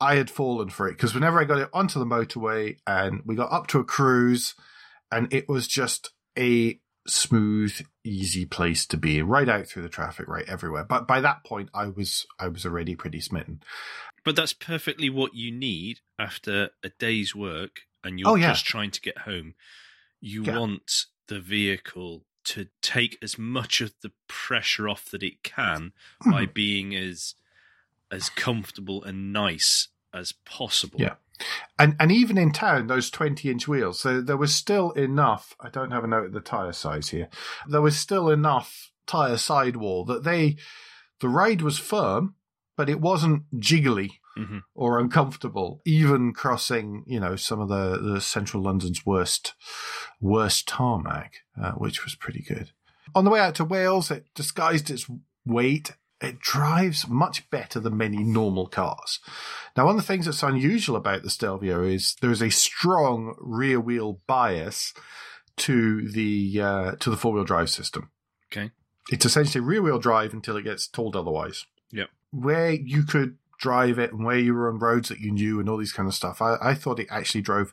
I 0.00 0.14
had 0.14 0.30
fallen 0.30 0.70
for 0.70 0.88
it 0.88 0.92
because 0.92 1.14
whenever 1.14 1.40
I 1.40 1.44
got 1.44 1.58
it 1.58 1.68
onto 1.72 1.98
the 1.98 2.06
motorway 2.06 2.76
and 2.86 3.22
we 3.26 3.34
got 3.34 3.52
up 3.52 3.66
to 3.68 3.80
a 3.80 3.84
cruise 3.84 4.54
and 5.10 5.32
it 5.32 5.48
was 5.48 5.66
just 5.66 6.10
a 6.38 6.78
smooth, 7.06 7.74
easy 8.04 8.46
place 8.46 8.86
to 8.86 8.96
be, 8.96 9.22
right 9.22 9.48
out 9.48 9.66
through 9.66 9.82
the 9.82 9.88
traffic, 9.88 10.28
right 10.28 10.48
everywhere. 10.48 10.84
But 10.84 11.08
by 11.08 11.20
that 11.20 11.44
point, 11.44 11.70
I 11.74 11.88
was 11.88 12.26
I 12.38 12.48
was 12.48 12.64
already 12.64 12.94
pretty 12.94 13.20
smitten. 13.20 13.62
But 14.24 14.36
that's 14.36 14.52
perfectly 14.52 15.10
what 15.10 15.34
you 15.34 15.50
need 15.50 16.00
after 16.18 16.70
a 16.84 16.90
day's 16.98 17.34
work, 17.34 17.80
and 18.04 18.18
you're 18.18 18.28
oh, 18.28 18.34
yeah. 18.34 18.50
just 18.50 18.66
trying 18.66 18.90
to 18.92 19.00
get 19.00 19.18
home. 19.18 19.54
You 20.20 20.44
yeah. 20.44 20.58
want 20.58 21.06
the 21.28 21.40
vehicle 21.40 22.24
to 22.44 22.68
take 22.82 23.18
as 23.22 23.38
much 23.38 23.80
of 23.80 23.92
the 24.02 24.12
pressure 24.28 24.88
off 24.88 25.06
that 25.10 25.22
it 25.22 25.42
can 25.42 25.92
by 26.24 26.44
hmm. 26.44 26.52
being 26.52 26.94
as 26.94 27.34
as 28.10 28.28
comfortable 28.28 29.04
and 29.04 29.32
nice 29.32 29.88
as 30.12 30.32
possible. 30.32 31.00
Yeah. 31.00 31.14
And 31.78 31.96
and 31.98 32.12
even 32.12 32.36
in 32.36 32.52
town, 32.52 32.86
those 32.86 33.10
twenty 33.10 33.50
inch 33.50 33.66
wheels. 33.66 34.00
So 34.00 34.20
there 34.20 34.36
was 34.36 34.54
still 34.54 34.90
enough. 34.92 35.54
I 35.60 35.70
don't 35.70 35.90
have 35.90 36.04
a 36.04 36.08
note 36.08 36.26
of 36.26 36.32
the 36.32 36.40
tire 36.40 36.72
size 36.72 37.08
here. 37.08 37.28
There 37.68 37.80
was 37.80 37.96
still 37.96 38.30
enough 38.30 38.90
tire 39.06 39.36
sidewall 39.36 40.04
that 40.04 40.22
they, 40.22 40.56
the 41.20 41.28
ride 41.28 41.62
was 41.62 41.78
firm, 41.78 42.34
but 42.76 42.88
it 42.88 43.00
wasn't 43.00 43.42
jiggly 43.58 44.12
mm-hmm. 44.40 44.58
or 44.74 44.98
uncomfortable. 44.98 45.80
Even 45.84 46.32
crossing, 46.32 47.04
you 47.06 47.20
know, 47.20 47.36
some 47.36 47.60
of 47.60 47.68
the 47.68 47.98
the 47.98 48.20
central 48.20 48.62
London's 48.62 49.04
worst 49.06 49.54
worst 50.20 50.68
tarmac, 50.68 51.34
uh, 51.60 51.72
which 51.72 52.04
was 52.04 52.14
pretty 52.14 52.42
good. 52.42 52.72
On 53.14 53.24
the 53.24 53.30
way 53.30 53.40
out 53.40 53.54
to 53.56 53.64
Wales, 53.64 54.10
it 54.10 54.26
disguised 54.34 54.90
its 54.90 55.06
weight 55.44 55.92
it 56.20 56.38
drives 56.38 57.08
much 57.08 57.48
better 57.50 57.80
than 57.80 57.96
many 57.96 58.18
normal 58.18 58.66
cars. 58.66 59.20
Now, 59.76 59.86
one 59.86 59.96
of 59.96 60.02
the 60.02 60.06
things 60.06 60.26
that's 60.26 60.42
unusual 60.42 60.96
about 60.96 61.22
the 61.22 61.30
Stelvio 61.30 61.82
is 61.82 62.14
there's 62.20 62.42
a 62.42 62.50
strong 62.50 63.34
rear 63.38 63.80
wheel 63.80 64.20
bias 64.26 64.92
to 65.58 66.08
the 66.08 66.60
uh, 66.60 66.92
to 67.00 67.10
the 67.10 67.16
four 67.16 67.32
wheel 67.32 67.44
drive 67.44 67.70
system. 67.70 68.10
Okay, 68.52 68.70
it's 69.10 69.24
essentially 69.24 69.64
rear 69.64 69.82
wheel 69.82 69.98
drive 69.98 70.32
until 70.34 70.56
it 70.56 70.64
gets 70.64 70.86
told 70.86 71.16
otherwise. 71.16 71.64
Yeah, 71.90 72.04
where 72.30 72.72
you 72.72 73.04
could 73.04 73.38
drive 73.60 73.98
it 73.98 74.12
and 74.12 74.24
where 74.24 74.38
you 74.38 74.54
were 74.54 74.68
on 74.68 74.78
roads 74.78 75.08
that 75.10 75.20
you 75.20 75.30
knew 75.30 75.60
and 75.60 75.68
all 75.68 75.76
these 75.76 75.92
kind 75.92 76.08
of 76.08 76.14
stuff. 76.14 76.40
I, 76.40 76.56
I 76.60 76.74
thought 76.74 76.98
it 76.98 77.08
actually 77.10 77.42
drove 77.42 77.72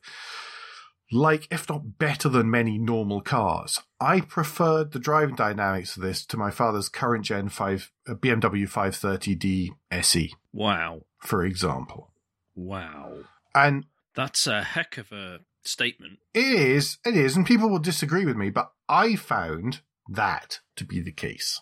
like, 1.11 1.47
if 1.49 1.69
not 1.69 1.97
better 1.97 2.27
than 2.27 2.51
many 2.51 2.77
normal 2.77 3.21
cars. 3.21 3.79
I 3.99 4.19
preferred 4.19 4.91
the 4.91 4.99
driving 4.99 5.35
dynamics 5.35 5.95
of 5.95 6.03
this 6.03 6.25
to 6.25 6.37
my 6.37 6.51
father's 6.51 6.89
current 6.89 7.25
gen 7.25 7.49
5 7.49 7.91
uh, 8.09 8.13
BMW 8.15 8.69
530d 8.69 9.69
SE. 9.91 10.33
Wow. 10.51 11.03
For 11.19 11.45
example. 11.45 12.11
Wow. 12.55 13.19
And 13.55 13.85
that's 14.15 14.47
a 14.47 14.63
heck 14.63 14.97
of 14.97 15.11
a 15.11 15.39
statement. 15.63 16.19
It 16.33 16.45
is, 16.45 16.97
it 17.05 17.15
is, 17.15 17.35
and 17.37 17.45
people 17.45 17.69
will 17.69 17.79
disagree 17.79 18.25
with 18.25 18.35
me, 18.35 18.49
but 18.49 18.71
I 18.89 19.15
found 19.15 19.81
that 20.09 20.59
to 20.75 20.85
be 20.85 21.01
the 21.01 21.11
case. 21.11 21.61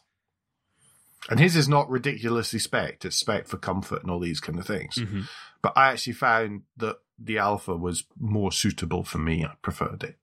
And 1.30 1.40
his 1.40 1.56
is 1.56 1.68
not 1.68 1.90
ridiculously 1.90 2.60
spec; 2.60 3.04
it's 3.04 3.16
spec 3.16 3.48
for 3.48 3.58
comfort 3.58 4.02
and 4.02 4.12
all 4.12 4.20
these 4.20 4.40
kind 4.40 4.60
of 4.60 4.68
things. 4.68 4.96
Mm-hmm. 4.96 5.22
But 5.62 5.74
I 5.76 5.92
actually 5.92 6.14
found 6.14 6.64
that 6.78 6.98
the 7.18 7.38
Alfa 7.40 7.76
was 7.76 8.04
more 8.20 8.52
suitable 8.52 9.04
for 9.04 9.18
me. 9.18 9.44
I 9.44 9.54
preferred 9.62 10.04
it. 10.04 10.18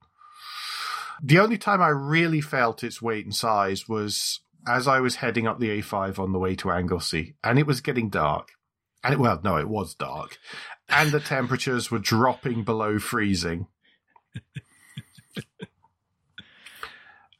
The 1.22 1.38
only 1.38 1.58
time 1.58 1.82
I 1.82 1.88
really 1.88 2.40
felt 2.40 2.84
its 2.84 3.02
weight 3.02 3.24
and 3.24 3.34
size 3.34 3.88
was 3.88 4.40
as 4.66 4.86
I 4.86 5.00
was 5.00 5.16
heading 5.16 5.46
up 5.46 5.58
the 5.58 5.80
A5 5.80 6.18
on 6.18 6.32
the 6.32 6.38
way 6.38 6.54
to 6.56 6.70
Anglesey, 6.70 7.34
and 7.42 7.58
it 7.58 7.66
was 7.66 7.80
getting 7.80 8.08
dark. 8.08 8.52
And 9.04 9.14
it, 9.14 9.18
well, 9.18 9.40
no, 9.42 9.56
it 9.56 9.68
was 9.68 9.94
dark, 9.94 10.38
and 10.88 11.10
the 11.10 11.18
temperatures 11.18 11.90
were 11.90 11.98
dropping 11.98 12.62
below 12.62 13.00
freezing. 13.00 13.66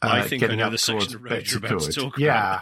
I 0.03 0.21
uh, 0.21 0.25
think 0.25 0.43
I 0.43 0.55
know 0.57 0.71
the 0.71 0.79
section 0.79 1.15
of 1.15 1.23
road 1.23 1.49
you're 1.49 1.59
about 1.59 1.81
to 1.83 1.93
talk 1.93 2.17
about. 2.17 2.19
yeah, 2.19 2.61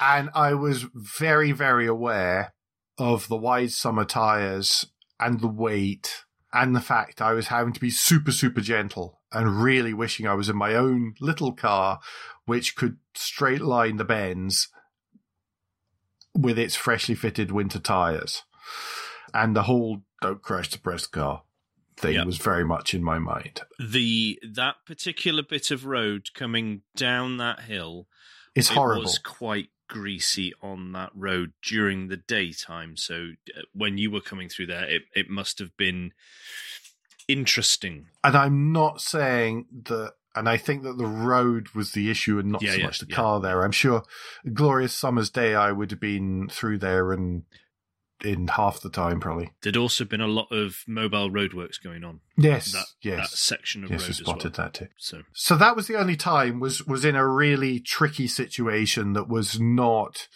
and 0.00 0.30
I 0.34 0.54
was 0.54 0.86
very, 0.94 1.52
very 1.52 1.86
aware 1.86 2.54
of 2.98 3.28
the 3.28 3.36
wide 3.36 3.72
summer 3.72 4.04
tires 4.04 4.86
and 5.20 5.40
the 5.40 5.48
weight 5.48 6.24
and 6.52 6.74
the 6.74 6.80
fact 6.80 7.20
I 7.20 7.32
was 7.32 7.48
having 7.48 7.72
to 7.74 7.80
be 7.80 7.90
super, 7.90 8.32
super 8.32 8.60
gentle 8.60 9.20
and 9.32 9.62
really 9.62 9.92
wishing 9.92 10.26
I 10.26 10.34
was 10.34 10.48
in 10.48 10.56
my 10.56 10.74
own 10.74 11.14
little 11.20 11.52
car, 11.52 12.00
which 12.46 12.76
could 12.76 12.98
straight 13.14 13.60
line 13.60 13.96
the 13.96 14.04
bends 14.04 14.68
with 16.34 16.58
its 16.58 16.74
freshly 16.74 17.14
fitted 17.14 17.50
winter 17.50 17.78
tires. 17.78 18.42
And 19.34 19.54
the 19.54 19.64
whole 19.64 20.02
don't 20.22 20.42
crash 20.42 20.70
the 20.70 20.78
press 20.78 21.06
car 21.06 21.42
thing 21.96 22.14
yep. 22.14 22.26
was 22.26 22.38
very 22.38 22.64
much 22.64 22.94
in 22.94 23.02
my 23.02 23.18
mind. 23.18 23.62
The 23.78 24.38
that 24.54 24.76
particular 24.86 25.42
bit 25.42 25.70
of 25.70 25.84
road 25.84 26.28
coming 26.34 26.82
down 26.94 27.38
that 27.38 27.60
hill 27.60 28.06
horrible. 28.68 29.02
It 29.02 29.04
was 29.04 29.18
quite 29.18 29.68
greasy 29.88 30.52
on 30.62 30.92
that 30.92 31.10
road 31.14 31.52
during 31.62 32.08
the 32.08 32.16
daytime. 32.16 32.96
So 32.96 33.30
uh, 33.56 33.62
when 33.72 33.98
you 33.98 34.10
were 34.10 34.20
coming 34.20 34.48
through 34.48 34.66
there, 34.66 34.88
it, 34.88 35.02
it 35.14 35.30
must 35.30 35.58
have 35.58 35.76
been 35.76 36.12
interesting. 37.28 38.06
And 38.24 38.36
I'm 38.36 38.72
not 38.72 39.00
saying 39.00 39.66
that. 39.84 40.14
And 40.34 40.50
I 40.50 40.58
think 40.58 40.82
that 40.82 40.98
the 40.98 41.06
road 41.06 41.70
was 41.70 41.92
the 41.92 42.10
issue 42.10 42.38
and 42.38 42.52
not 42.52 42.60
yeah, 42.60 42.72
so 42.72 42.76
yeah, 42.76 42.84
much 42.84 42.98
the 42.98 43.06
yeah. 43.08 43.16
car 43.16 43.40
there. 43.40 43.64
I'm 43.64 43.72
sure 43.72 44.02
glorious 44.52 44.92
summer's 44.92 45.30
day 45.30 45.54
I 45.54 45.72
would 45.72 45.90
have 45.90 46.00
been 46.00 46.48
through 46.50 46.76
there 46.76 47.10
and 47.12 47.44
in 48.24 48.48
half 48.48 48.80
the 48.80 48.90
time, 48.90 49.20
probably. 49.20 49.50
There'd 49.62 49.76
also 49.76 50.04
been 50.04 50.20
a 50.20 50.26
lot 50.26 50.50
of 50.50 50.84
mobile 50.86 51.30
roadworks 51.30 51.82
going 51.82 52.04
on. 52.04 52.20
Yes, 52.36 52.72
that, 52.72 52.86
yes, 53.02 53.30
that 53.30 53.36
section 53.36 53.84
of 53.84 53.90
yes, 53.90 54.02
road 54.02 54.08
we 54.08 54.14
spotted 54.14 54.56
well. 54.56 54.66
that 54.66 54.74
too. 54.74 54.88
So, 54.96 55.22
so 55.32 55.56
that 55.56 55.76
was 55.76 55.86
the 55.86 55.96
only 55.96 56.16
time 56.16 56.60
was 56.60 56.86
was 56.86 57.04
in 57.04 57.16
a 57.16 57.26
really 57.26 57.80
tricky 57.80 58.26
situation 58.26 59.12
that 59.14 59.28
was 59.28 59.60
not 59.60 60.28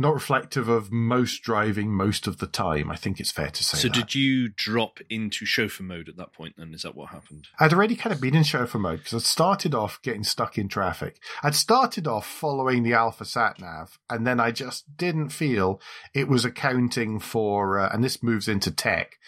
not 0.00 0.14
reflective 0.14 0.68
of 0.68 0.90
most 0.90 1.42
driving 1.42 1.92
most 1.92 2.26
of 2.26 2.38
the 2.38 2.46
time. 2.46 2.90
I 2.90 2.96
think 2.96 3.20
it's 3.20 3.30
fair 3.30 3.50
to 3.50 3.62
say. 3.62 3.76
So, 3.76 3.88
that. 3.88 3.94
did 3.94 4.14
you 4.14 4.48
drop 4.48 4.98
into 5.10 5.44
chauffeur 5.44 5.82
mode 5.82 6.08
at 6.08 6.16
that 6.16 6.32
point? 6.32 6.54
Then 6.56 6.72
is 6.72 6.82
that 6.82 6.96
what 6.96 7.10
happened? 7.10 7.48
I'd 7.58 7.74
already 7.74 7.96
kind 7.96 8.12
of 8.12 8.20
been 8.20 8.34
in 8.34 8.42
chauffeur 8.42 8.78
mode 8.78 9.00
because 9.00 9.14
I'd 9.14 9.28
started 9.28 9.74
off 9.74 10.00
getting 10.02 10.24
stuck 10.24 10.56
in 10.56 10.68
traffic. 10.68 11.20
I'd 11.42 11.54
started 11.54 12.08
off 12.08 12.26
following 12.26 12.82
the 12.82 12.94
Alfa 12.94 13.26
sat 13.26 13.60
nav, 13.60 13.98
and 14.08 14.26
then 14.26 14.40
I 14.40 14.50
just 14.50 14.96
didn't 14.96 15.28
feel 15.28 15.80
it 16.14 16.28
was 16.28 16.44
accounting 16.44 17.20
for. 17.20 17.78
Uh, 17.78 17.90
and 17.92 18.02
this 18.02 18.22
moves 18.22 18.48
into 18.48 18.70
tech 18.70 19.18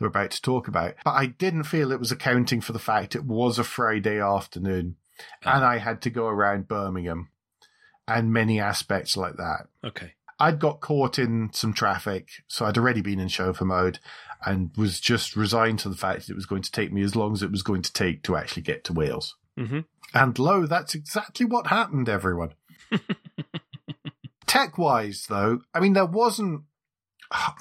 we're 0.00 0.06
about 0.06 0.30
to 0.32 0.42
talk 0.42 0.66
about, 0.66 0.94
but 1.04 1.12
I 1.12 1.26
didn't 1.26 1.64
feel 1.64 1.92
it 1.92 2.00
was 2.00 2.12
accounting 2.12 2.60
for 2.60 2.72
the 2.72 2.78
fact 2.78 3.14
it 3.14 3.24
was 3.24 3.58
a 3.58 3.64
Friday 3.64 4.20
afternoon, 4.20 4.96
and 5.44 5.64
I 5.64 5.78
had 5.78 6.00
to 6.02 6.10
go 6.10 6.26
around 6.26 6.68
Birmingham, 6.68 7.28
and 8.08 8.32
many 8.32 8.58
aspects 8.58 9.16
like 9.16 9.36
that. 9.36 9.68
Okay. 9.84 10.14
I'd 10.38 10.58
got 10.58 10.80
caught 10.80 11.18
in 11.18 11.50
some 11.52 11.72
traffic, 11.72 12.28
so 12.48 12.64
I'd 12.66 12.78
already 12.78 13.00
been 13.00 13.20
in 13.20 13.28
chauffeur 13.28 13.64
mode 13.64 13.98
and 14.44 14.70
was 14.76 15.00
just 15.00 15.36
resigned 15.36 15.78
to 15.80 15.88
the 15.88 15.96
fact 15.96 16.26
that 16.26 16.32
it 16.32 16.36
was 16.36 16.46
going 16.46 16.62
to 16.62 16.72
take 16.72 16.92
me 16.92 17.02
as 17.02 17.14
long 17.14 17.32
as 17.32 17.42
it 17.42 17.50
was 17.50 17.62
going 17.62 17.82
to 17.82 17.92
take 17.92 18.22
to 18.24 18.36
actually 18.36 18.62
get 18.62 18.84
to 18.84 18.92
Wales. 18.92 19.36
Mm-hmm. 19.58 19.80
And 20.14 20.38
lo, 20.38 20.66
that's 20.66 20.94
exactly 20.94 21.46
what 21.46 21.68
happened, 21.68 22.08
everyone. 22.08 22.54
Tech 24.46 24.76
wise, 24.76 25.26
though, 25.28 25.60
I 25.72 25.80
mean, 25.80 25.92
there 25.92 26.06
wasn't. 26.06 26.62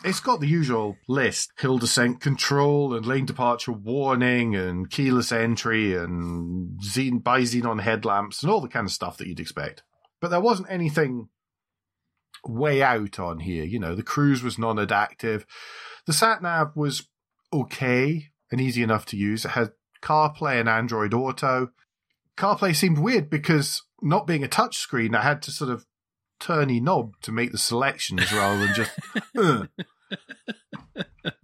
It's 0.04 0.20
got 0.20 0.42
the 0.42 0.48
usual 0.48 0.98
list 1.08 1.54
hill 1.58 1.78
descent 1.78 2.20
control 2.20 2.94
and 2.94 3.06
lane 3.06 3.26
departure 3.26 3.72
warning 3.72 4.54
and 4.54 4.90
keyless 4.90 5.32
entry 5.32 5.96
and 5.96 6.78
xen- 6.82 7.24
bi 7.24 7.44
xenon 7.44 7.80
headlamps 7.80 8.44
and 8.44 8.52
all 8.52 8.60
the 8.60 8.68
kind 8.68 8.86
of 8.86 8.92
stuff 8.92 9.16
that 9.18 9.28
you'd 9.28 9.40
expect. 9.40 9.84
But 10.20 10.30
there 10.30 10.42
wasn't 10.42 10.70
anything 10.70 11.30
way 12.46 12.82
out 12.82 13.20
on 13.20 13.40
here. 13.40 13.64
You 13.64 13.80
know, 13.80 13.96
the 13.96 14.04
cruise 14.04 14.44
was 14.44 14.58
non 14.58 14.80
adaptive. 14.80 15.46
The 16.06 16.14
sat 16.14 16.42
nav 16.42 16.76
was 16.76 17.08
okay 17.54 18.30
and 18.52 18.60
easy 18.60 18.84
enough 18.84 19.06
to 19.08 19.18
use. 19.18 19.46
It 19.46 19.52
had 19.52 19.72
CarPlay 20.02 20.60
and 20.60 20.70
Android 20.70 21.14
Auto. 21.14 21.72
CarPlay 22.38 22.76
seemed 22.76 22.98
weird 22.98 23.30
because 23.30 23.84
not 24.02 24.28
being 24.28 24.44
a 24.44 24.48
touchscreen, 24.48 25.16
I 25.16 25.22
had 25.22 25.42
to 25.44 25.52
sort 25.52 25.70
of 25.70 25.86
turn 26.40 26.70
a 26.70 26.80
knob 26.80 27.14
to 27.22 27.32
make 27.32 27.52
the 27.52 27.58
selections 27.58 28.32
rather 28.34 28.66
than 28.66 28.74
just 28.74 28.92
uh, 29.38 29.66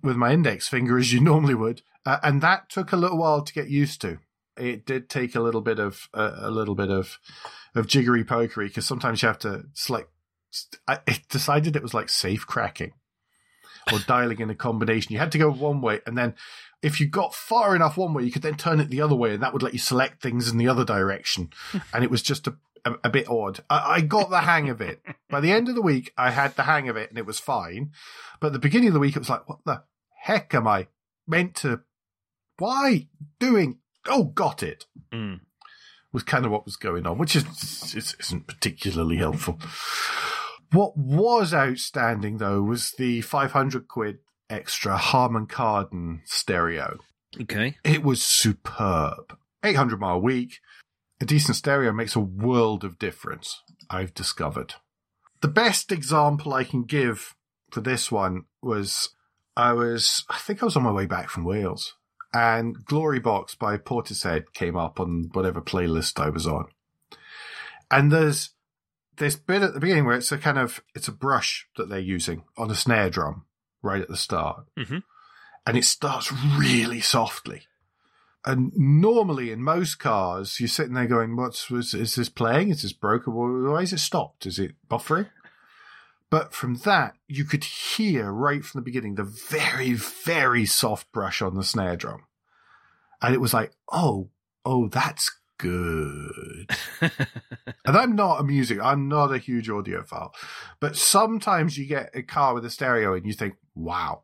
with 0.01 0.15
my 0.15 0.33
index 0.33 0.67
finger 0.67 0.97
as 0.97 1.13
you 1.13 1.19
normally 1.19 1.53
would. 1.53 1.81
Uh, 2.05 2.17
and 2.23 2.41
that 2.41 2.69
took 2.69 2.91
a 2.91 2.97
little 2.97 3.17
while 3.17 3.43
to 3.43 3.53
get 3.53 3.69
used 3.69 4.01
to. 4.01 4.17
It 4.57 4.86
did 4.86 5.07
take 5.07 5.36
a 5.36 5.41
little 5.41 5.62
bit 5.62 5.77
of 5.77 6.10
uh, 6.15 6.31
a 6.38 6.49
little 6.49 6.73
bit 6.73 6.89
of 6.89 7.19
of 7.75 7.86
jiggery 7.86 8.23
pokery 8.23 8.69
because 8.69 8.88
sometimes 8.88 9.21
you 9.21 9.27
have 9.27 9.38
to 9.39 9.65
select 9.73 10.10
I 10.88 10.99
decided 11.29 11.75
it 11.75 11.83
was 11.83 11.93
like 11.93 12.10
safe 12.10 12.45
cracking 12.47 12.93
or 13.91 13.99
dialing 13.99 14.39
in 14.39 14.49
a 14.49 14.55
combination. 14.55 15.13
You 15.13 15.19
had 15.19 15.31
to 15.33 15.38
go 15.38 15.51
one 15.51 15.81
way, 15.81 16.01
and 16.05 16.17
then 16.17 16.36
if 16.81 16.99
you 16.99 17.07
got 17.07 17.33
far 17.33 17.75
enough 17.75 17.97
one 17.97 18.13
way, 18.13 18.23
you 18.23 18.31
could 18.31 18.41
then 18.41 18.55
turn 18.55 18.79
it 18.79 18.89
the 18.89 19.01
other 19.01 19.15
way, 19.15 19.33
and 19.33 19.43
that 19.43 19.53
would 19.53 19.63
let 19.63 19.73
you 19.73 19.79
select 19.79 20.21
things 20.21 20.49
in 20.49 20.57
the 20.57 20.67
other 20.67 20.86
direction. 20.86 21.49
and 21.93 22.03
it 22.03 22.12
was 22.12 22.21
just 22.21 22.47
a, 22.47 22.55
a, 22.86 22.93
a 23.05 23.10
bit 23.10 23.27
odd. 23.29 23.62
I, 23.69 23.95
I, 23.95 24.01
got 24.01 24.29
the 24.29 24.41
hang 24.41 24.69
of 24.69 24.81
it. 24.81 25.01
By 25.29 25.39
the 25.39 25.51
end 25.51 25.69
of 25.69 25.75
the 25.75 25.81
week, 25.81 26.13
I 26.17 26.31
had 26.31 26.55
the 26.55 26.63
hang 26.63 26.89
of 26.89 26.95
it, 26.95 27.10
and 27.10 27.17
it 27.17 27.25
was 27.25 27.39
fine. 27.39 27.91
But 28.39 28.47
at 28.47 28.53
the 28.53 28.60
beginning 28.60 28.89
of 28.89 28.93
the 28.93 28.99
week, 28.99 29.15
it 29.15 29.19
was 29.19 29.29
like, 29.29 29.47
what 29.49 29.60
the 29.65 29.83
heck 30.21 30.53
am 30.53 30.67
I 30.67 30.88
meant 31.27 31.55
to? 31.57 31.81
Why 32.57 33.07
doing? 33.39 33.79
Oh, 34.07 34.25
got 34.25 34.63
it. 34.63 34.86
Mm. 35.12 35.41
Was 36.13 36.23
kind 36.23 36.45
of 36.45 36.51
what 36.51 36.65
was 36.65 36.77
going 36.77 37.05
on, 37.05 37.17
which 37.17 37.36
is 37.36 37.93
isn't 37.95 38.47
particularly 38.47 39.17
helpful. 39.17 39.60
What 40.71 40.97
was 40.97 41.53
outstanding 41.53 42.38
though 42.38 42.62
was 42.62 42.91
the 42.91 43.21
500 43.21 43.88
quid 43.88 44.19
extra 44.49 44.97
Harman 44.97 45.47
Kardon 45.47 46.21
stereo. 46.25 46.99
Okay. 47.41 47.77
It 47.84 48.03
was 48.03 48.23
superb. 48.23 49.38
800 49.63 49.99
mile 49.99 50.15
a 50.15 50.19
week. 50.19 50.60
A 51.19 51.25
decent 51.25 51.58
stereo 51.58 51.91
makes 51.91 52.15
a 52.15 52.19
world 52.19 52.84
of 52.84 52.99
difference, 52.99 53.62
I've 53.89 54.13
discovered. 54.13 54.75
The 55.41 55.47
best 55.47 55.91
example 55.91 56.53
I 56.53 56.63
can 56.63 56.84
give 56.84 57.36
for 57.71 57.82
this 57.82 58.12
one 58.12 58.45
was 58.62 59.10
I 59.56 59.73
was, 59.73 60.23
I 60.30 60.38
think 60.38 60.62
I 60.62 60.65
was 60.65 60.75
on 60.75 60.84
my 60.84 60.91
way 60.91 61.06
back 61.06 61.30
from 61.30 61.43
Wales 61.43 61.95
and 62.34 62.86
Glory 62.86 63.19
Box 63.19 63.56
by 63.56 63.77
Portishead 63.77 64.53
came 64.53 64.77
up 64.77 64.99
on 64.99 65.30
whatever 65.34 65.62
playlist 65.62 66.21
I 66.21 66.30
was 66.30 66.45
on. 66.45 66.67
And 67.89 68.12
there's 68.12 68.51
this 69.17 69.36
bit 69.36 69.62
at 69.62 69.73
the 69.73 69.80
beginning 69.80 70.06
where 70.06 70.15
it's 70.15 70.32
a 70.32 70.38
kind 70.38 70.58
of 70.58 70.84
it's 70.95 71.08
a 71.08 71.12
brush 71.13 71.67
that 71.77 71.89
they're 71.89 71.99
using 71.99 72.43
on 72.58 72.71
a 72.71 72.75
snare 72.75 73.10
drum 73.10 73.45
right 73.82 74.01
at 74.01 74.08
the 74.08 74.17
start, 74.17 74.65
mm-hmm. 74.77 74.99
and 75.65 75.77
it 75.77 75.86
starts 75.86 76.32
really 76.58 77.01
softly. 77.01 77.63
And 78.45 78.71
normally 78.75 79.51
in 79.51 79.62
most 79.62 79.95
cars, 79.95 80.60
you're 80.60 80.69
sitting 80.69 80.93
there 80.93 81.08
going, 81.08 81.36
"What's 81.36 81.69
is, 81.69 81.93
is 81.93 82.15
this 82.15 82.30
playing? 82.30 82.69
Is 82.69 82.84
this 82.84 82.93
broken? 82.93 83.34
Why 83.34 83.82
is 83.82 83.93
it 83.93 83.99
stopped? 83.99 84.45
Is 84.45 84.60
it 84.60 84.75
buffering?" 84.89 85.30
But 86.30 86.53
from 86.53 86.75
that, 86.84 87.15
you 87.27 87.45
could 87.45 87.63
hear 87.63 88.32
right 88.32 88.63
from 88.63 88.80
the 88.80 88.86
beginning 88.86 89.15
the 89.15 89.23
very, 89.23 89.93
very 89.93 90.65
soft 90.65 91.12
brush 91.12 91.41
on 91.41 91.56
the 91.56 91.63
snare 91.63 91.95
drum, 91.95 92.23
and 93.21 93.34
it 93.34 93.41
was 93.41 93.53
like, 93.53 93.73
"Oh, 93.91 94.30
oh, 94.65 94.88
that's 94.88 95.37
good. 95.57 96.69
and 97.01 97.97
I'm 97.97 98.15
not 98.15 98.39
a 98.39 98.43
music, 98.43 98.79
I'm 98.81 99.07
not 99.07 99.33
a 99.33 99.37
huge 99.37 99.67
audiophile, 99.69 100.31
but 100.79 100.95
sometimes 100.95 101.77
you 101.77 101.85
get 101.85 102.11
a 102.13 102.23
car 102.23 102.53
with 102.53 102.65
a 102.65 102.69
stereo 102.69 103.13
and 103.13 103.25
you 103.25 103.33
think, 103.33 103.55
wow, 103.75 104.23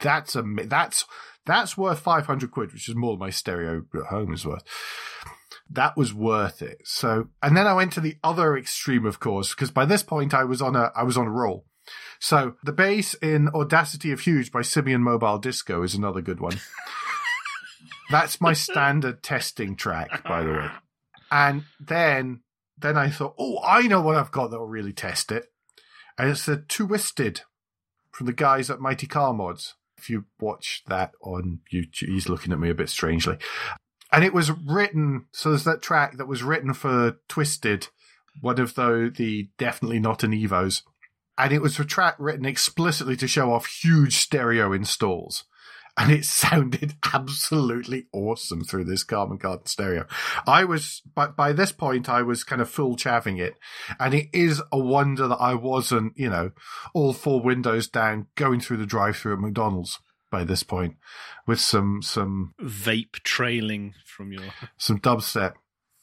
that's 0.00 0.36
a, 0.36 0.42
that's, 0.64 1.04
that's 1.46 1.76
worth 1.76 2.00
500 2.00 2.50
quid, 2.50 2.72
which 2.72 2.88
is 2.88 2.94
more 2.94 3.12
than 3.12 3.20
my 3.20 3.30
stereo 3.30 3.84
at 3.94 4.06
home 4.06 4.32
is 4.32 4.46
worth. 4.46 4.62
That 5.70 5.96
was 5.96 6.12
worth 6.12 6.62
it. 6.62 6.78
So, 6.84 7.28
and 7.42 7.56
then 7.56 7.66
I 7.66 7.74
went 7.74 7.92
to 7.94 8.00
the 8.00 8.16
other 8.22 8.56
extreme, 8.56 9.06
of 9.06 9.20
course, 9.20 9.54
because 9.54 9.70
by 9.70 9.84
this 9.84 10.02
point 10.02 10.34
I 10.34 10.44
was 10.44 10.60
on 10.60 10.76
a, 10.76 10.92
I 10.94 11.02
was 11.02 11.16
on 11.16 11.26
a 11.26 11.30
roll. 11.30 11.64
So 12.20 12.54
the 12.62 12.72
bass 12.72 13.14
in 13.14 13.48
Audacity 13.48 14.12
of 14.12 14.20
Huge 14.20 14.52
by 14.52 14.62
Simian 14.62 15.02
Mobile 15.02 15.38
Disco 15.38 15.82
is 15.82 15.94
another 15.94 16.20
good 16.20 16.40
one. 16.40 16.60
That's 18.12 18.40
my 18.40 18.52
standard 18.52 19.22
testing 19.22 19.74
track, 19.74 20.22
by 20.24 20.44
the 20.44 20.52
way. 20.52 20.68
And 21.34 21.64
then, 21.80 22.40
then 22.76 22.98
I 22.98 23.08
thought, 23.08 23.34
oh, 23.38 23.58
I 23.64 23.86
know 23.86 24.02
what 24.02 24.16
I've 24.16 24.30
got 24.30 24.50
that 24.50 24.58
will 24.58 24.66
really 24.66 24.92
test 24.92 25.32
it. 25.32 25.46
And 26.18 26.28
it's 26.28 26.44
the 26.44 26.58
Twisted 26.58 27.40
from 28.10 28.26
the 28.26 28.34
guys 28.34 28.68
at 28.68 28.80
Mighty 28.80 29.06
Car 29.06 29.32
Mods. 29.32 29.76
If 29.96 30.10
you 30.10 30.26
watch 30.38 30.82
that 30.88 31.12
on 31.22 31.60
YouTube, 31.72 32.10
he's 32.10 32.28
looking 32.28 32.52
at 32.52 32.60
me 32.60 32.68
a 32.68 32.74
bit 32.74 32.90
strangely. 32.90 33.38
And 34.12 34.22
it 34.22 34.34
was 34.34 34.50
written, 34.50 35.24
so 35.32 35.48
there's 35.48 35.64
that 35.64 35.80
track 35.80 36.18
that 36.18 36.28
was 36.28 36.42
written 36.42 36.74
for 36.74 37.16
Twisted, 37.28 37.88
one 38.42 38.60
of 38.60 38.74
the, 38.74 39.10
the 39.16 39.48
definitely 39.56 40.00
not 40.00 40.22
an 40.22 40.32
Evos. 40.32 40.82
And 41.38 41.50
it 41.50 41.62
was 41.62 41.80
a 41.80 41.84
track 41.86 42.16
written 42.18 42.44
explicitly 42.44 43.16
to 43.16 43.26
show 43.26 43.54
off 43.54 43.64
huge 43.64 44.16
stereo 44.16 44.74
installs 44.74 45.44
and 45.96 46.10
it 46.10 46.24
sounded 46.26 46.94
absolutely 47.12 48.06
awesome 48.12 48.64
through 48.64 48.84
this 48.84 49.04
Harman 49.08 49.38
Kardon 49.38 49.66
stereo. 49.66 50.06
I 50.46 50.64
was, 50.64 51.02
by, 51.14 51.28
by 51.28 51.52
this 51.52 51.72
point, 51.72 52.08
I 52.08 52.22
was 52.22 52.44
kind 52.44 52.62
of 52.62 52.70
full 52.70 52.96
chaving 52.96 53.38
it, 53.38 53.54
and 53.98 54.14
it 54.14 54.28
is 54.32 54.62
a 54.70 54.78
wonder 54.78 55.28
that 55.28 55.40
I 55.40 55.54
wasn't, 55.54 56.14
you 56.16 56.30
know, 56.30 56.52
all 56.94 57.12
four 57.12 57.42
windows 57.42 57.88
down 57.88 58.26
going 58.34 58.60
through 58.60 58.78
the 58.78 58.86
drive-through 58.86 59.34
at 59.34 59.40
McDonald's 59.40 59.98
by 60.30 60.42
this 60.42 60.62
point 60.62 60.96
with 61.46 61.60
some 61.60 62.00
some 62.02 62.54
vape 62.60 63.22
trailing 63.22 63.94
from 64.04 64.32
your 64.32 64.44
some 64.78 64.98
dubstep, 64.98 65.54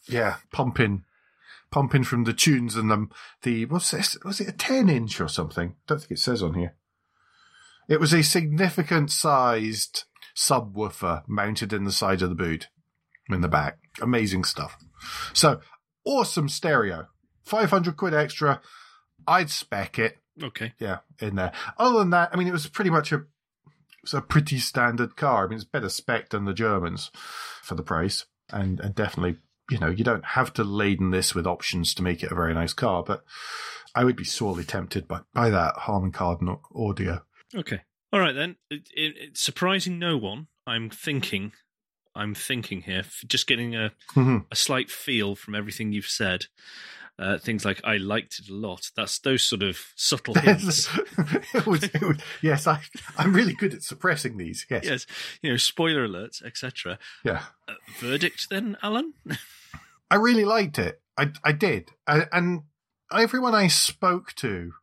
yeah, 0.07 0.37
pumping. 0.53 1.03
Pumping 1.71 2.03
from 2.03 2.23
the 2.23 2.33
tunes 2.33 2.75
and 2.75 2.89
the 2.89 3.07
the 3.43 3.65
what's 3.65 3.91
this? 3.91 4.17
Was 4.25 4.41
it 4.41 4.47
a 4.47 4.51
ten 4.51 4.89
inch 4.89 5.21
or 5.21 5.27
something? 5.27 5.69
I 5.69 5.73
don't 5.85 5.99
think 5.99 6.11
it 6.11 6.19
says 6.19 6.41
on 6.41 6.55
here. 6.55 6.75
It 7.89 7.99
was 7.99 8.13
a 8.13 8.23
significant 8.23 9.11
sized 9.11 10.05
subwoofer 10.37 11.23
mounted 11.27 11.73
in 11.73 11.83
the 11.83 11.91
side 11.91 12.21
of 12.21 12.29
the 12.29 12.35
boot 12.35 12.67
in 13.29 13.41
the 13.41 13.47
back. 13.47 13.79
Amazing 14.01 14.43
stuff. 14.43 14.77
So 15.33 15.59
awesome 16.05 16.49
stereo. 16.49 17.07
500 17.45 17.97
quid 17.97 18.13
extra. 18.13 18.61
I'd 19.27 19.49
spec 19.49 19.99
it. 19.99 20.17
Okay. 20.41 20.73
Yeah, 20.79 20.99
in 21.19 21.35
there. 21.35 21.51
Other 21.77 21.99
than 21.99 22.11
that, 22.11 22.29
I 22.31 22.37
mean, 22.37 22.47
it 22.47 22.53
was 22.53 22.67
pretty 22.67 22.91
much 22.91 23.11
a, 23.11 23.15
it 23.15 23.23
was 24.03 24.13
a 24.13 24.21
pretty 24.21 24.59
standard 24.59 25.17
car. 25.17 25.45
I 25.45 25.47
mean, 25.47 25.55
it's 25.55 25.65
better 25.65 25.89
spec 25.89 26.29
than 26.29 26.45
the 26.45 26.53
Germans 26.53 27.11
for 27.63 27.75
the 27.75 27.83
price. 27.83 28.25
And, 28.51 28.79
and 28.79 28.95
definitely, 28.95 29.39
you 29.69 29.79
know, 29.79 29.89
you 29.89 30.03
don't 30.03 30.25
have 30.25 30.53
to 30.53 30.63
laden 30.63 31.11
this 31.11 31.35
with 31.35 31.47
options 31.47 31.93
to 31.95 32.03
make 32.03 32.23
it 32.23 32.31
a 32.31 32.35
very 32.35 32.53
nice 32.53 32.73
car, 32.73 33.03
but 33.03 33.23
I 33.95 34.03
would 34.03 34.15
be 34.15 34.23
sorely 34.23 34.63
tempted 34.63 35.07
by, 35.07 35.21
by 35.33 35.49
that 35.49 35.75
Harman 35.75 36.11
Kardon 36.11 36.59
audio. 36.75 37.23
Okay. 37.55 37.81
All 38.11 38.19
right 38.19 38.35
then. 38.35 38.55
It, 38.69 38.89
it, 38.95 39.17
it, 39.17 39.37
surprising 39.37 39.99
no 39.99 40.17
one. 40.17 40.47
I'm 40.65 40.89
thinking. 40.89 41.51
I'm 42.15 42.33
thinking 42.33 42.81
here, 42.81 43.03
just 43.27 43.47
getting 43.47 43.75
a 43.75 43.91
mm-hmm. 44.13 44.39
a 44.51 44.55
slight 44.55 44.89
feel 44.89 45.35
from 45.35 45.55
everything 45.55 45.91
you've 45.91 46.05
said. 46.05 46.47
Uh, 47.19 47.37
things 47.37 47.65
like 47.65 47.81
I 47.83 47.97
liked 47.97 48.39
it 48.39 48.49
a 48.49 48.53
lot. 48.53 48.91
That's 48.95 49.19
those 49.19 49.43
sort 49.43 49.61
of 49.61 49.77
subtle 49.95 50.33
hints. 50.35 50.89
it 51.53 51.67
was, 51.67 51.83
it 51.83 52.01
was, 52.01 52.17
yes, 52.41 52.65
I, 52.65 52.81
I'm 53.17 53.33
really 53.33 53.53
good 53.53 53.73
at 53.73 53.83
suppressing 53.83 54.37
these. 54.37 54.65
Yes, 54.69 54.85
yes. 54.85 55.05
You 55.41 55.51
know, 55.51 55.57
spoiler 55.57 56.07
alerts, 56.07 56.43
etc. 56.43 56.97
Yeah. 57.23 57.43
Uh, 57.67 57.73
verdict 57.99 58.49
then, 58.49 58.77
Alan. 58.81 59.13
I 60.09 60.15
really 60.15 60.45
liked 60.45 60.79
it. 60.79 61.01
I 61.17 61.31
I 61.43 61.51
did, 61.51 61.91
I, 62.07 62.25
and 62.31 62.63
everyone 63.13 63.53
I 63.53 63.67
spoke 63.67 64.33
to 64.35 64.73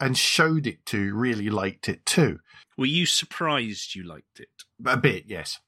and 0.00 0.16
showed 0.16 0.66
it 0.66 0.84
to 0.86 1.14
really 1.14 1.50
liked 1.50 1.88
it 1.88 2.04
too. 2.06 2.38
Were 2.76 2.86
you 2.86 3.06
surprised 3.06 3.94
you 3.94 4.02
liked 4.02 4.40
it? 4.40 4.48
A 4.86 4.96
bit, 4.96 5.24
yes. 5.26 5.58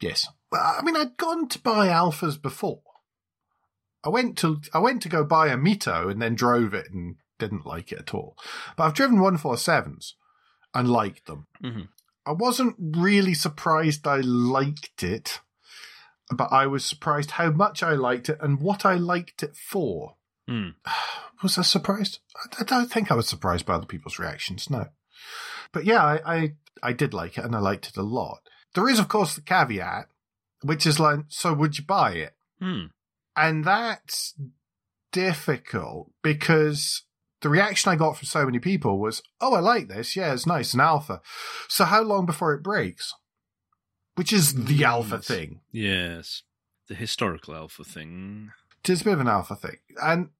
Yes. 0.00 0.28
I 0.52 0.80
mean, 0.82 0.96
I'd 0.96 1.16
gone 1.16 1.48
to 1.48 1.58
buy 1.58 1.88
Alfas 1.88 2.40
before. 2.40 2.82
I 4.02 4.08
went 4.08 4.38
to 4.38 4.60
I 4.72 4.78
went 4.78 5.02
to 5.02 5.08
go 5.08 5.24
buy 5.24 5.48
a 5.48 5.56
Mito 5.56 6.10
and 6.10 6.22
then 6.22 6.34
drove 6.34 6.72
it 6.72 6.90
and 6.90 7.16
didn't 7.38 7.66
like 7.66 7.92
it 7.92 7.98
at 7.98 8.14
all. 8.14 8.36
But 8.76 8.84
I've 8.84 8.94
driven 8.94 9.20
one 9.20 9.36
four 9.36 9.56
sevens 9.56 10.14
and 10.74 10.88
liked 10.88 11.26
them. 11.26 11.46
Mm-hmm. 11.62 11.82
I 12.24 12.32
wasn't 12.32 12.76
really 12.78 13.34
surprised 13.34 14.06
I 14.06 14.20
liked 14.20 15.02
it, 15.02 15.40
but 16.30 16.52
I 16.52 16.66
was 16.66 16.84
surprised 16.84 17.32
how 17.32 17.50
much 17.50 17.82
I 17.82 17.92
liked 17.92 18.28
it 18.28 18.38
and 18.40 18.60
what 18.60 18.86
I 18.86 18.94
liked 18.94 19.42
it 19.42 19.56
for. 19.56 20.16
Mm. 20.48 20.74
Was 21.42 21.56
I 21.58 21.62
surprised? 21.62 22.18
I 22.58 22.64
don't 22.64 22.90
think 22.90 23.10
I 23.10 23.14
was 23.14 23.26
surprised 23.26 23.64
by 23.64 23.74
other 23.74 23.86
people's 23.86 24.18
reactions. 24.18 24.68
No, 24.68 24.88
but 25.72 25.86
yeah, 25.86 26.04
I, 26.04 26.20
I 26.26 26.52
I 26.82 26.92
did 26.92 27.14
like 27.14 27.38
it 27.38 27.44
and 27.44 27.56
I 27.56 27.60
liked 27.60 27.88
it 27.88 27.96
a 27.96 28.02
lot. 28.02 28.40
There 28.74 28.88
is, 28.88 28.98
of 28.98 29.08
course, 29.08 29.34
the 29.34 29.40
caveat, 29.40 30.08
which 30.62 30.86
is 30.86 31.00
like, 31.00 31.20
so 31.28 31.52
would 31.54 31.78
you 31.78 31.84
buy 31.84 32.12
it? 32.12 32.34
Mm. 32.62 32.90
And 33.36 33.64
that's 33.64 34.34
difficult 35.12 36.10
because 36.22 37.04
the 37.40 37.48
reaction 37.48 37.90
I 37.90 37.96
got 37.96 38.16
from 38.16 38.26
so 38.26 38.44
many 38.44 38.58
people 38.58 38.98
was, 38.98 39.22
oh, 39.40 39.54
I 39.54 39.60
like 39.60 39.88
this. 39.88 40.14
Yeah, 40.14 40.32
it's 40.32 40.46
nice. 40.46 40.72
and 40.72 40.82
Alfa. 40.82 41.20
So 41.68 41.84
how 41.84 42.02
long 42.02 42.26
before 42.26 42.52
it 42.54 42.62
breaks? 42.62 43.14
Which 44.14 44.32
is 44.32 44.64
the 44.66 44.84
Alfa 44.84 45.18
thing. 45.18 45.60
Yes. 45.72 46.42
The 46.88 46.94
historical 46.94 47.54
Alfa 47.54 47.84
thing. 47.84 48.50
It 48.82 48.90
is 48.90 49.02
a 49.02 49.04
bit 49.04 49.12
of 49.14 49.20
an 49.20 49.28
Alfa 49.28 49.56
thing. 49.56 49.76
And 50.02 50.30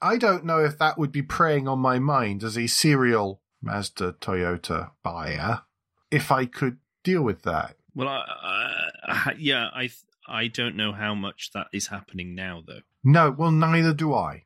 I 0.00 0.16
don't 0.16 0.44
know 0.44 0.64
if 0.64 0.78
that 0.78 0.98
would 0.98 1.12
be 1.12 1.22
preying 1.22 1.68
on 1.68 1.78
my 1.78 1.98
mind 1.98 2.42
as 2.42 2.56
a 2.56 2.66
serial 2.66 3.40
Mazda 3.62 4.14
Toyota 4.20 4.90
buyer 5.02 5.62
if 6.10 6.32
I 6.32 6.46
could 6.46 6.78
deal 7.04 7.22
with 7.22 7.42
that. 7.42 7.76
Well, 7.94 8.08
I, 8.08 8.90
I, 9.06 9.34
yeah, 9.38 9.68
I 9.74 9.90
I 10.26 10.48
don't 10.48 10.76
know 10.76 10.92
how 10.92 11.14
much 11.14 11.50
that 11.52 11.66
is 11.72 11.88
happening 11.88 12.34
now, 12.34 12.62
though. 12.66 12.80
No, 13.04 13.30
well, 13.30 13.50
neither 13.50 13.92
do 13.92 14.14
I. 14.14 14.44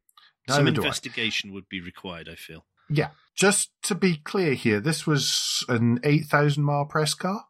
Neither 0.48 0.58
Some 0.58 0.66
investigation 0.68 1.52
would 1.52 1.68
be 1.68 1.80
required, 1.80 2.28
I 2.28 2.34
feel. 2.34 2.64
Yeah. 2.88 3.10
Just 3.34 3.70
to 3.82 3.94
be 3.94 4.16
clear 4.16 4.54
here, 4.54 4.80
this 4.80 5.06
was 5.06 5.64
an 5.68 6.00
8,000 6.02 6.62
mile 6.62 6.86
press 6.86 7.14
car 7.14 7.46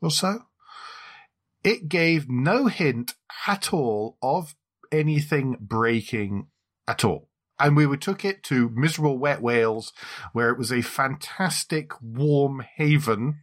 or 0.00 0.10
so. 0.10 0.44
It 1.64 1.88
gave 1.88 2.28
no 2.28 2.66
hint 2.66 3.14
at 3.46 3.72
all 3.72 4.18
of 4.22 4.54
anything 4.98 5.56
breaking 5.60 6.48
at 6.88 7.04
all. 7.04 7.28
And 7.58 7.76
we 7.76 7.96
took 7.96 8.24
it 8.24 8.42
to 8.44 8.68
miserable 8.70 9.18
wet 9.18 9.40
Wales, 9.40 9.92
where 10.32 10.50
it 10.50 10.58
was 10.58 10.72
a 10.72 10.82
fantastic 10.82 11.92
warm 12.02 12.64
haven 12.76 13.40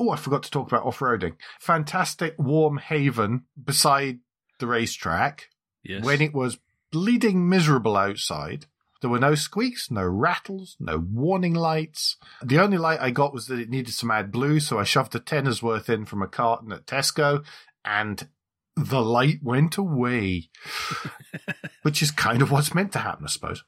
Oh, 0.00 0.08
I 0.08 0.16
forgot 0.16 0.42
to 0.44 0.50
talk 0.50 0.66
about 0.66 0.86
off 0.86 1.00
roading. 1.00 1.34
Fantastic 1.60 2.34
warm 2.38 2.78
haven 2.78 3.44
beside 3.62 4.20
the 4.58 4.66
racetrack. 4.66 5.50
Yes. 5.84 6.02
When 6.02 6.22
it 6.22 6.32
was 6.32 6.58
bleeding 6.90 7.48
miserable 7.48 7.96
outside. 7.98 8.64
There 9.02 9.10
were 9.10 9.18
no 9.18 9.34
squeaks, 9.34 9.90
no 9.90 10.04
rattles, 10.04 10.76
no 10.80 10.98
warning 10.98 11.54
lights. 11.54 12.16
The 12.42 12.58
only 12.58 12.76
light 12.76 13.00
I 13.00 13.10
got 13.10 13.32
was 13.32 13.46
that 13.46 13.58
it 13.58 13.70
needed 13.70 13.94
some 13.94 14.10
AdBlue, 14.10 14.60
so 14.60 14.78
I 14.78 14.84
shoved 14.84 15.14
a 15.14 15.20
tenner's 15.20 15.62
worth 15.62 15.88
in 15.88 16.04
from 16.04 16.22
a 16.22 16.26
carton 16.26 16.70
at 16.70 16.86
Tesco, 16.86 17.42
and 17.82 18.28
the 18.76 19.02
light 19.02 19.40
went 19.42 19.76
away. 19.76 20.50
Which 21.82 22.02
is 22.02 22.10
kind 22.10 22.42
of 22.42 22.50
what's 22.50 22.74
meant 22.74 22.92
to 22.92 22.98
happen, 22.98 23.24
I 23.24 23.28
suppose. 23.28 23.64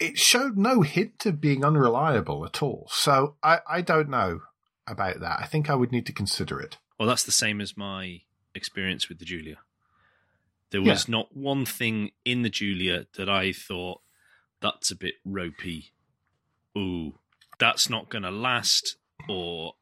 It 0.00 0.18
showed 0.18 0.58
no 0.58 0.82
hint 0.82 1.24
of 1.26 1.40
being 1.40 1.64
unreliable 1.64 2.44
at 2.44 2.62
all. 2.62 2.88
So 2.90 3.36
I, 3.42 3.60
I 3.68 3.80
don't 3.80 4.08
know 4.08 4.40
about 4.86 5.20
that. 5.20 5.40
I 5.40 5.46
think 5.46 5.70
I 5.70 5.74
would 5.74 5.92
need 5.92 6.06
to 6.06 6.12
consider 6.12 6.60
it. 6.60 6.78
Well, 6.98 7.08
that's 7.08 7.24
the 7.24 7.32
same 7.32 7.60
as 7.60 7.76
my 7.76 8.22
experience 8.54 9.08
with 9.08 9.18
the 9.18 9.24
Giulia. 9.24 9.58
There 10.70 10.82
was 10.82 11.08
yeah. 11.08 11.12
not 11.12 11.36
one 11.36 11.66
thing 11.66 12.12
in 12.24 12.42
the 12.42 12.50
Giulia 12.50 13.06
that 13.16 13.28
I 13.28 13.52
thought 13.52 14.00
that's 14.60 14.90
a 14.90 14.96
bit 14.96 15.14
ropey. 15.24 15.92
Ooh, 16.76 17.18
that's 17.58 17.90
not 17.90 18.08
going 18.08 18.22
to 18.22 18.30
last, 18.30 18.96
or 19.28 19.74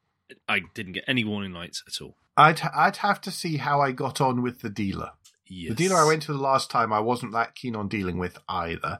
I 0.49 0.61
didn't 0.73 0.93
get 0.93 1.05
any 1.07 1.23
warning 1.23 1.53
lights 1.53 1.83
at 1.87 2.01
all. 2.01 2.17
I'd 2.41 2.61
I'd 2.73 2.97
have 2.97 3.21
to 3.21 3.31
see 3.31 3.57
how 3.57 3.81
I 3.81 3.91
got 3.91 4.19
on 4.19 4.41
with 4.41 4.61
the 4.61 4.69
dealer. 4.69 5.11
Yes. 5.47 5.69
The 5.69 5.75
dealer 5.75 5.97
I 5.97 6.05
went 6.05 6.23
to 6.23 6.33
the 6.33 6.39
last 6.39 6.71
time, 6.71 6.93
I 6.93 6.99
wasn't 6.99 7.33
that 7.33 7.55
keen 7.55 7.75
on 7.75 7.87
dealing 7.87 8.17
with 8.17 8.37
either, 8.47 8.99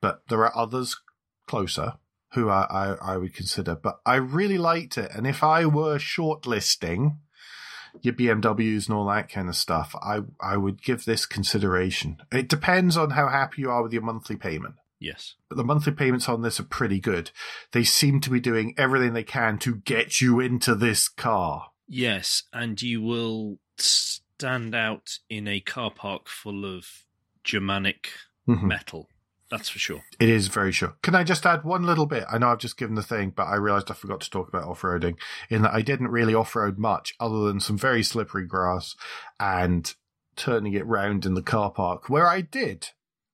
but 0.00 0.22
there 0.28 0.44
are 0.44 0.56
others 0.56 1.00
closer 1.46 1.94
who 2.34 2.48
I, 2.48 2.66
I, 2.70 3.14
I 3.14 3.16
would 3.16 3.34
consider. 3.34 3.74
But 3.74 4.00
I 4.06 4.16
really 4.16 4.58
liked 4.58 4.96
it. 4.96 5.10
And 5.14 5.26
if 5.26 5.42
I 5.42 5.66
were 5.66 5.98
shortlisting 5.98 7.16
your 8.02 8.14
BMWs 8.14 8.86
and 8.86 8.96
all 8.96 9.06
that 9.06 9.30
kind 9.30 9.48
of 9.48 9.56
stuff, 9.56 9.94
I, 10.00 10.20
I 10.40 10.56
would 10.56 10.82
give 10.82 11.04
this 11.04 11.26
consideration. 11.26 12.18
It 12.30 12.48
depends 12.48 12.96
on 12.96 13.10
how 13.10 13.28
happy 13.28 13.62
you 13.62 13.70
are 13.70 13.82
with 13.82 13.92
your 13.92 14.02
monthly 14.02 14.36
payment. 14.36 14.74
Yes. 15.00 15.34
But 15.48 15.56
the 15.56 15.64
monthly 15.64 15.92
payments 15.92 16.28
on 16.28 16.42
this 16.42 16.60
are 16.60 16.64
pretty 16.64 17.00
good. 17.00 17.30
They 17.72 17.84
seem 17.84 18.20
to 18.20 18.30
be 18.30 18.40
doing 18.40 18.74
everything 18.76 19.14
they 19.14 19.24
can 19.24 19.58
to 19.58 19.76
get 19.76 20.20
you 20.20 20.38
into 20.40 20.74
this 20.74 21.08
car. 21.08 21.70
Yes, 21.88 22.44
and 22.52 22.80
you 22.80 23.00
will 23.02 23.58
stand 23.78 24.74
out 24.74 25.18
in 25.30 25.48
a 25.48 25.60
car 25.60 25.90
park 25.90 26.28
full 26.28 26.64
of 26.64 27.04
Germanic 27.44 28.10
mm-hmm. 28.46 28.68
metal. 28.68 29.08
That's 29.50 29.70
for 29.70 29.78
sure. 29.78 30.02
It 30.20 30.28
is 30.28 30.48
very 30.48 30.72
sure. 30.72 30.96
Can 31.02 31.14
I 31.14 31.24
just 31.24 31.46
add 31.46 31.64
one 31.64 31.84
little 31.84 32.04
bit? 32.04 32.24
I 32.30 32.36
know 32.36 32.48
I've 32.48 32.58
just 32.58 32.76
given 32.76 32.96
the 32.96 33.02
thing, 33.02 33.32
but 33.34 33.44
I 33.44 33.54
realized 33.54 33.90
I 33.90 33.94
forgot 33.94 34.20
to 34.20 34.30
talk 34.30 34.48
about 34.48 34.64
off 34.64 34.82
roading 34.82 35.16
in 35.48 35.62
that 35.62 35.72
I 35.72 35.80
didn't 35.80 36.08
really 36.08 36.34
off 36.34 36.54
road 36.54 36.78
much 36.78 37.14
other 37.18 37.38
than 37.44 37.58
some 37.58 37.78
very 37.78 38.02
slippery 38.02 38.46
grass 38.46 38.94
and 39.40 39.94
turning 40.36 40.74
it 40.74 40.86
round 40.86 41.24
in 41.24 41.32
the 41.32 41.42
car 41.42 41.70
park, 41.70 42.10
where 42.10 42.28
I 42.28 42.42
did, 42.42 42.90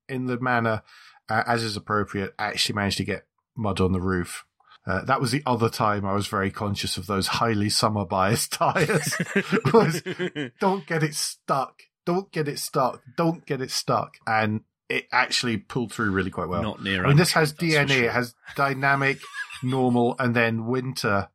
in 0.08 0.26
the 0.26 0.38
manner 0.38 0.82
uh, 1.28 1.42
as 1.46 1.62
is 1.62 1.76
appropriate, 1.76 2.34
actually 2.38 2.76
managed 2.76 2.98
to 2.98 3.04
get 3.04 3.26
mud 3.56 3.80
on 3.80 3.92
the 3.92 4.00
roof. 4.00 4.44
Uh, 4.86 5.04
that 5.04 5.20
was 5.20 5.30
the 5.30 5.42
other 5.46 5.70
time 5.70 6.04
I 6.04 6.12
was 6.12 6.26
very 6.26 6.50
conscious 6.50 6.96
of 6.96 7.06
those 7.06 7.26
highly 7.26 7.70
summer 7.70 8.04
biased 8.04 8.52
tires. 8.54 9.16
was, 9.72 10.02
don't 10.60 10.86
get 10.86 11.02
it 11.02 11.14
stuck. 11.14 11.82
Don't 12.04 12.30
get 12.30 12.48
it 12.48 12.58
stuck. 12.58 13.02
Don't 13.16 13.46
get 13.46 13.62
it 13.62 13.70
stuck. 13.70 14.16
And 14.26 14.60
it 14.90 15.06
actually 15.10 15.56
pulled 15.56 15.92
through 15.92 16.10
really 16.10 16.30
quite 16.30 16.48
well. 16.48 16.62
Not 16.62 16.82
near. 16.82 17.04
I 17.04 17.08
mean, 17.08 17.16
this 17.16 17.32
has 17.32 17.54
DNA. 17.54 17.88
Sure. 17.88 18.04
It 18.04 18.12
has 18.12 18.34
dynamic, 18.56 19.20
normal, 19.62 20.16
and 20.18 20.36
then 20.36 20.66
winter 20.66 21.28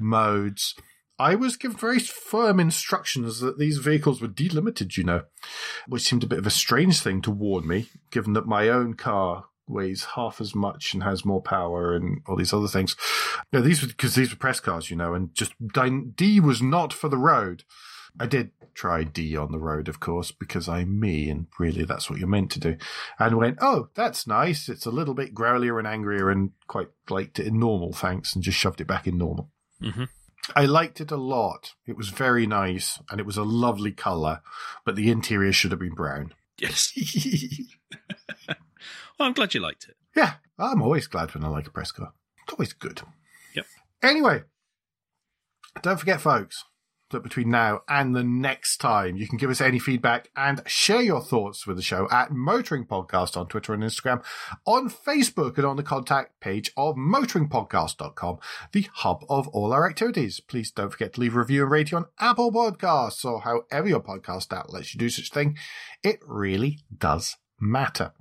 modes. 0.00 0.74
I 1.18 1.36
was 1.36 1.56
given 1.56 1.76
very 1.76 2.00
firm 2.00 2.58
instructions 2.58 3.38
that 3.40 3.58
these 3.58 3.78
vehicles 3.78 4.20
were 4.20 4.26
delimited, 4.26 4.96
you 4.96 5.04
know, 5.04 5.22
which 5.86 6.02
seemed 6.02 6.24
a 6.24 6.26
bit 6.26 6.40
of 6.40 6.46
a 6.48 6.50
strange 6.50 7.00
thing 7.00 7.22
to 7.22 7.30
warn 7.30 7.68
me, 7.68 7.86
given 8.10 8.32
that 8.32 8.46
my 8.46 8.68
own 8.68 8.94
car 8.94 9.44
weighs 9.66 10.04
half 10.16 10.40
as 10.40 10.54
much 10.54 10.94
and 10.94 11.02
has 11.02 11.24
more 11.24 11.42
power 11.42 11.94
and 11.94 12.20
all 12.26 12.36
these 12.36 12.52
other 12.52 12.68
things. 12.68 12.96
Yeah, 13.52 13.60
these 13.60 13.82
were 13.82 13.88
because 13.88 14.14
these 14.14 14.30
were 14.30 14.36
press 14.36 14.60
cars, 14.60 14.90
you 14.90 14.96
know, 14.96 15.14
and 15.14 15.34
just 15.34 15.52
D 16.16 16.40
was 16.40 16.62
not 16.62 16.92
for 16.92 17.08
the 17.08 17.18
road. 17.18 17.64
I 18.20 18.26
did 18.26 18.50
try 18.74 19.04
D 19.04 19.36
on 19.36 19.52
the 19.52 19.58
road, 19.58 19.88
of 19.88 20.00
course, 20.00 20.32
because 20.32 20.68
I'm 20.68 20.98
me, 21.00 21.30
and 21.30 21.46
really 21.58 21.84
that's 21.84 22.10
what 22.10 22.18
you're 22.18 22.28
meant 22.28 22.50
to 22.52 22.60
do. 22.60 22.76
And 23.18 23.36
went, 23.36 23.58
oh, 23.60 23.88
that's 23.94 24.26
nice. 24.26 24.68
It's 24.68 24.86
a 24.86 24.90
little 24.90 25.14
bit 25.14 25.34
growlier 25.34 25.78
and 25.78 25.86
angrier, 25.86 26.30
and 26.30 26.50
quite 26.66 26.88
liked 27.08 27.38
it 27.38 27.46
in 27.46 27.58
normal, 27.58 27.92
thanks, 27.92 28.34
and 28.34 28.44
just 28.44 28.58
shoved 28.58 28.80
it 28.80 28.86
back 28.86 29.06
in 29.06 29.16
normal. 29.16 29.50
Mm-hmm. 29.80 30.04
I 30.56 30.64
liked 30.64 31.00
it 31.00 31.10
a 31.10 31.16
lot. 31.16 31.74
It 31.86 31.96
was 31.96 32.08
very 32.08 32.46
nice, 32.46 32.98
and 33.10 33.20
it 33.20 33.26
was 33.26 33.36
a 33.36 33.44
lovely 33.44 33.92
color, 33.92 34.42
but 34.84 34.96
the 34.96 35.10
interior 35.10 35.52
should 35.52 35.70
have 35.70 35.80
been 35.80 35.94
brown. 35.94 36.34
Yes. 36.58 36.92
well, 39.18 39.28
I'm 39.28 39.34
glad 39.34 39.54
you 39.54 39.60
liked 39.60 39.86
it. 39.88 39.96
Yeah, 40.14 40.34
I'm 40.58 40.82
always 40.82 41.06
glad 41.06 41.34
when 41.34 41.44
I 41.44 41.48
like 41.48 41.66
a 41.66 41.70
press 41.70 41.92
car. 41.92 42.12
It's 42.44 42.52
always 42.52 42.72
good. 42.72 43.02
Yep. 43.54 43.66
Anyway, 44.02 44.42
don't 45.82 45.98
forget, 45.98 46.20
folks 46.20 46.64
that 47.12 47.22
between 47.22 47.50
now 47.50 47.82
and 47.88 48.16
the 48.16 48.24
next 48.24 48.78
time, 48.78 49.16
you 49.16 49.28
can 49.28 49.38
give 49.38 49.50
us 49.50 49.60
any 49.60 49.78
feedback 49.78 50.28
and 50.36 50.62
share 50.66 51.00
your 51.00 51.20
thoughts 51.20 51.66
with 51.66 51.76
the 51.76 51.82
show 51.82 52.08
at 52.10 52.32
Motoring 52.32 52.84
Podcast 52.84 53.36
on 53.36 53.46
Twitter 53.46 53.72
and 53.72 53.82
Instagram, 53.82 54.24
on 54.66 54.90
Facebook, 54.90 55.56
and 55.56 55.66
on 55.66 55.76
the 55.76 55.82
contact 55.82 56.40
page 56.40 56.72
of 56.76 56.96
motoringpodcast.com, 56.96 58.38
the 58.72 58.88
hub 58.94 59.24
of 59.28 59.46
all 59.48 59.72
our 59.72 59.88
activities. 59.88 60.40
Please 60.40 60.70
don't 60.70 60.90
forget 60.90 61.14
to 61.14 61.20
leave 61.20 61.36
a 61.36 61.38
review 61.38 61.62
and 61.62 61.70
rating 61.70 61.96
on 61.96 62.06
Apple 62.18 62.50
Podcasts 62.50 63.24
or 63.24 63.42
however 63.42 63.88
your 63.88 64.00
podcast 64.00 64.56
app 64.56 64.72
lets 64.72 64.94
you 64.94 64.98
do 64.98 65.08
such 65.08 65.30
thing. 65.30 65.56
It 66.02 66.18
really 66.26 66.80
does 66.96 67.36
matter. 67.60 68.12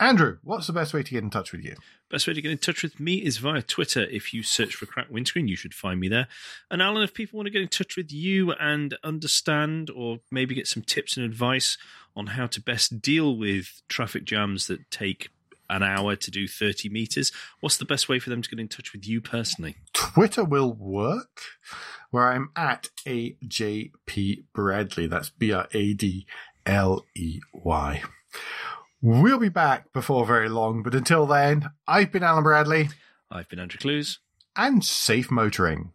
Andrew, 0.00 0.38
what's 0.42 0.66
the 0.66 0.72
best 0.72 0.94
way 0.94 1.02
to 1.02 1.10
get 1.10 1.22
in 1.22 1.28
touch 1.28 1.52
with 1.52 1.62
you? 1.62 1.76
Best 2.10 2.26
way 2.26 2.32
to 2.32 2.40
get 2.40 2.50
in 2.50 2.56
touch 2.56 2.82
with 2.82 2.98
me 2.98 3.16
is 3.16 3.36
via 3.36 3.60
Twitter. 3.60 4.04
If 4.04 4.32
you 4.32 4.42
search 4.42 4.74
for 4.74 4.86
Crack 4.86 5.10
Windscreen, 5.10 5.46
you 5.46 5.56
should 5.56 5.74
find 5.74 6.00
me 6.00 6.08
there. 6.08 6.26
And 6.70 6.80
Alan, 6.80 7.02
if 7.02 7.12
people 7.12 7.36
want 7.36 7.48
to 7.48 7.50
get 7.50 7.60
in 7.60 7.68
touch 7.68 7.98
with 7.98 8.10
you 8.10 8.52
and 8.52 8.96
understand 9.04 9.90
or 9.90 10.20
maybe 10.30 10.54
get 10.54 10.66
some 10.66 10.82
tips 10.82 11.18
and 11.18 11.26
advice 11.26 11.76
on 12.16 12.28
how 12.28 12.46
to 12.46 12.62
best 12.62 13.02
deal 13.02 13.36
with 13.36 13.82
traffic 13.88 14.24
jams 14.24 14.68
that 14.68 14.90
take 14.90 15.28
an 15.68 15.82
hour 15.82 16.16
to 16.16 16.30
do 16.30 16.48
30 16.48 16.88
meters, 16.88 17.30
what's 17.60 17.76
the 17.76 17.84
best 17.84 18.08
way 18.08 18.18
for 18.18 18.30
them 18.30 18.40
to 18.40 18.48
get 18.48 18.58
in 18.58 18.68
touch 18.68 18.94
with 18.94 19.06
you 19.06 19.20
personally? 19.20 19.76
Twitter 19.92 20.44
will 20.44 20.72
work, 20.72 21.42
where 22.10 22.32
I'm 22.32 22.50
at 22.56 22.88
AJP 23.06 24.44
Bradley. 24.54 25.06
That's 25.06 25.28
B 25.28 25.52
R 25.52 25.68
A 25.72 25.92
D 25.92 26.26
L 26.64 27.04
E 27.14 27.40
Y. 27.52 28.02
We'll 29.02 29.38
be 29.38 29.48
back 29.48 29.92
before 29.94 30.26
very 30.26 30.50
long, 30.50 30.82
but 30.82 30.94
until 30.94 31.26
then, 31.26 31.70
I've 31.88 32.12
been 32.12 32.22
Alan 32.22 32.42
Bradley. 32.42 32.90
I've 33.30 33.48
been 33.48 33.58
Andrew 33.58 33.78
Clues. 33.78 34.18
And 34.54 34.84
safe 34.84 35.30
motoring. 35.30 35.92